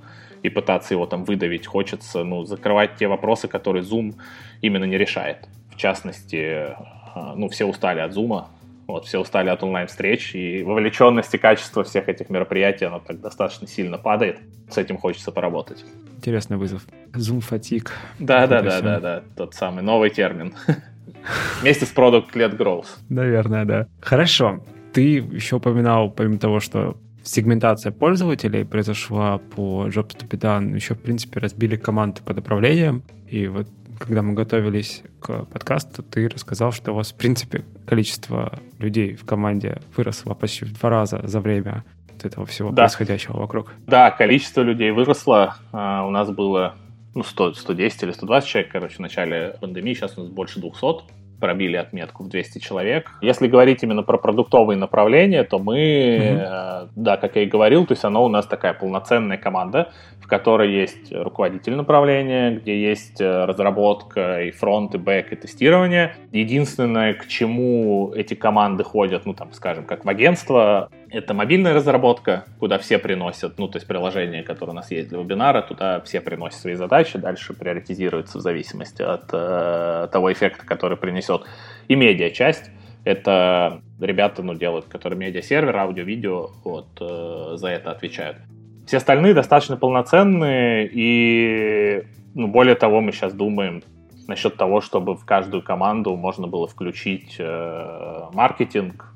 и 0.43 0.49
пытаться 0.49 0.95
его 0.95 1.07
там 1.07 1.25
выдавить. 1.25 1.67
Хочется 1.67 2.25
ну, 2.25 2.45
закрывать 2.45 2.97
те 2.97 3.07
вопросы, 3.07 3.49
которые 3.49 3.85
Zoom 3.85 4.15
именно 4.61 4.85
не 4.85 4.99
решает. 4.99 5.49
В 5.71 5.77
частности, 5.77 6.75
а, 7.15 7.35
ну, 7.37 7.49
все 7.49 7.65
устали 7.65 8.01
от 8.01 8.13
Zoom, 8.13 8.45
вот, 8.87 9.07
все 9.07 9.21
устали 9.21 9.49
от 9.49 9.63
онлайн-встреч, 9.63 10.35
и 10.35 10.63
вовлеченность 10.63 11.33
и 11.35 11.39
качество 11.39 11.85
всех 11.85 12.09
этих 12.09 12.31
мероприятий, 12.31 12.85
оно 12.85 12.99
так 12.99 13.21
достаточно 13.21 13.67
сильно 13.67 13.99
падает. 13.99 14.41
С 14.69 14.77
этим 14.77 14.99
хочется 14.99 15.31
поработать. 15.33 15.85
Интересный 16.17 16.57
вызов. 16.57 16.83
Zoom 17.13 17.41
фатик. 17.41 17.93
Да, 18.19 18.47
да, 18.47 18.63
да, 18.63 18.81
да, 18.81 19.01
да, 19.01 19.23
тот 19.37 19.55
самый 19.55 19.83
новый 19.83 20.11
термин. 20.11 20.55
Вместе 21.61 21.87
с 21.87 21.95
Product 21.95 22.33
Led 22.35 22.57
Growth. 22.57 22.87
Наверное, 23.09 23.65
да. 23.65 23.87
Хорошо. 24.01 24.61
Ты 24.93 25.19
еще 25.19 25.57
упоминал, 25.57 26.11
помимо 26.11 26.39
того, 26.39 26.61
что 26.61 26.97
сегментация 27.23 27.93
пользователей 27.93 28.65
произошла 28.65 29.39
по 29.39 29.87
Jobs 29.89 30.17
to 30.17 30.29
be 30.29 30.39
done, 30.39 30.75
еще, 30.75 30.95
в 30.95 31.01
принципе, 31.01 31.41
разбили 31.41 31.77
команды 31.77 32.23
по 32.23 32.35
направлениям. 32.35 33.03
И 33.29 33.47
вот 33.47 33.69
когда 33.99 34.23
мы 34.23 34.35
готовились 34.35 35.03
к 35.21 35.45
подкасту, 35.45 36.03
ты 36.03 36.29
рассказал, 36.29 36.73
что 36.73 36.93
у 36.93 36.97
вас, 36.97 37.13
в 37.13 37.17
принципе, 37.17 37.65
количество 37.87 38.59
людей 38.79 39.15
в 39.15 39.25
команде 39.25 39.81
выросло 39.97 40.35
почти 40.35 40.65
в 40.65 40.73
два 40.73 40.91
раза 40.91 41.21
за 41.25 41.41
время 41.41 41.85
этого 42.23 42.47
всего 42.47 42.71
да. 42.71 42.83
происходящего 42.83 43.37
вокруг. 43.37 43.73
Да, 43.87 44.11
количество 44.11 44.63
людей 44.63 44.91
выросло. 44.91 45.57
Uh, 45.73 46.07
у 46.07 46.11
нас 46.11 46.31
было 46.31 46.77
ну, 47.15 47.23
100, 47.23 47.55
110 47.55 48.03
или 48.05 48.13
120 48.13 48.49
человек, 48.49 48.73
короче, 48.73 48.97
в 48.97 49.01
начале 49.01 49.57
пандемии, 49.61 49.95
сейчас 49.95 50.17
у 50.17 50.23
нас 50.23 50.31
больше 50.31 50.61
200 50.61 51.22
пробили 51.43 51.77
отметку 51.77 52.23
в 52.23 52.29
200 52.29 52.61
человек. 52.61 53.11
Если 53.21 53.49
говорить 53.49 53.83
именно 53.83 54.05
про 54.05 54.17
продуктовые 54.17 54.77
направления, 54.77 55.43
то 55.43 55.59
мы, 55.59 55.77
mm-hmm. 55.77 56.89
да, 56.95 57.17
как 57.17 57.35
я 57.35 57.43
и 57.43 57.47
говорил, 57.47 57.85
то 57.85 57.95
есть 57.95 58.05
оно 58.05 58.25
у 58.25 58.29
нас 58.29 58.47
такая 58.47 58.75
полноценная 58.75 59.39
команда, 59.39 59.91
в 60.21 60.29
которой 60.29 60.73
есть 60.73 61.13
руководитель 61.13 61.75
направления, 61.75 62.53
где 62.53 62.81
есть 62.81 63.21
э, 63.21 63.45
разработка 63.45 64.43
и 64.43 64.53
фронт, 64.53 64.95
и 64.95 64.99
бэк, 64.99 65.33
и 65.33 65.37
тестирование. 65.37 66.15
Единственное, 66.31 67.15
к 67.15 67.27
чему 67.27 68.13
эти 68.15 68.35
команды 68.35 68.85
ходят, 68.85 69.27
ну, 69.27 69.35
там, 69.35 69.53
скажем, 69.53 69.85
как 69.85 70.05
в 70.05 70.09
агентство, 70.09 70.91
это 71.13 71.35
мобильная 71.35 71.75
разработка, 71.75 72.47
куда 72.59 72.79
все 72.79 72.99
приносят, 72.99 73.59
ну, 73.59 73.69
то 73.69 73.77
есть 73.77 73.87
приложение, 73.87 74.43
которое 74.43 74.73
у 74.73 74.75
нас 74.75 74.91
есть 74.91 75.11
для 75.11 75.19
вебинара, 75.19 75.61
туда 75.61 76.01
все 76.01 76.23
приносят 76.23 76.61
свои 76.61 76.75
задачи, 76.75 77.19
дальше 77.19 77.53
приоритизируется 77.53 78.39
в 78.39 78.41
зависимости 78.41 79.03
от 79.03 79.25
э, 79.31 80.09
того 80.11 80.33
эффекта, 80.33 80.65
который 80.65 80.97
принесет. 80.97 81.43
И 81.89 81.97
медиа-часть, 81.97 82.71
это 83.05 83.83
ребята, 84.01 84.43
ну, 84.43 84.55
делают, 84.55 84.87
которые 84.87 85.19
медиа-сервер, 85.19 85.77
аудио-видео, 85.77 86.51
вот, 86.65 86.89
э, 87.01 87.57
за 87.57 87.69
это 87.69 87.91
отвечают. 87.91 88.39
Все 88.87 88.97
остальные 88.97 89.35
достаточно 89.35 89.77
полноценные, 89.77 90.89
и, 90.91 92.05
ну, 92.35 92.49
более 92.49 92.75
того, 92.75 93.03
мы 93.03 93.13
сейчас 93.13 93.35
думаем 93.35 93.83
насчет 94.29 94.57
того, 94.57 94.81
чтобы 94.81 95.17
в 95.17 95.27
каждую 95.27 95.63
команду 95.63 96.17
можно 96.17 96.47
было 96.47 96.67
включить 96.67 97.37
э, 97.39 98.21
маркетинг 98.33 99.13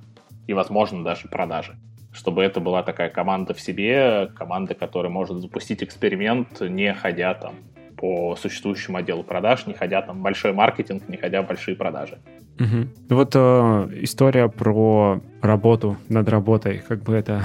и, 0.46 0.52
возможно, 0.52 1.02
даже 1.02 1.28
продажи 1.28 1.74
чтобы 2.16 2.42
это 2.42 2.60
была 2.60 2.82
такая 2.82 3.10
команда 3.10 3.52
в 3.52 3.60
себе, 3.60 4.30
команда, 4.34 4.74
которая 4.74 5.12
может 5.12 5.36
запустить 5.38 5.82
эксперимент, 5.82 6.60
не 6.60 6.94
ходя 6.94 7.34
там 7.34 7.56
по 7.96 8.36
существующему 8.36 8.98
отделу 8.98 9.22
продаж, 9.22 9.66
не 9.66 9.74
ходя 9.74 10.02
там 10.02 10.22
большой 10.22 10.52
маркетинг, 10.52 11.08
не 11.08 11.16
ходя 11.16 11.42
в 11.42 11.46
большие 11.46 11.76
продажи. 11.76 12.18
Угу. 12.58 13.14
Вот 13.14 13.32
э, 13.34 13.88
история 14.02 14.48
про 14.48 15.20
работу 15.42 15.96
над 16.08 16.28
работой, 16.28 16.82
как 16.86 17.02
бы 17.02 17.14
это 17.14 17.42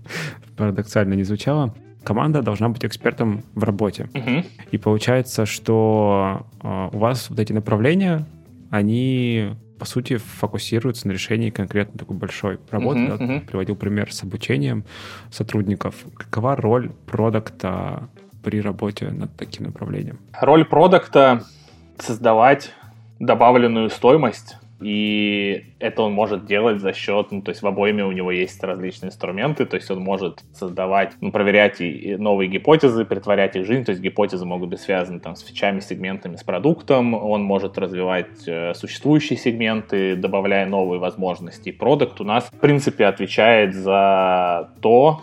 парадоксально 0.56 1.14
не 1.14 1.22
звучало. 1.22 1.74
Команда 2.02 2.42
должна 2.42 2.68
быть 2.68 2.84
экспертом 2.84 3.42
в 3.54 3.62
работе. 3.62 4.08
Угу. 4.14 4.44
И 4.72 4.78
получается, 4.78 5.46
что 5.46 6.46
э, 6.62 6.88
у 6.92 6.98
вас 6.98 7.30
вот 7.30 7.38
эти 7.38 7.52
направления, 7.52 8.24
они 8.70 9.50
по 9.78 9.84
сути, 9.84 10.16
фокусируется 10.16 11.08
на 11.08 11.12
решении 11.12 11.50
конкретно 11.50 11.98
такой 11.98 12.16
большой 12.16 12.58
работы. 12.70 13.00
Uh-huh, 13.00 13.18
да? 13.18 13.24
uh-huh. 13.24 13.40
Приводил 13.46 13.76
пример 13.76 14.12
с 14.12 14.22
обучением 14.22 14.84
сотрудников. 15.30 15.94
Какова 16.16 16.56
роль 16.56 16.90
продукта 17.06 18.08
при 18.42 18.60
работе 18.60 19.10
над 19.10 19.34
таким 19.36 19.66
направлением? 19.66 20.18
Роль 20.40 20.64
продукта— 20.64 21.44
создавать 21.98 22.72
добавленную 23.18 23.90
стоимость 23.90 24.56
и 24.80 25.74
это 25.80 26.02
он 26.02 26.12
может 26.12 26.46
делать 26.46 26.80
за 26.80 26.92
счет, 26.92 27.28
ну, 27.30 27.42
то 27.42 27.50
есть 27.50 27.62
в 27.62 27.66
обойме 27.66 28.04
у 28.04 28.12
него 28.12 28.30
есть 28.30 28.62
различные 28.62 29.08
инструменты, 29.08 29.66
то 29.66 29.76
есть 29.76 29.90
он 29.90 30.00
может 30.00 30.44
создавать, 30.52 31.14
ну, 31.20 31.32
проверять 31.32 31.80
и 31.80 32.16
новые 32.16 32.48
гипотезы, 32.48 33.04
притворять 33.04 33.56
их 33.56 33.66
жизнь, 33.66 33.84
то 33.84 33.90
есть 33.90 34.00
гипотезы 34.00 34.44
могут 34.44 34.70
быть 34.70 34.80
связаны 34.80 35.18
там 35.18 35.34
с 35.34 35.42
фичами, 35.42 35.80
сегментами, 35.80 36.36
с 36.36 36.44
продуктом, 36.44 37.14
он 37.14 37.42
может 37.42 37.76
развивать 37.76 38.46
э, 38.46 38.72
существующие 38.74 39.36
сегменты, 39.36 40.14
добавляя 40.14 40.66
новые 40.66 41.00
возможности. 41.00 41.72
Продукт 41.72 42.20
у 42.20 42.24
нас, 42.24 42.44
в 42.44 42.60
принципе, 42.60 43.06
отвечает 43.06 43.74
за 43.74 44.70
то, 44.80 45.22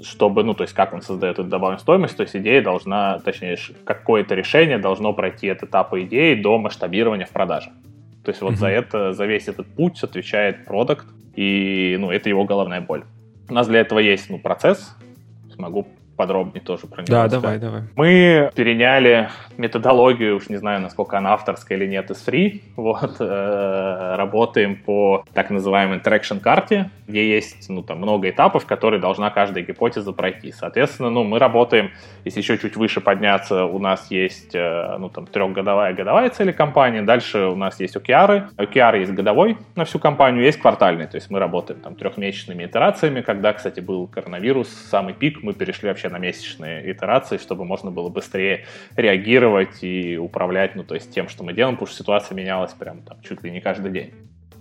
чтобы, 0.00 0.44
ну, 0.44 0.54
то 0.54 0.62
есть 0.62 0.74
как 0.74 0.92
он 0.92 1.02
создает 1.02 1.38
эту 1.38 1.48
добавленную 1.48 1.80
стоимость, 1.80 2.16
то 2.16 2.22
есть 2.22 2.36
идея 2.36 2.62
должна, 2.62 3.18
точнее, 3.18 3.56
какое-то 3.84 4.34
решение 4.34 4.78
должно 4.78 5.12
пройти 5.12 5.48
от 5.48 5.62
этапа 5.62 6.02
идеи 6.02 6.34
до 6.34 6.58
масштабирования 6.58 7.26
в 7.26 7.30
продаже. 7.30 7.70
То 8.26 8.30
есть 8.30 8.42
вот 8.42 8.54
mm-hmm. 8.54 8.56
за 8.56 8.66
это, 8.66 9.12
за 9.12 9.24
весь 9.24 9.46
этот 9.46 9.68
путь 9.68 10.02
отвечает 10.02 10.64
продукт, 10.64 11.06
и, 11.36 11.96
ну, 12.00 12.10
это 12.10 12.28
его 12.28 12.44
головная 12.44 12.80
боль. 12.80 13.04
У 13.48 13.54
нас 13.54 13.68
для 13.68 13.78
этого 13.78 14.00
есть, 14.00 14.28
ну, 14.30 14.40
процесс, 14.40 14.96
могу 15.58 15.86
подробнее 16.16 16.60
тоже 16.60 16.86
про 16.86 17.02
него 17.02 17.06
Да, 17.08 17.28
давай, 17.28 17.58
давай. 17.58 17.82
Мы 17.94 18.50
переняли 18.54 19.28
методологию, 19.56 20.36
уж 20.36 20.48
не 20.48 20.56
знаю, 20.56 20.80
насколько 20.80 21.18
она 21.18 21.32
авторская 21.34 21.78
или 21.78 21.86
нет, 21.86 22.10
из 22.10 22.26
Free. 22.26 22.62
Вот, 22.76 23.16
э, 23.20 24.14
работаем 24.16 24.76
по 24.76 25.24
так 25.32 25.50
называемой 25.50 25.98
interaction 25.98 26.40
карте, 26.40 26.90
где 27.06 27.28
есть, 27.28 27.68
ну, 27.68 27.82
там, 27.82 27.98
много 27.98 28.28
этапов, 28.28 28.66
которые 28.66 29.00
должна 29.00 29.30
каждая 29.30 29.64
гипотеза 29.64 30.12
пройти. 30.12 30.52
Соответственно, 30.52 31.10
ну, 31.10 31.24
мы 31.24 31.38
работаем, 31.38 31.90
если 32.24 32.40
еще 32.40 32.58
чуть 32.58 32.76
выше 32.76 33.00
подняться, 33.00 33.64
у 33.64 33.78
нас 33.78 34.10
есть, 34.10 34.54
э, 34.54 34.96
ну, 34.98 35.08
там, 35.08 35.26
трехгодовая, 35.26 35.94
годовая 35.94 36.30
цели 36.30 36.52
компании, 36.52 37.00
дальше 37.00 37.46
у 37.46 37.56
нас 37.56 37.80
есть 37.80 37.96
OKR, 37.96 38.50
OKR 38.56 38.98
есть 38.98 39.12
годовой 39.12 39.58
на 39.74 39.84
всю 39.84 39.98
компанию, 39.98 40.44
есть 40.44 40.58
квартальный, 40.58 41.06
то 41.06 41.16
есть 41.16 41.30
мы 41.30 41.38
работаем 41.38 41.80
там 41.80 41.94
трехмесячными 41.94 42.64
итерациями, 42.64 43.20
когда, 43.20 43.52
кстати, 43.52 43.80
был 43.80 44.06
коронавирус, 44.06 44.68
самый 44.68 45.14
пик, 45.14 45.42
мы 45.42 45.52
перешли 45.52 45.88
вообще 45.88 46.05
вообще 46.06 46.08
на 46.08 46.18
месячные 46.18 46.92
итерации, 46.92 47.38
чтобы 47.38 47.64
можно 47.64 47.90
было 47.90 48.08
быстрее 48.08 48.64
реагировать 48.96 49.82
и 49.82 50.16
управлять, 50.16 50.76
ну, 50.76 50.84
то 50.84 50.94
есть 50.94 51.12
тем, 51.12 51.28
что 51.28 51.44
мы 51.44 51.52
делаем, 51.52 51.76
потому 51.76 51.88
что 51.88 52.02
ситуация 52.02 52.34
менялась 52.34 52.72
прям 52.72 53.02
там 53.02 53.18
чуть 53.22 53.42
ли 53.42 53.50
не 53.50 53.60
каждый 53.60 53.90
день. 53.90 54.12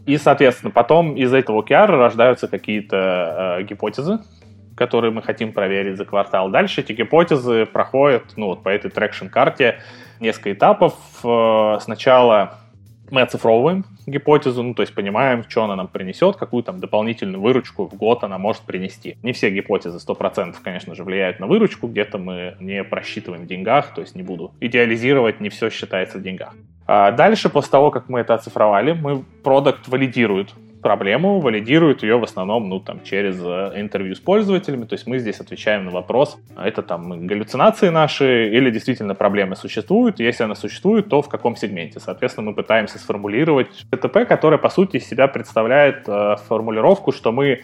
И, 0.05 0.17
соответственно, 0.17 0.71
потом 0.71 1.15
из 1.15 1.33
этого 1.33 1.61
OKR 1.61 1.87
рождаются 1.87 2.47
какие-то 2.47 3.57
э, 3.59 3.63
гипотезы, 3.63 4.19
которые 4.75 5.11
мы 5.11 5.21
хотим 5.23 5.51
проверить 5.51 5.97
за 5.97 6.05
квартал. 6.05 6.49
Дальше 6.49 6.81
эти 6.81 6.93
гипотезы 6.93 7.65
проходят 7.65 8.23
ну, 8.35 8.47
вот 8.47 8.61
по 8.63 8.69
этой 8.69 8.91
traction-карте 8.91 9.79
несколько 10.19 10.51
этапов. 10.51 10.93
Э, 11.23 11.79
сначала 11.81 12.59
мы 13.11 13.21
оцифровываем 13.21 13.85
гипотезу, 14.05 14.63
ну, 14.63 14.73
то 14.73 14.81
есть 14.81 14.93
понимаем, 14.93 15.43
что 15.47 15.63
она 15.63 15.75
нам 15.75 15.87
принесет, 15.87 16.35
какую 16.35 16.63
там 16.63 16.79
дополнительную 16.79 17.41
выручку 17.41 17.87
в 17.87 17.95
год 17.95 18.23
она 18.23 18.37
может 18.37 18.63
принести. 18.63 19.17
Не 19.23 19.33
все 19.33 19.49
гипотезы 19.49 19.97
100%, 19.97 20.55
конечно 20.63 20.95
же, 20.95 21.03
влияют 21.03 21.39
на 21.39 21.47
выручку, 21.47 21.87
где-то 21.87 22.17
мы 22.17 22.55
не 22.59 22.83
просчитываем 22.83 23.43
в 23.43 23.47
деньгах, 23.47 23.93
то 23.93 24.01
есть 24.01 24.15
не 24.15 24.23
буду 24.23 24.53
идеализировать, 24.59 25.39
не 25.39 25.49
все 25.49 25.69
считается 25.69 26.17
в 26.17 26.21
деньгах. 26.21 26.53
А 26.87 27.11
дальше, 27.11 27.49
после 27.49 27.71
того, 27.71 27.91
как 27.91 28.09
мы 28.09 28.19
это 28.19 28.35
оцифровали, 28.35 28.93
мы 28.93 29.23
продукт 29.43 29.87
валидирует 29.87 30.53
проблему, 30.85 31.39
валидирует 31.39 32.03
ее 32.03 32.19
в 32.19 32.23
основном, 32.23 32.69
ну, 32.69 32.79
там, 32.79 33.03
через 33.03 33.41
э, 33.41 33.71
интервью 33.81 34.13
с 34.13 34.19
пользователями, 34.19 34.85
то 34.85 34.93
есть 34.93 35.07
мы 35.07 35.17
здесь 35.17 35.39
отвечаем 35.39 35.85
на 35.85 35.89
вопрос, 35.91 36.37
это 36.55 36.83
там 36.83 37.25
галлюцинации 37.25 37.89
наши 37.89 38.49
или 38.49 38.69
действительно 38.69 39.15
проблемы 39.15 39.55
существуют, 39.55 40.19
если 40.19 40.43
она 40.43 40.53
существует, 40.53 41.09
то 41.09 41.23
в 41.23 41.27
каком 41.27 41.55
сегменте. 41.55 41.99
Соответственно, 41.99 42.51
мы 42.51 42.53
пытаемся 42.53 42.99
сформулировать 42.99 43.87
ТТП, 43.89 44.27
которое, 44.27 44.59
по 44.59 44.69
сути, 44.69 44.97
из 44.97 45.09
себя 45.09 45.27
представляет 45.27 46.07
э, 46.07 46.35
формулировку, 46.47 47.11
что 47.11 47.31
мы 47.31 47.47
э, 47.47 47.59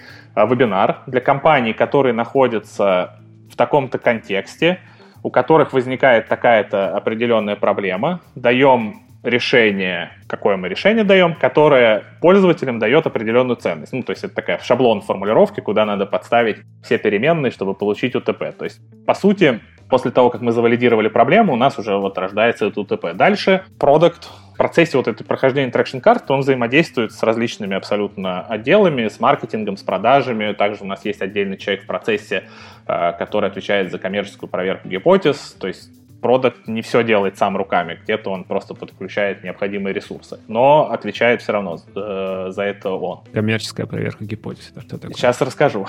вебинар 0.48 1.04
для 1.06 1.22
компаний, 1.22 1.74
которые 1.74 2.14
находятся 2.14 3.20
в 3.52 3.56
таком-то 3.56 4.00
контексте, 4.00 4.80
у 5.22 5.30
которых 5.30 5.74
возникает 5.74 6.28
такая-то 6.28 6.98
определенная 6.98 7.56
проблема, 7.56 8.22
даем 8.34 9.11
решение, 9.24 10.12
какое 10.28 10.58
мы 10.58 10.68
решение 10.68 11.04
даем, 11.04 11.36
которое 11.36 12.04
пользователям 12.22 12.80
дает 12.80 13.06
определенную 13.06 13.56
ценность. 13.56 13.94
Ну, 13.94 14.04
то 14.04 14.12
есть 14.12 14.24
это 14.24 14.34
такая 14.34 14.60
шаблон 14.60 15.02
формулировки, 15.02 15.60
куда 15.60 15.86
надо 15.86 16.06
подставить 16.06 16.58
все 16.84 16.98
переменные, 16.98 17.52
чтобы 17.52 17.76
получить 17.76 18.16
УТП. 18.16 18.56
То 18.58 18.64
есть, 18.64 18.82
по 19.06 19.14
сути, 19.14 19.60
после 19.90 20.10
того, 20.10 20.30
как 20.30 20.42
мы 20.42 20.52
завалидировали 20.52 21.08
проблему, 21.08 21.54
у 21.54 21.56
нас 21.58 21.78
уже 21.78 21.96
вот 21.98 22.18
рождается 22.18 22.66
этот 22.66 22.92
УТП. 22.92 23.14
Дальше 23.14 23.64
продукт 23.78 24.30
в 24.54 24.58
процессе 24.58 24.98
вот 24.98 25.08
этой 25.08 25.24
прохождения 25.24 25.72
traction 25.72 26.02
карт 26.02 26.30
он 26.32 26.40
взаимодействует 26.40 27.12
с 27.12 27.22
различными 27.24 27.76
абсолютно 27.76 28.42
отделами, 28.42 29.08
с 29.08 29.20
маркетингом, 29.20 29.78
с 29.78 29.84
продажами. 29.84 30.54
Также 30.54 30.84
у 30.84 30.88
нас 30.88 31.04
есть 31.06 31.22
отдельный 31.22 31.58
человек 31.58 31.84
в 31.84 31.88
процессе, 31.88 32.44
э, 32.88 33.12
который 33.14 33.50
отвечает 33.50 33.92
за 33.92 34.00
коммерческую 34.00 34.50
проверку 34.50 34.88
гипотез. 34.88 35.56
То 35.60 35.68
есть 35.68 35.90
продукт 36.22 36.68
не 36.68 36.82
все 36.82 37.04
делает 37.04 37.38
сам 37.38 37.58
руками, 37.58 38.00
где-то 38.04 38.30
он 38.30 38.44
просто 38.44 38.74
подключает 38.74 39.44
необходимые 39.44 39.94
ресурсы, 39.94 40.40
но 40.48 40.92
отвечает 40.92 41.42
все 41.42 41.52
равно 41.52 41.80
э, 41.96 42.48
за 42.50 42.64
это 42.64 42.92
он. 42.92 43.22
Коммерческая 43.34 43.86
проверка 43.86 44.24
гипотез, 44.24 44.72
это 44.72 44.82
что 44.82 44.98
такое? 44.98 45.16
Сейчас 45.16 45.42
расскажу. 45.42 45.86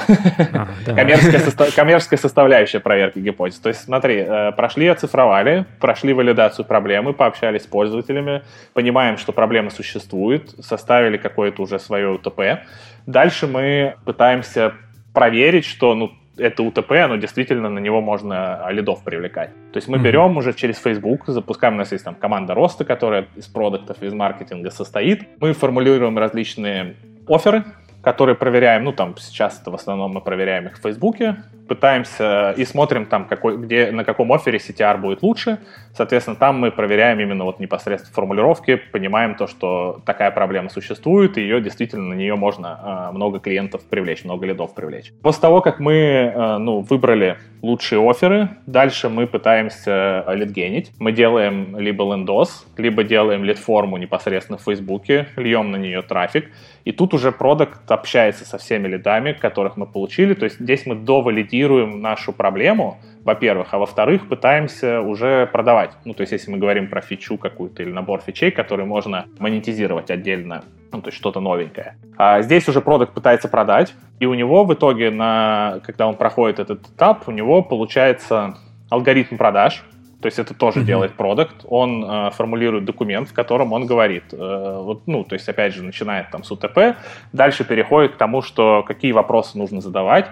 А, 0.54 0.68
коммерческая, 0.86 1.40
состав, 1.40 1.74
коммерческая 1.74 2.18
составляющая 2.18 2.80
проверки 2.80 3.18
гипотез. 3.18 3.58
То 3.58 3.68
есть 3.68 3.82
смотри, 3.84 4.24
э, 4.26 4.52
прошли, 4.52 4.88
оцифровали, 4.88 5.66
прошли 5.80 6.12
валидацию 6.12 6.64
проблемы, 6.64 7.12
пообщались 7.12 7.64
с 7.64 7.66
пользователями, 7.66 8.42
понимаем, 8.72 9.18
что 9.18 9.32
проблема 9.32 9.70
существует, 9.70 10.50
составили 10.60 11.18
какое-то 11.18 11.62
уже 11.62 11.78
свое 11.78 12.08
УТП. 12.08 12.64
Дальше 13.06 13.46
мы 13.46 13.96
пытаемся 14.04 14.72
проверить, 15.12 15.66
что 15.66 15.94
ну, 15.94 16.12
это 16.36 16.62
УТП, 16.62 16.92
оно 16.92 17.16
действительно 17.16 17.68
на 17.68 17.78
него 17.78 18.00
можно 18.00 18.66
лидов 18.70 19.04
привлекать. 19.04 19.50
То 19.72 19.76
есть 19.76 19.88
мы 19.88 19.98
mm-hmm. 19.98 20.02
берем 20.02 20.36
уже 20.36 20.52
через 20.54 20.78
Facebook, 20.78 21.26
запускаем, 21.26 21.74
у 21.74 21.78
нас 21.78 21.92
есть 21.92 22.04
там 22.04 22.14
команда 22.14 22.54
роста, 22.54 22.84
которая 22.84 23.26
из 23.36 23.46
продуктов, 23.46 24.02
из 24.02 24.12
маркетинга 24.12 24.70
состоит. 24.70 25.28
Мы 25.40 25.52
формулируем 25.52 26.18
различные 26.18 26.96
оферы, 27.28 27.64
которые 28.02 28.34
проверяем, 28.34 28.84
ну 28.84 28.92
там 28.92 29.16
сейчас 29.18 29.60
это 29.60 29.70
в 29.70 29.74
основном 29.74 30.12
мы 30.12 30.20
проверяем 30.20 30.66
их 30.66 30.78
в 30.78 30.82
Фейсбуке, 30.82 31.36
пытаемся 31.72 32.52
и 32.58 32.66
смотрим 32.66 33.06
там, 33.06 33.24
какой, 33.24 33.56
где, 33.56 33.90
на 33.92 34.04
каком 34.04 34.30
офере 34.30 34.58
CTR 34.58 34.98
будет 34.98 35.22
лучше. 35.22 35.58
Соответственно, 35.96 36.36
там 36.36 36.58
мы 36.58 36.70
проверяем 36.70 37.18
именно 37.18 37.44
вот 37.44 37.60
непосредственно 37.60 38.14
формулировки, 38.14 38.76
понимаем 38.76 39.36
то, 39.36 39.46
что 39.46 40.02
такая 40.04 40.30
проблема 40.30 40.68
существует, 40.68 41.38
и 41.38 41.40
ее 41.40 41.62
действительно 41.62 42.08
на 42.08 42.14
нее 42.14 42.36
можно 42.36 43.08
э, 43.10 43.14
много 43.14 43.40
клиентов 43.40 43.80
привлечь, 43.88 44.24
много 44.24 44.44
лидов 44.44 44.74
привлечь. 44.74 45.12
После 45.22 45.40
того, 45.40 45.62
как 45.62 45.80
мы 45.80 45.94
э, 45.94 46.58
ну, 46.58 46.80
выбрали 46.80 47.38
лучшие 47.62 48.00
оферы, 48.00 48.50
дальше 48.66 49.08
мы 49.08 49.26
пытаемся 49.26 50.24
лидгенить. 50.28 50.92
Мы 50.98 51.12
делаем 51.12 51.78
либо 51.78 52.04
лендос, 52.04 52.66
либо 52.76 53.02
делаем 53.02 53.44
лид-форму 53.44 53.96
непосредственно 53.96 54.58
в 54.58 54.62
Фейсбуке, 54.62 55.28
льем 55.36 55.70
на 55.70 55.76
нее 55.76 56.02
трафик, 56.02 56.50
и 56.84 56.92
тут 56.92 57.14
уже 57.14 57.32
продукт 57.32 57.90
общается 57.90 58.44
со 58.44 58.58
всеми 58.58 58.88
лидами, 58.88 59.32
которых 59.32 59.76
мы 59.76 59.86
получили. 59.86 60.34
То 60.34 60.44
есть 60.44 60.58
здесь 60.58 60.86
мы 60.86 60.96
довалидируем 60.96 61.61
нашу 61.68 62.32
проблему, 62.32 62.98
во-первых, 63.24 63.68
а 63.72 63.78
во-вторых, 63.78 64.28
пытаемся 64.28 65.00
уже 65.00 65.46
продавать. 65.46 65.92
Ну, 66.04 66.14
то 66.14 66.22
есть 66.22 66.32
если 66.32 66.50
мы 66.50 66.58
говорим 66.58 66.88
про 66.88 67.00
фичу 67.00 67.38
какую-то 67.38 67.82
или 67.82 67.92
набор 67.92 68.20
фичей, 68.20 68.50
который 68.50 68.84
можно 68.84 69.26
монетизировать 69.38 70.10
отдельно, 70.10 70.64
ну, 70.92 71.00
то 71.00 71.08
есть 71.08 71.18
что-то 71.18 71.40
новенькое. 71.40 71.96
А 72.18 72.42
здесь 72.42 72.68
уже 72.68 72.80
продукт 72.80 73.14
пытается 73.14 73.48
продать, 73.48 73.94
и 74.20 74.26
у 74.26 74.34
него 74.34 74.64
в 74.64 74.74
итоге, 74.74 75.10
на, 75.10 75.80
когда 75.84 76.06
он 76.06 76.16
проходит 76.16 76.58
этот 76.58 76.86
этап, 76.88 77.28
у 77.28 77.30
него 77.30 77.62
получается 77.62 78.56
алгоритм 78.90 79.36
продаж, 79.36 79.84
то 80.22 80.26
есть 80.26 80.38
это 80.38 80.54
тоже 80.54 80.80
mm-hmm. 80.80 80.84
делает 80.84 81.14
продукт. 81.14 81.66
Он 81.68 82.04
э, 82.04 82.30
формулирует 82.30 82.84
документ, 82.84 83.28
в 83.28 83.32
котором 83.32 83.72
он 83.72 83.86
говорит, 83.86 84.22
э, 84.32 84.36
вот, 84.80 85.02
ну, 85.06 85.24
то 85.24 85.34
есть 85.34 85.48
опять 85.48 85.74
же 85.74 85.82
начинает 85.82 86.30
там 86.30 86.44
с 86.44 86.52
УТП, 86.52 86.96
дальше 87.32 87.64
переходит 87.64 88.12
к 88.12 88.16
тому, 88.16 88.40
что 88.40 88.84
какие 88.86 89.10
вопросы 89.10 89.58
нужно 89.58 89.80
задавать, 89.80 90.30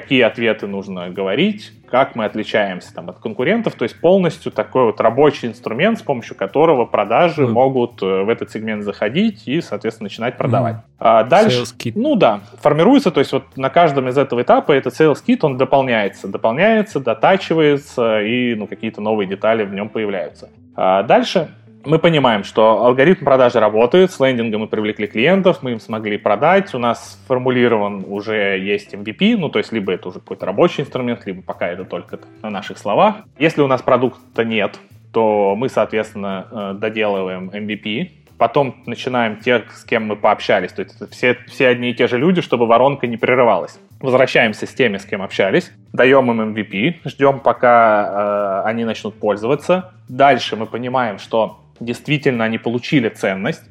какие 0.00 0.22
ответы 0.22 0.66
нужно 0.66 1.08
говорить, 1.08 1.72
как 1.90 2.16
мы 2.16 2.26
отличаемся 2.26 2.94
там, 2.94 3.08
от 3.08 3.18
конкурентов. 3.18 3.74
То 3.76 3.84
есть 3.84 3.98
полностью 3.98 4.52
такой 4.52 4.84
вот 4.84 5.00
рабочий 5.00 5.48
инструмент, 5.48 5.98
с 5.98 6.02
помощью 6.02 6.36
которого 6.36 6.84
продажи 6.84 7.44
mm. 7.44 7.48
могут 7.48 8.02
э, 8.02 8.22
в 8.24 8.28
этот 8.28 8.50
сегмент 8.50 8.84
заходить 8.84 9.48
и, 9.48 9.62
соответственно, 9.62 10.06
начинать 10.06 10.36
продавать. 10.36 10.76
Mm. 10.76 10.80
А 10.98 11.24
дальше, 11.24 11.62
sales 11.62 11.74
kit. 11.78 11.92
ну 11.94 12.14
да, 12.14 12.40
формируется, 12.60 13.10
то 13.10 13.20
есть 13.20 13.32
вот 13.32 13.44
на 13.56 13.70
каждом 13.70 14.08
из 14.08 14.18
этого 14.18 14.42
этапа 14.42 14.72
этот 14.72 14.92
sales 14.92 15.22
kit, 15.26 15.38
он 15.40 15.56
дополняется, 15.56 16.28
дополняется, 16.28 17.00
дотачивается, 17.00 18.20
и 18.20 18.54
ну, 18.54 18.66
какие-то 18.66 19.00
новые 19.00 19.26
детали 19.26 19.64
в 19.64 19.72
нем 19.72 19.88
появляются. 19.88 20.50
А 20.74 21.04
дальше 21.04 21.48
мы 21.86 21.98
понимаем, 21.98 22.44
что 22.44 22.84
алгоритм 22.84 23.24
продажи 23.24 23.60
работает, 23.60 24.10
с 24.10 24.20
лендинга 24.20 24.58
мы 24.58 24.66
привлекли 24.66 25.06
клиентов, 25.06 25.62
мы 25.62 25.72
им 25.72 25.80
смогли 25.80 26.18
продать, 26.18 26.74
у 26.74 26.78
нас 26.78 27.18
сформулирован 27.24 28.04
уже 28.06 28.58
есть 28.58 28.92
MVP, 28.92 29.36
ну 29.36 29.48
то 29.48 29.58
есть 29.58 29.72
либо 29.72 29.92
это 29.92 30.08
уже 30.08 30.20
какой-то 30.20 30.46
рабочий 30.46 30.82
инструмент, 30.82 31.24
либо 31.26 31.42
пока 31.42 31.68
это 31.68 31.84
только 31.84 32.18
на 32.42 32.50
наших 32.50 32.78
словах. 32.78 33.16
Если 33.38 33.62
у 33.62 33.66
нас 33.66 33.82
продукта 33.82 34.44
нет, 34.44 34.78
то 35.12 35.54
мы, 35.56 35.68
соответственно, 35.68 36.46
э, 36.50 36.74
доделываем 36.78 37.50
MVP, 37.50 38.10
потом 38.36 38.82
начинаем 38.86 39.36
тех, 39.38 39.72
с 39.72 39.84
кем 39.84 40.06
мы 40.06 40.16
пообщались, 40.16 40.72
то 40.72 40.82
есть 40.82 40.94
все, 41.10 41.38
все 41.46 41.68
одни 41.68 41.90
и 41.90 41.94
те 41.94 42.08
же 42.08 42.18
люди, 42.18 42.42
чтобы 42.42 42.66
воронка 42.66 43.06
не 43.06 43.16
прерывалась. 43.16 43.78
Возвращаемся 44.00 44.66
с 44.66 44.74
теми, 44.74 44.98
с 44.98 45.06
кем 45.06 45.22
общались, 45.22 45.72
даем 45.92 46.30
им 46.30 46.54
MVP, 46.54 46.96
ждем, 47.04 47.40
пока 47.40 48.62
э, 48.64 48.68
они 48.68 48.84
начнут 48.84 49.14
пользоваться. 49.14 49.92
Дальше 50.08 50.56
мы 50.56 50.66
понимаем, 50.66 51.18
что 51.18 51.60
действительно 51.80 52.44
они 52.44 52.58
получили 52.58 53.08
ценность. 53.08 53.62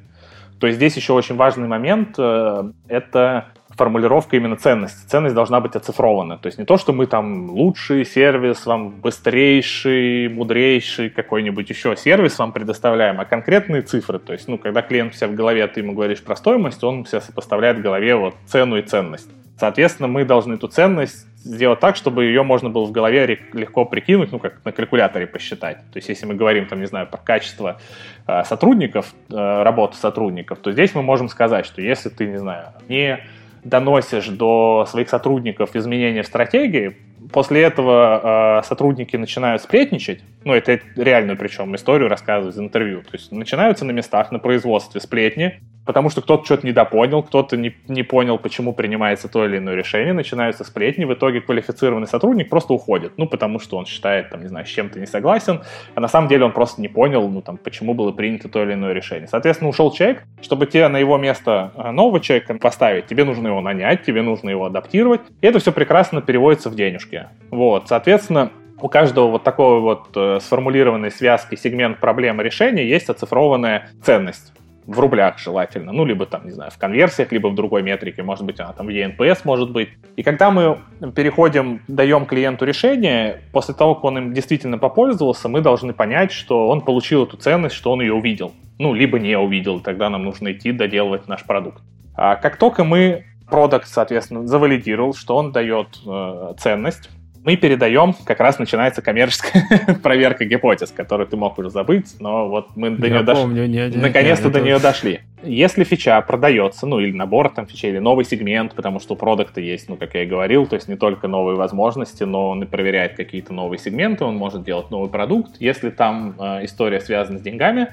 То 0.60 0.68
есть 0.68 0.78
здесь 0.78 0.96
еще 0.96 1.14
очень 1.14 1.36
важный 1.36 1.68
момент 1.68 2.16
э,— 2.18 2.72
это 2.88 3.48
формулировка 3.76 4.38
именно 4.38 4.56
ценности. 4.56 5.08
Ценность 5.08 5.36
должна 5.36 5.60
быть 5.60 5.76
оцифрована. 5.76 6.38
То 6.38 6.48
есть 6.48 6.58
не 6.58 6.66
то, 6.66 6.78
что 6.78 6.94
мы 6.94 7.08
там 7.08 7.50
лучший 7.50 8.06
сервис, 8.06 8.66
вам 8.66 8.92
быстрейший, 8.92 10.30
мудрейший 10.30 11.10
какой-нибудь 11.10 11.70
еще 11.70 11.96
сервис 11.98 12.40
вам 12.40 12.52
предоставляем, 12.52 13.20
а 13.20 13.26
конкретные 13.26 13.82
цифры. 13.82 14.20
То 14.20 14.34
есть, 14.34 14.48
ну, 14.48 14.58
когда 14.58 14.82
клиент 14.82 15.14
у 15.14 15.18
себя 15.18 15.28
в 15.28 15.36
голове, 15.36 15.68
ты 15.68 15.82
ему 15.82 15.94
говоришь 15.94 16.24
про 16.24 16.36
стоимость, 16.36 16.84
он 16.84 17.06
себя 17.06 17.22
сопоставляет 17.22 17.80
в 17.80 17.82
голове 17.82 18.16
вот 18.16 18.36
цену 18.48 18.78
и 18.78 18.82
ценность. 18.82 19.30
Соответственно, 19.58 20.08
мы 20.08 20.26
должны 20.26 20.56
эту 20.56 20.68
ценность 20.68 21.26
сделать 21.46 21.80
так, 21.80 21.96
чтобы 21.96 22.26
ее 22.26 22.44
можно 22.44 22.70
было 22.70 22.86
в 22.86 22.92
голове 22.92 23.40
легко 23.54 23.86
прикинуть, 23.86 24.32
ну, 24.32 24.40
как 24.40 24.66
на 24.66 24.72
калькуляторе 24.72 25.28
посчитать. 25.28 25.78
То 25.94 25.98
есть, 25.98 26.10
если 26.10 26.26
мы 26.26 26.34
говорим, 26.34 26.66
там, 26.66 26.80
не 26.80 26.88
знаю, 26.88 27.08
про 27.08 27.18
качество 27.18 27.80
э, 28.28 28.44
сотрудников, 28.44 29.14
э, 29.30 29.64
работы 29.64 29.96
сотрудников, 29.98 30.60
то 30.60 30.72
здесь 30.72 30.96
мы 30.96 31.04
можем 31.04 31.30
сказать, 31.30 31.66
что 31.66 31.82
если 31.82 32.10
ты, 32.10 32.26
не 32.26 32.38
знаю, 32.38 32.70
не 32.90 33.20
доносишь 33.64 34.28
до 34.28 34.86
своих 34.90 35.10
сотрудников 35.10 35.76
изменения 35.76 36.24
в 36.24 36.28
стратегии, 36.28 36.98
после 37.32 37.62
этого 37.62 38.62
э, 38.62 38.68
сотрудники 38.68 39.16
начинают 39.16 39.62
сплетничать, 39.62 40.22
ну, 40.46 40.54
это 40.54 40.80
реальную 40.96 41.38
причем 41.38 41.76
историю 41.76 42.08
рассказываю 42.08 42.54
из 42.54 42.60
интервью. 42.60 43.02
То 43.02 43.10
есть 43.14 43.32
начинаются 43.32 43.84
на 43.84 43.92
местах, 43.92 44.32
на 44.32 44.40
производстве 44.40 45.02
сплетни, 45.02 45.60
потому 45.86 46.10
что 46.10 46.22
кто-то 46.22 46.46
что-то 46.46 46.68
недопонял, 46.68 47.24
кто-то 47.24 47.58
не, 47.58 47.76
не 47.88 48.04
понял, 48.04 48.38
почему 48.38 48.74
принимается 48.74 49.28
то 49.28 49.46
или 49.46 49.58
иное 49.58 49.76
решение, 49.76 50.14
начинаются 50.14 50.64
сплетни, 50.64 51.06
в 51.06 51.14
итоге 51.14 51.42
квалифицированный 51.42 52.08
сотрудник 52.08 52.50
просто 52.50 52.74
уходит, 52.74 53.14
ну, 53.18 53.28
потому 53.28 53.60
что 53.60 53.78
он 53.78 53.86
считает, 53.86 54.30
там, 54.30 54.42
не 54.42 54.48
знаю, 54.48 54.66
с 54.66 54.70
чем-то 54.70 55.00
не 55.00 55.08
согласен, 55.08 55.62
а 55.94 56.00
на 56.00 56.08
самом 56.08 56.28
деле 56.28 56.46
он 56.46 56.52
просто 56.52 56.82
не 56.82 56.88
понял, 56.88 57.28
ну, 57.28 57.42
там, 57.42 57.58
почему 57.58 57.94
было 57.94 58.12
принято 58.12 58.48
то 58.48 58.64
или 58.64 58.74
иное 58.74 58.94
решение. 58.94 59.28
Соответственно, 59.28 59.70
ушел 59.70 59.92
человек, 59.92 60.24
чтобы 60.42 60.68
тебе 60.68 60.88
на 60.88 60.98
его 60.98 61.18
место 61.18 61.72
а, 61.76 61.92
нового 61.92 62.20
человека 62.20 62.56
поставить, 62.56 63.08
тебе 63.08 63.24
нужно 63.24 63.48
его 63.48 63.62
нанять, 63.62 64.04
тебе 64.04 64.22
нужно 64.22 64.50
его 64.52 64.66
адаптировать, 64.66 65.22
и 65.42 65.48
это 65.48 65.60
все 65.60 65.72
прекрасно 65.72 66.22
переводится 66.22 66.70
в 66.70 66.76
денежки. 66.76 67.28
Вот, 67.50 67.88
соответственно, 67.88 68.52
у 68.82 68.88
каждого 68.88 69.32
вот 69.32 69.44
такой 69.44 69.80
вот 69.80 70.08
э, 70.16 70.40
сформулированной 70.42 71.12
связки 71.12 71.56
сегмент 71.56 72.00
проблемы 72.00 72.44
решения 72.44 72.88
есть 72.88 73.10
оцифрованная 73.10 73.90
ценность 74.04 74.54
в 74.88 75.00
рублях 75.00 75.40
желательно, 75.40 75.92
ну, 75.92 76.06
либо 76.06 76.26
там, 76.26 76.46
не 76.46 76.52
знаю, 76.52 76.72
в 76.72 76.78
конверсиях, 76.78 77.32
либо 77.32 77.48
в 77.48 77.56
другой 77.56 77.82
метрике, 77.82 78.22
может 78.22 78.46
быть, 78.46 78.60
она 78.60 78.72
там 78.74 78.86
в 78.88 78.90
ENPS 78.90 79.40
может 79.44 79.72
быть. 79.72 79.90
И 80.16 80.24
когда 80.24 80.52
мы 80.52 80.78
переходим, 81.16 81.82
даем 81.88 82.26
клиенту 82.26 82.66
решение, 82.66 83.42
после 83.52 83.74
того, 83.74 83.96
как 83.96 84.04
он 84.04 84.18
им 84.18 84.34
действительно 84.34 84.78
попользовался, 84.78 85.50
мы 85.50 85.62
должны 85.62 85.94
понять, 85.94 86.32
что 86.32 86.68
он 86.68 86.82
получил 86.82 87.24
эту 87.24 87.38
ценность, 87.38 87.76
что 87.76 87.92
он 87.92 88.02
ее 88.02 88.14
увидел. 88.14 88.54
Ну, 88.78 88.94
либо 88.94 89.20
не 89.20 89.38
увидел, 89.38 89.80
тогда 89.80 90.10
нам 90.10 90.24
нужно 90.24 90.52
идти 90.52 90.72
доделывать 90.72 91.28
наш 91.28 91.44
продукт. 91.44 91.82
А 92.16 92.36
как 92.36 92.58
только 92.58 92.84
мы 92.84 93.26
продукт, 93.50 93.88
соответственно, 93.88 94.46
завалидировал, 94.48 95.14
что 95.14 95.36
он 95.36 95.52
дает 95.52 95.88
э, 96.06 96.54
ценность, 96.58 97.10
мы 97.46 97.58
передаем, 97.58 98.16
как 98.26 98.40
раз 98.40 98.58
начинается 98.58 99.04
коммерческая 99.04 100.00
проверка 100.04 100.46
гипотез, 100.46 100.90
которую 100.90 101.28
ты 101.28 101.38
мог 101.38 101.58
уже 101.60 101.70
забыть, 101.70 102.16
но 102.20 102.50
вот 102.50 102.76
мы 102.76 102.90
до 102.90 103.08
нее 103.08 103.22
дошли. 103.22 103.98
Наконец-то 103.98 104.50
до 104.50 104.62
нее 104.62 104.80
дошли. 104.80 105.20
Если 105.44 105.84
фича 105.84 106.20
продается, 106.22 106.88
ну 106.88 107.00
или 107.00 107.12
набор 107.16 107.50
там 107.50 107.68
фичей, 107.68 107.92
или 107.92 108.00
новый 108.00 108.26
сегмент, 108.26 108.74
потому 108.74 109.00
что 109.00 109.14
у 109.14 109.16
продукта 109.16 109.62
есть, 109.62 109.88
ну 109.88 109.96
как 109.96 110.16
я 110.16 110.24
и 110.24 110.26
говорил, 110.26 110.66
то 110.66 110.76
есть 110.76 110.88
не 110.88 110.96
только 110.96 111.28
новые 111.28 111.56
возможности, 111.56 112.24
но 112.24 112.50
он 112.50 112.64
и 112.64 112.66
проверяет 112.66 113.16
какие-то 113.16 113.54
новые 113.54 113.78
сегменты, 113.78 114.26
он 114.26 114.36
может 114.38 114.64
делать 114.64 114.90
новый 114.90 115.12
продукт. 115.12 115.58
Если 115.60 115.92
там 115.92 116.34
э, 116.40 116.66
история 116.66 117.00
связана 117.00 117.38
с 117.38 117.44
деньгами, 117.44 117.90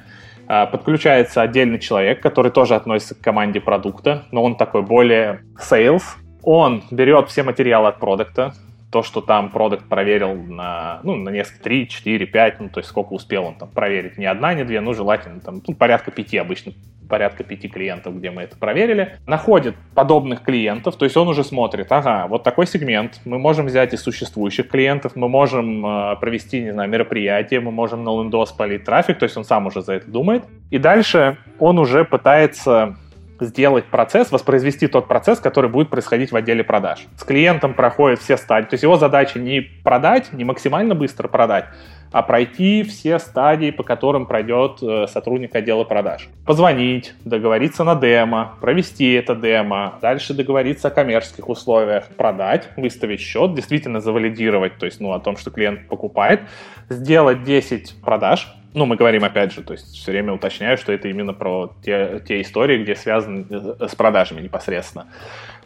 э, 0.49 0.67
подключается 0.67 1.43
отдельный 1.43 1.79
человек, 1.79 2.23
который 2.23 2.51
тоже 2.51 2.75
относится 2.75 3.15
к 3.15 3.21
команде 3.21 3.61
продукта, 3.61 4.25
но 4.31 4.43
он 4.43 4.57
такой 4.57 4.81
более 4.81 5.43
sales, 5.59 6.05
он 6.43 6.85
берет 6.91 7.29
все 7.29 7.43
материалы 7.43 7.89
от 7.89 7.99
продукта, 7.99 8.55
то, 8.93 9.03
что 9.03 9.23
там 9.23 9.49
продукт 9.49 9.89
проверил 9.89 10.35
на, 10.35 11.01
ну, 11.03 11.17
на 11.17 11.31
несколько, 11.31 11.65
3, 11.65 11.89
4, 11.89 12.27
5, 12.27 12.61
ну, 12.61 12.69
то 12.69 12.81
есть 12.81 12.91
сколько 12.91 13.15
успел 13.15 13.47
он 13.47 13.55
там 13.55 13.71
проверить, 13.71 14.19
не 14.19 14.27
одна, 14.27 14.53
не 14.53 14.65
две, 14.65 14.83
ну, 14.83 14.93
желательно 14.93 15.41
там 15.41 15.63
ну, 15.67 15.75
порядка 15.75 16.11
пяти 16.11 16.37
обычно, 16.37 16.73
порядка 17.09 17.43
пяти 17.43 17.69
клиентов, 17.69 18.19
где 18.19 18.31
мы 18.31 18.43
это 18.43 18.59
проверили, 18.59 19.17
находит 19.27 19.77
подобных 19.95 20.43
клиентов, 20.43 20.97
то 20.97 21.07
есть 21.07 21.17
он 21.17 21.27
уже 21.27 21.43
смотрит, 21.43 21.91
ага, 21.91 22.27
вот 22.29 22.43
такой 22.43 22.67
сегмент, 22.67 23.19
мы 23.25 23.39
можем 23.39 23.65
взять 23.65 23.95
из 23.95 24.03
существующих 24.03 24.69
клиентов, 24.69 25.17
мы 25.17 25.31
можем 25.31 25.87
э, 25.87 26.17
провести, 26.21 26.61
не 26.61 26.73
знаю, 26.73 26.91
мероприятие, 26.91 27.61
мы 27.61 27.71
можем 27.71 28.05
на 28.05 28.11
лендос 28.11 28.53
полить 28.53 28.85
трафик, 28.85 29.19
то 29.19 29.25
есть 29.25 29.39
он 29.39 29.45
сам 29.45 29.67
уже 29.67 29.81
за 29.81 29.95
это 29.95 30.11
думает, 30.11 30.45
и 30.71 30.77
дальше 30.77 31.39
он 31.59 31.79
уже 31.79 32.05
пытается 32.05 32.97
сделать 33.45 33.87
процесс, 33.87 34.31
воспроизвести 34.31 34.87
тот 34.87 35.09
процесс, 35.09 35.39
который 35.39 35.71
будет 35.71 35.91
происходить 35.91 36.33
в 36.33 36.37
отделе 36.37 36.65
продаж. 36.65 37.07
С 37.17 37.25
клиентом 37.25 37.75
проходят 37.75 38.21
все 38.21 38.37
стадии. 38.37 38.69
То 38.69 38.75
есть 38.75 38.83
его 38.83 38.97
задача 38.97 39.39
не 39.39 39.61
продать, 39.61 40.33
не 40.33 40.45
максимально 40.45 40.95
быстро 40.95 41.29
продать, 41.29 41.67
а 42.13 42.23
пройти 42.23 42.83
все 42.83 43.19
стадии, 43.19 43.71
по 43.71 43.83
которым 43.83 44.27
пройдет 44.27 44.83
э, 44.83 45.07
сотрудник 45.09 45.55
отдела 45.55 45.85
продаж. 45.85 46.29
Позвонить, 46.47 47.15
договориться 47.25 47.85
на 47.85 47.95
демо, 47.95 48.55
провести 48.61 49.13
это 49.13 49.35
демо, 49.35 49.99
дальше 50.03 50.35
договориться 50.35 50.89
о 50.89 50.91
коммерческих 50.91 51.49
условиях, 51.49 52.09
продать, 52.17 52.69
выставить 52.77 53.21
счет, 53.21 53.55
действительно 53.55 54.01
завалидировать, 54.01 54.77
то 54.79 54.87
есть 54.87 55.01
ну, 55.01 55.13
о 55.13 55.21
том, 55.21 55.37
что 55.37 55.51
клиент 55.51 55.89
покупает, 55.89 56.43
сделать 56.91 57.45
10 57.45 57.95
продаж, 58.03 58.55
ну, 58.75 58.87
мы 58.87 58.97
говорим 58.97 59.25
опять 59.25 59.53
же, 59.53 59.63
то 59.63 59.73
есть 59.73 59.95
все 59.95 60.13
время 60.13 60.33
уточняю, 60.33 60.79
что 60.79 60.93
это 60.93 61.09
именно 61.09 61.35
про 61.35 61.75
те, 61.85 62.23
те 62.27 62.41
истории, 62.41 62.83
где 62.83 62.97
связаны 62.97 63.45
э, 63.51 63.89
с 63.89 63.95
продажами 63.95 64.41
непосредственно. 64.41 65.09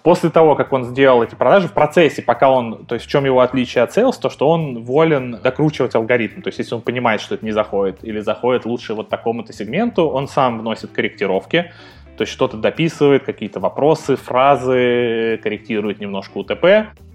После 0.03 0.31
того, 0.31 0.55
как 0.55 0.73
он 0.73 0.85
сделал 0.85 1.23
эти 1.23 1.35
продажи, 1.35 1.69
в 1.69 1.73
процессе, 1.73 2.23
пока 2.23 2.51
он, 2.51 2.85
то 2.87 2.95
есть 2.95 3.07
в 3.07 3.09
чем 3.09 3.25
его 3.25 3.41
отличие 3.41 3.83
от 3.83 3.97
sales, 3.97 4.15
то 4.21 4.31
что 4.31 4.49
он 4.49 4.85
волен 4.85 5.39
докручивать 5.43 5.95
алгоритм. 5.95 6.43
То 6.43 6.49
есть 6.49 6.59
если 6.59 6.75
он 6.75 6.81
понимает, 6.81 7.21
что 7.21 7.35
это 7.35 7.45
не 7.45 7.53
заходит 7.53 7.99
или 8.03 8.21
заходит 8.21 8.65
лучше 8.67 8.95
вот 8.95 9.09
такому-то 9.09 9.53
сегменту, 9.53 10.09
он 10.09 10.29
сам 10.29 10.61
вносит 10.61 10.93
корректировки, 10.93 11.73
то 12.17 12.23
есть 12.23 12.33
что-то 12.33 12.57
дописывает, 12.57 13.25
какие-то 13.25 13.61
вопросы, 13.61 14.17
фразы, 14.17 15.39
корректирует 15.43 16.01
немножко 16.01 16.39
УТП. 16.39 16.63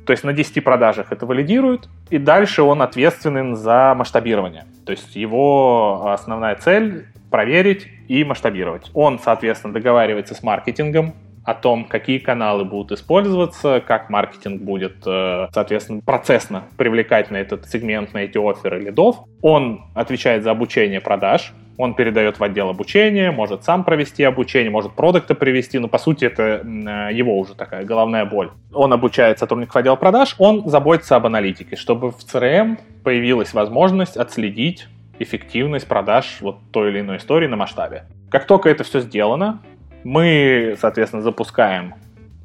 То 0.06 0.12
есть 0.14 0.24
на 0.24 0.34
10 0.34 0.64
продажах 0.64 1.12
это 1.12 1.26
валидирует, 1.26 1.88
и 2.10 2.18
дальше 2.18 2.64
он 2.64 2.82
ответственен 2.82 3.56
за 3.56 3.94
масштабирование. 3.96 4.66
То 4.86 4.92
есть 4.92 5.16
его 5.16 6.12
основная 6.12 6.56
цель 6.56 7.06
проверить 7.30 7.88
и 8.08 8.24
масштабировать. 8.24 8.92
Он, 8.94 9.20
соответственно, 9.20 9.74
договаривается 9.74 10.36
с 10.36 10.44
маркетингом 10.44 11.14
о 11.44 11.54
том, 11.54 11.86
какие 11.86 12.20
каналы 12.20 12.66
будут 12.66 12.92
использоваться, 13.00 13.82
как 13.86 14.10
маркетинг 14.10 14.62
будет, 14.62 14.98
э, 15.06 15.48
соответственно, 15.54 16.02
процессно 16.06 16.64
привлекать 16.78 17.32
на 17.32 17.38
этот 17.38 17.68
сегмент, 17.68 18.14
на 18.14 18.20
эти 18.20 18.38
оферы 18.38 18.80
лидов. 18.80 19.18
Он 19.42 19.86
отвечает 19.96 20.44
за 20.44 20.52
обучение 20.52 21.02
продаж, 21.02 21.54
он 21.78 21.96
передает 21.96 22.40
в 22.40 22.44
отдел 22.44 22.70
обучения, 22.70 23.32
может 23.32 23.64
сам 23.64 23.84
провести 23.84 24.24
обучение, 24.24 24.70
может 24.70 24.94
продукта 24.94 25.34
привести, 25.34 25.80
но 25.80 25.88
по 25.88 25.98
сути 25.98 26.26
это 26.26 26.62
э, 26.64 27.14
его 27.14 27.38
уже 27.40 27.56
такая 27.56 27.84
головная 27.86 28.26
боль. 28.26 28.52
Он 28.72 28.94
обучает 28.94 29.40
сотрудников 29.40 29.76
отдела 29.76 29.96
продаж, 29.96 30.36
он 30.38 30.68
заботится 30.68 31.16
об 31.16 31.26
аналитике, 31.26 31.76
чтобы 31.76 32.12
в 32.12 32.18
CRM 32.18 32.78
появилась 33.04 33.54
возможность 33.54 34.16
отследить 34.16 34.88
эффективность 35.18 35.88
продаж 35.88 36.38
вот 36.42 36.58
той 36.72 36.92
или 36.92 37.00
иной 37.00 37.18
истории 37.18 37.48
на 37.48 37.56
масштабе. 37.56 38.06
Как 38.30 38.46
только 38.46 38.70
это 38.70 38.84
все 38.84 39.00
сделано, 39.02 39.62
мы, 40.04 40.76
соответственно, 40.80 41.22
запускаем 41.22 41.96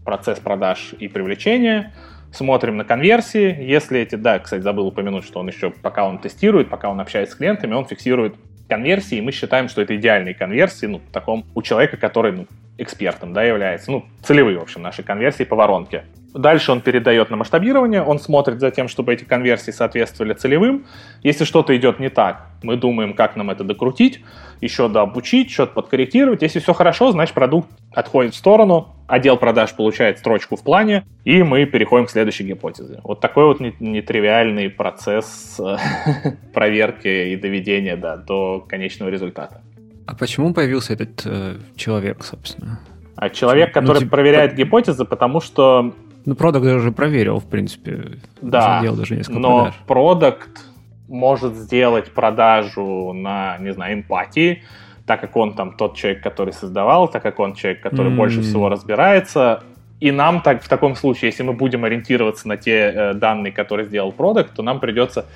процесс 0.04 0.38
продаж 0.38 0.94
и 0.98 1.08
привлечения, 1.08 1.92
смотрим 2.32 2.76
на 2.76 2.84
конверсии. 2.84 3.62
Если 3.62 4.00
эти, 4.00 4.14
да, 4.14 4.38
кстати, 4.38 4.62
забыл 4.62 4.86
упомянуть, 4.86 5.24
что 5.24 5.40
он 5.40 5.48
еще, 5.48 5.70
пока 5.70 6.06
он 6.06 6.18
тестирует, 6.18 6.68
пока 6.68 6.90
он 6.90 7.00
общается 7.00 7.34
с 7.34 7.38
клиентами, 7.38 7.74
он 7.74 7.86
фиксирует 7.86 8.36
конверсии, 8.68 9.18
и 9.18 9.20
мы 9.20 9.32
считаем, 9.32 9.68
что 9.68 9.82
это 9.82 9.96
идеальные 9.96 10.34
конверсии, 10.34 10.86
ну, 10.86 11.00
таком, 11.12 11.44
у 11.54 11.62
человека, 11.62 11.96
который, 11.96 12.32
ну, 12.32 12.46
экспертом, 12.78 13.32
да, 13.32 13.42
является, 13.42 13.90
ну, 13.90 14.04
целевые, 14.22 14.58
в 14.58 14.62
общем, 14.62 14.82
наши 14.82 15.02
конверсии 15.02 15.44
по 15.44 15.56
воронке. 15.56 16.04
Дальше 16.36 16.70
он 16.70 16.82
передает 16.82 17.30
на 17.30 17.36
масштабирование, 17.36 18.02
он 18.02 18.18
смотрит 18.18 18.60
за 18.60 18.70
тем, 18.70 18.88
чтобы 18.88 19.14
эти 19.14 19.24
конверсии 19.24 19.70
соответствовали 19.70 20.34
целевым. 20.34 20.84
Если 21.22 21.44
что-то 21.44 21.74
идет 21.74 21.98
не 21.98 22.10
так, 22.10 22.48
мы 22.62 22.76
думаем, 22.76 23.14
как 23.14 23.36
нам 23.36 23.50
это 23.50 23.64
докрутить, 23.64 24.22
еще 24.60 24.88
дообучить, 24.88 25.50
что-то 25.50 25.72
подкорректировать. 25.72 26.42
Если 26.42 26.58
все 26.58 26.74
хорошо, 26.74 27.10
значит 27.12 27.34
продукт 27.34 27.70
отходит 27.90 28.34
в 28.34 28.36
сторону, 28.36 28.94
отдел 29.06 29.38
продаж 29.38 29.72
получает 29.74 30.18
строчку 30.18 30.56
в 30.56 30.62
плане, 30.62 31.04
и 31.24 31.42
мы 31.42 31.64
переходим 31.64 32.04
к 32.04 32.10
следующей 32.10 32.44
гипотезе. 32.44 33.00
Вот 33.02 33.20
такой 33.20 33.46
вот 33.46 33.60
нетривиальный 33.80 34.68
процесс 34.68 35.58
э, 35.58 35.76
проверки 36.52 37.32
и 37.32 37.36
доведения 37.36 37.96
да, 37.96 38.18
до 38.18 38.60
конечного 38.60 39.08
результата. 39.08 39.62
А 40.06 40.14
почему 40.14 40.52
появился 40.52 40.92
этот 40.92 41.22
э, 41.24 41.56
человек, 41.76 42.22
собственно? 42.22 42.80
А 43.16 43.30
человек, 43.30 43.68
ну, 43.68 43.80
который 43.80 43.94
ну, 43.94 44.00
типа, 44.00 44.10
проверяет 44.10 44.50
по... 44.50 44.56
гипотезы, 44.58 45.04
потому 45.06 45.40
что 45.40 45.94
ну, 46.26 46.34
продукт 46.34 46.66
уже 46.66 46.90
проверил, 46.92 47.38
в 47.38 47.46
принципе. 47.46 48.18
Да, 48.42 48.80
делал 48.82 48.96
даже 48.96 49.16
несколько 49.16 49.38
но 49.38 49.58
продаж. 49.58 49.74
продукт 49.86 50.64
может 51.08 51.54
сделать 51.54 52.12
продажу 52.12 53.12
на, 53.12 53.56
не 53.58 53.72
знаю, 53.72 53.94
эмпатии, 53.94 54.64
так 55.06 55.20
как 55.20 55.36
он 55.36 55.54
там 55.54 55.76
тот 55.76 55.96
человек, 55.96 56.22
который 56.22 56.52
создавал, 56.52 57.08
так 57.08 57.22
как 57.22 57.38
он 57.38 57.54
человек, 57.54 57.80
который 57.80 58.10
mm-hmm. 58.10 58.16
больше 58.16 58.42
всего 58.42 58.68
разбирается. 58.68 59.62
И 60.00 60.10
нам 60.10 60.42
так 60.42 60.62
в 60.62 60.68
таком 60.68 60.96
случае, 60.96 61.30
если 61.30 61.44
мы 61.44 61.52
будем 61.52 61.84
ориентироваться 61.84 62.48
на 62.48 62.56
те 62.56 62.92
э, 62.92 63.14
данные, 63.14 63.52
которые 63.52 63.86
сделал 63.86 64.10
продукт, 64.10 64.52
то 64.52 64.62
нам 64.62 64.80
придется 64.80 65.26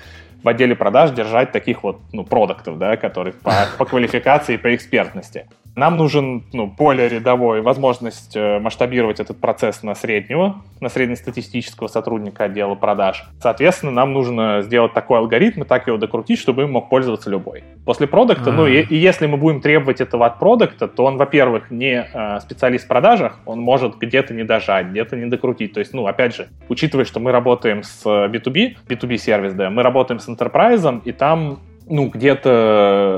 в 0.43 0.47
отделе 0.47 0.75
продаж 0.75 1.11
держать 1.11 1.53
таких 1.53 1.83
вот 1.83 1.99
ну, 2.11 2.25
продуктов, 2.25 2.77
да, 2.77 2.97
которые 2.97 3.33
по, 3.33 3.53
по 3.77 3.85
квалификации 3.85 4.55
и 4.55 4.57
по 4.57 4.75
экспертности. 4.75 5.47
Нам 5.75 5.97
нужен 5.97 6.43
ну, 6.51 6.67
более 6.67 7.07
рядовой 7.07 7.61
возможность 7.61 8.35
э, 8.35 8.59
масштабировать 8.59 9.19
этот 9.19 9.39
процесс 9.39 9.83
на 9.83 9.95
среднего, 9.95 10.61
на 10.81 10.89
среднестатистического 10.89 11.87
сотрудника 11.87 12.45
отдела 12.45 12.75
продаж. 12.75 13.23
Соответственно, 13.39 13.91
нам 13.91 14.11
нужно 14.11 14.61
сделать 14.63 14.93
такой 14.93 15.19
алгоритм 15.19 15.63
и 15.63 15.65
так 15.65 15.87
его 15.87 15.97
докрутить, 15.97 16.39
чтобы 16.39 16.63
им 16.63 16.71
мог 16.73 16.89
пользоваться 16.89 17.29
любой. 17.29 17.63
После 17.85 18.07
продукта, 18.07 18.49
А-а-а. 18.49 18.57
ну 18.57 18.67
и, 18.67 18.81
и 18.81 18.95
если 18.95 19.27
мы 19.27 19.37
будем 19.37 19.61
требовать 19.61 20.01
этого 20.01 20.25
от 20.25 20.39
продукта, 20.39 20.87
то 20.87 21.05
он, 21.05 21.17
во-первых, 21.17 21.71
не 21.71 22.05
э, 22.13 22.39
специалист 22.41 22.85
в 22.85 22.87
продажах, 22.87 23.39
он 23.45 23.59
может 23.59 23.97
где-то 23.97 24.33
не 24.33 24.43
дожать, 24.43 24.87
где-то 24.87 25.15
не 25.15 25.27
докрутить. 25.27 25.73
То 25.73 25.79
есть, 25.79 25.93
ну, 25.93 26.05
опять 26.05 26.35
же, 26.35 26.49
учитывая, 26.67 27.05
что 27.05 27.19
мы 27.21 27.31
работаем 27.31 27.83
с 27.83 28.05
B2B, 28.05 28.75
B2B 28.87 29.17
сервис, 29.17 29.53
да, 29.53 29.69
мы 29.69 29.83
работаем 29.83 30.19
с 30.19 30.27
enterprise, 30.27 31.01
и 31.05 31.11
там 31.13 31.59
ну, 31.91 32.07
где-то 32.07 32.49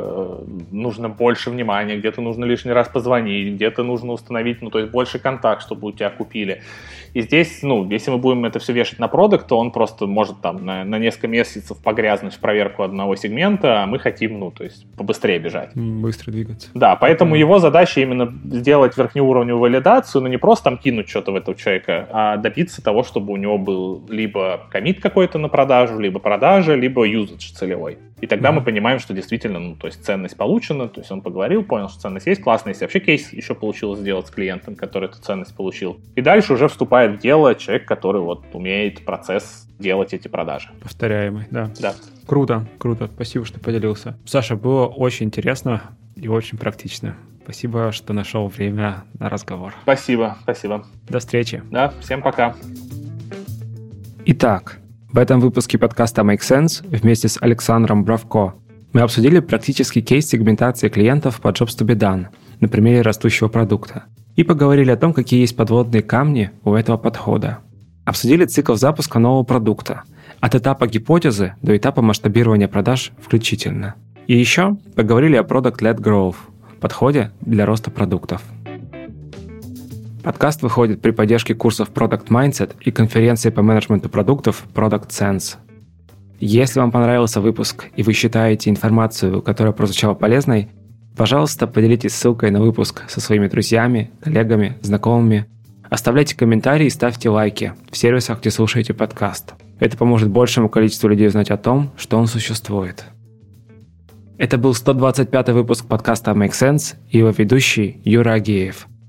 э, 0.04 0.46
нужно 0.72 1.08
больше 1.08 1.52
внимания, 1.52 1.96
где-то 1.96 2.22
нужно 2.22 2.44
лишний 2.44 2.72
раз 2.72 2.88
позвонить, 2.88 3.54
где-то 3.54 3.84
нужно 3.84 4.14
установить, 4.14 4.64
ну, 4.64 4.72
то 4.72 4.80
есть 4.80 4.92
больше 4.92 5.20
контакт, 5.20 5.62
чтобы 5.62 5.90
у 5.90 5.92
тебя 5.92 6.10
купили. 6.10 6.64
И 7.14 7.22
здесь, 7.22 7.60
ну, 7.62 7.88
если 7.92 8.10
мы 8.10 8.18
будем 8.18 8.46
это 8.46 8.58
все 8.58 8.74
вешать 8.74 8.98
на 8.98 9.08
продукт, 9.08 9.48
то 9.48 9.60
он 9.60 9.70
просто 9.72 10.08
может 10.08 10.42
там 10.42 10.66
на, 10.66 10.84
на 10.84 10.98
несколько 10.98 11.28
месяцев 11.28 11.78
погрязнуть 11.84 12.34
в 12.34 12.40
проверку 12.40 12.82
одного 12.82 13.16
сегмента, 13.16 13.84
а 13.84 13.86
мы 13.86 14.00
хотим, 14.00 14.40
ну, 14.40 14.50
то 14.50 14.64
есть 14.64 14.88
побыстрее 14.98 15.38
бежать. 15.38 15.70
Быстро 15.76 16.32
двигаться. 16.32 16.70
Да, 16.74 16.96
поэтому 16.96 17.36
mm. 17.36 17.40
его 17.40 17.60
задача 17.60 18.02
именно 18.02 18.34
сделать 18.46 18.98
верхнеуровневую 18.98 19.62
валидацию, 19.62 20.24
но 20.24 20.28
не 20.28 20.38
просто 20.38 20.64
там 20.64 20.80
кинуть 20.80 21.08
что-то 21.08 21.32
в 21.32 21.36
этого 21.36 21.56
человека, 21.56 22.08
а 22.12 22.38
добиться 22.38 22.84
того, 22.84 23.04
чтобы 23.04 23.34
у 23.34 23.38
него 23.38 23.60
был 23.60 24.04
либо 24.10 24.62
комит 24.72 25.00
какой-то 25.00 25.38
на 25.38 25.48
продажу, 25.48 26.00
либо 26.00 26.20
продажа, 26.20 26.74
либо 26.74 27.04
юзадж 27.04 27.52
целевой. 27.54 28.00
И 28.24 28.26
тогда 28.26 28.52
mm-hmm. 28.52 28.54
мы 28.54 28.62
понимаем, 28.62 29.00
что 29.00 29.14
действительно, 29.14 29.60
ну, 29.60 29.76
то 29.76 29.88
есть 29.88 30.06
ценность 30.06 30.38
получена, 30.38 30.88
то 30.88 31.02
есть 31.02 31.12
он 31.12 31.22
поговорил, 31.22 31.62
понял, 31.62 31.90
что 31.90 32.00
ценность 32.00 32.26
есть, 32.26 32.42
классно, 32.42 32.70
если 32.70 32.86
вообще 32.86 33.02
кейс 33.02 33.34
еще 33.34 33.54
получилось 33.54 34.00
сделать 34.00 34.28
с 34.28 34.30
клиентом, 34.30 34.76
который 34.76 35.10
эту 35.10 35.22
ценность 35.22 35.54
получил. 35.54 36.00
И 36.16 36.22
дальше 36.22 36.54
уже 36.54 36.70
вступает 36.70 37.18
в 37.18 37.22
дело 37.22 37.54
человек, 37.54 37.86
который 37.86 38.22
вот 38.22 38.46
умеет 38.54 39.04
процесс 39.04 39.68
делать 39.78 40.14
эти 40.14 40.30
продажи. 40.30 40.70
Повторяемый, 40.82 41.48
да. 41.52 41.70
Да. 41.82 41.96
Круто, 42.26 42.66
круто. 42.78 43.10
Спасибо, 43.14 43.44
что 43.44 43.60
поделился. 43.60 44.18
Sasha, 44.24 44.56
было 44.56 44.86
очень 44.86 45.26
интересно 45.26 45.82
и 46.16 46.30
очень 46.30 46.58
практично. 46.58 47.18
Спасибо, 47.44 47.92
что 47.92 48.14
нашел 48.14 48.48
время 48.48 49.04
на 49.20 49.28
разговор. 49.28 49.74
Спасибо, 49.82 50.38
спасибо. 50.44 50.86
До 51.10 51.20
встречи. 51.20 51.62
Да, 51.70 51.94
всем 52.00 52.22
пока. 52.22 52.56
Итак, 54.26 54.80
в 55.14 55.20
этом 55.20 55.40
выпуске 55.40 55.78
подкаста 55.78 56.24
Make 56.24 56.40
Sense 56.40 56.84
вместе 56.90 57.28
с 57.28 57.38
Александром 57.40 58.04
Бравко 58.04 58.56
мы 58.94 59.02
обсудили 59.02 59.40
практический 59.42 60.02
кейс 60.02 60.28
сегментации 60.28 60.90
клиентов 60.90 61.40
по 61.40 61.50
Jobs 61.50 61.78
to 61.78 61.86
be 61.86 61.96
done 61.96 62.26
на 62.60 62.68
примере 62.68 63.02
растущего 63.04 63.48
продукта 63.48 64.06
и 64.36 64.44
поговорили 64.44 64.90
о 64.90 64.98
том, 64.98 65.14
какие 65.14 65.42
есть 65.42 65.56
подводные 65.56 66.02
камни 66.02 66.50
у 66.64 66.74
этого 66.74 66.98
подхода. 66.98 67.60
Обсудили 68.06 68.46
цикл 68.46 68.74
запуска 68.74 69.20
нового 69.20 69.44
продукта 69.44 70.02
от 70.40 70.56
этапа 70.56 70.88
гипотезы 70.88 71.54
до 71.62 71.78
этапа 71.78 72.02
масштабирования 72.02 72.68
продаж 72.68 73.12
включительно. 73.22 73.94
И 74.26 74.36
еще 74.36 74.78
поговорили 74.96 75.36
о 75.36 75.44
Product-Led 75.44 76.00
Growth– 76.00 76.38
подходе 76.82 77.32
для 77.40 77.66
роста 77.66 77.92
продуктов. 77.92 78.42
Подкаст 80.24 80.62
выходит 80.62 81.02
при 81.02 81.12
поддержке 81.12 81.54
курсов 81.54 81.92
Product 81.94 82.28
Mindset 82.30 82.78
и 82.80 82.92
конференции 82.92 83.50
по 83.50 83.62
менеджменту 83.62 84.08
продуктов 84.08 84.66
Product 84.74 85.10
Sense. 85.10 85.58
Если 86.40 86.80
вам 86.80 86.92
понравился 86.92 87.42
выпуск 87.42 87.90
и 87.98 88.04
вы 88.04 88.14
считаете 88.14 88.70
информацию, 88.70 89.42
которая 89.42 89.74
прозвучала 89.74 90.14
полезной, 90.14 90.70
пожалуйста, 91.18 91.68
поделитесь 91.68 92.16
ссылкой 92.16 92.52
на 92.52 92.62
выпуск 92.62 93.04
со 93.10 93.20
своими 93.20 93.50
друзьями, 93.50 94.12
коллегами, 94.22 94.78
знакомыми. 94.82 95.46
Оставляйте 95.90 96.38
комментарии 96.38 96.86
и 96.86 96.90
ставьте 96.90 97.30
лайки 97.30 97.74
в 97.92 97.98
сервисах, 97.98 98.40
где 98.40 98.50
слушаете 98.50 98.94
подкаст. 98.94 99.56
Это 99.82 99.98
поможет 99.98 100.30
большему 100.30 100.70
количеству 100.70 101.10
людей 101.10 101.28
узнать 101.28 101.52
о 101.52 101.58
том, 101.58 101.92
что 101.98 102.18
он 102.18 102.28
существует. 102.28 103.04
Это 104.38 104.58
был 104.58 104.74
125 104.74 105.50
выпуск 105.50 105.86
подкаста 105.86 106.32
Make 106.32 106.52
Sense 106.52 106.96
и 107.10 107.18
его 107.18 107.32
ведущий 107.32 108.00
Юра 108.06 108.32
Агеев– 108.32 108.88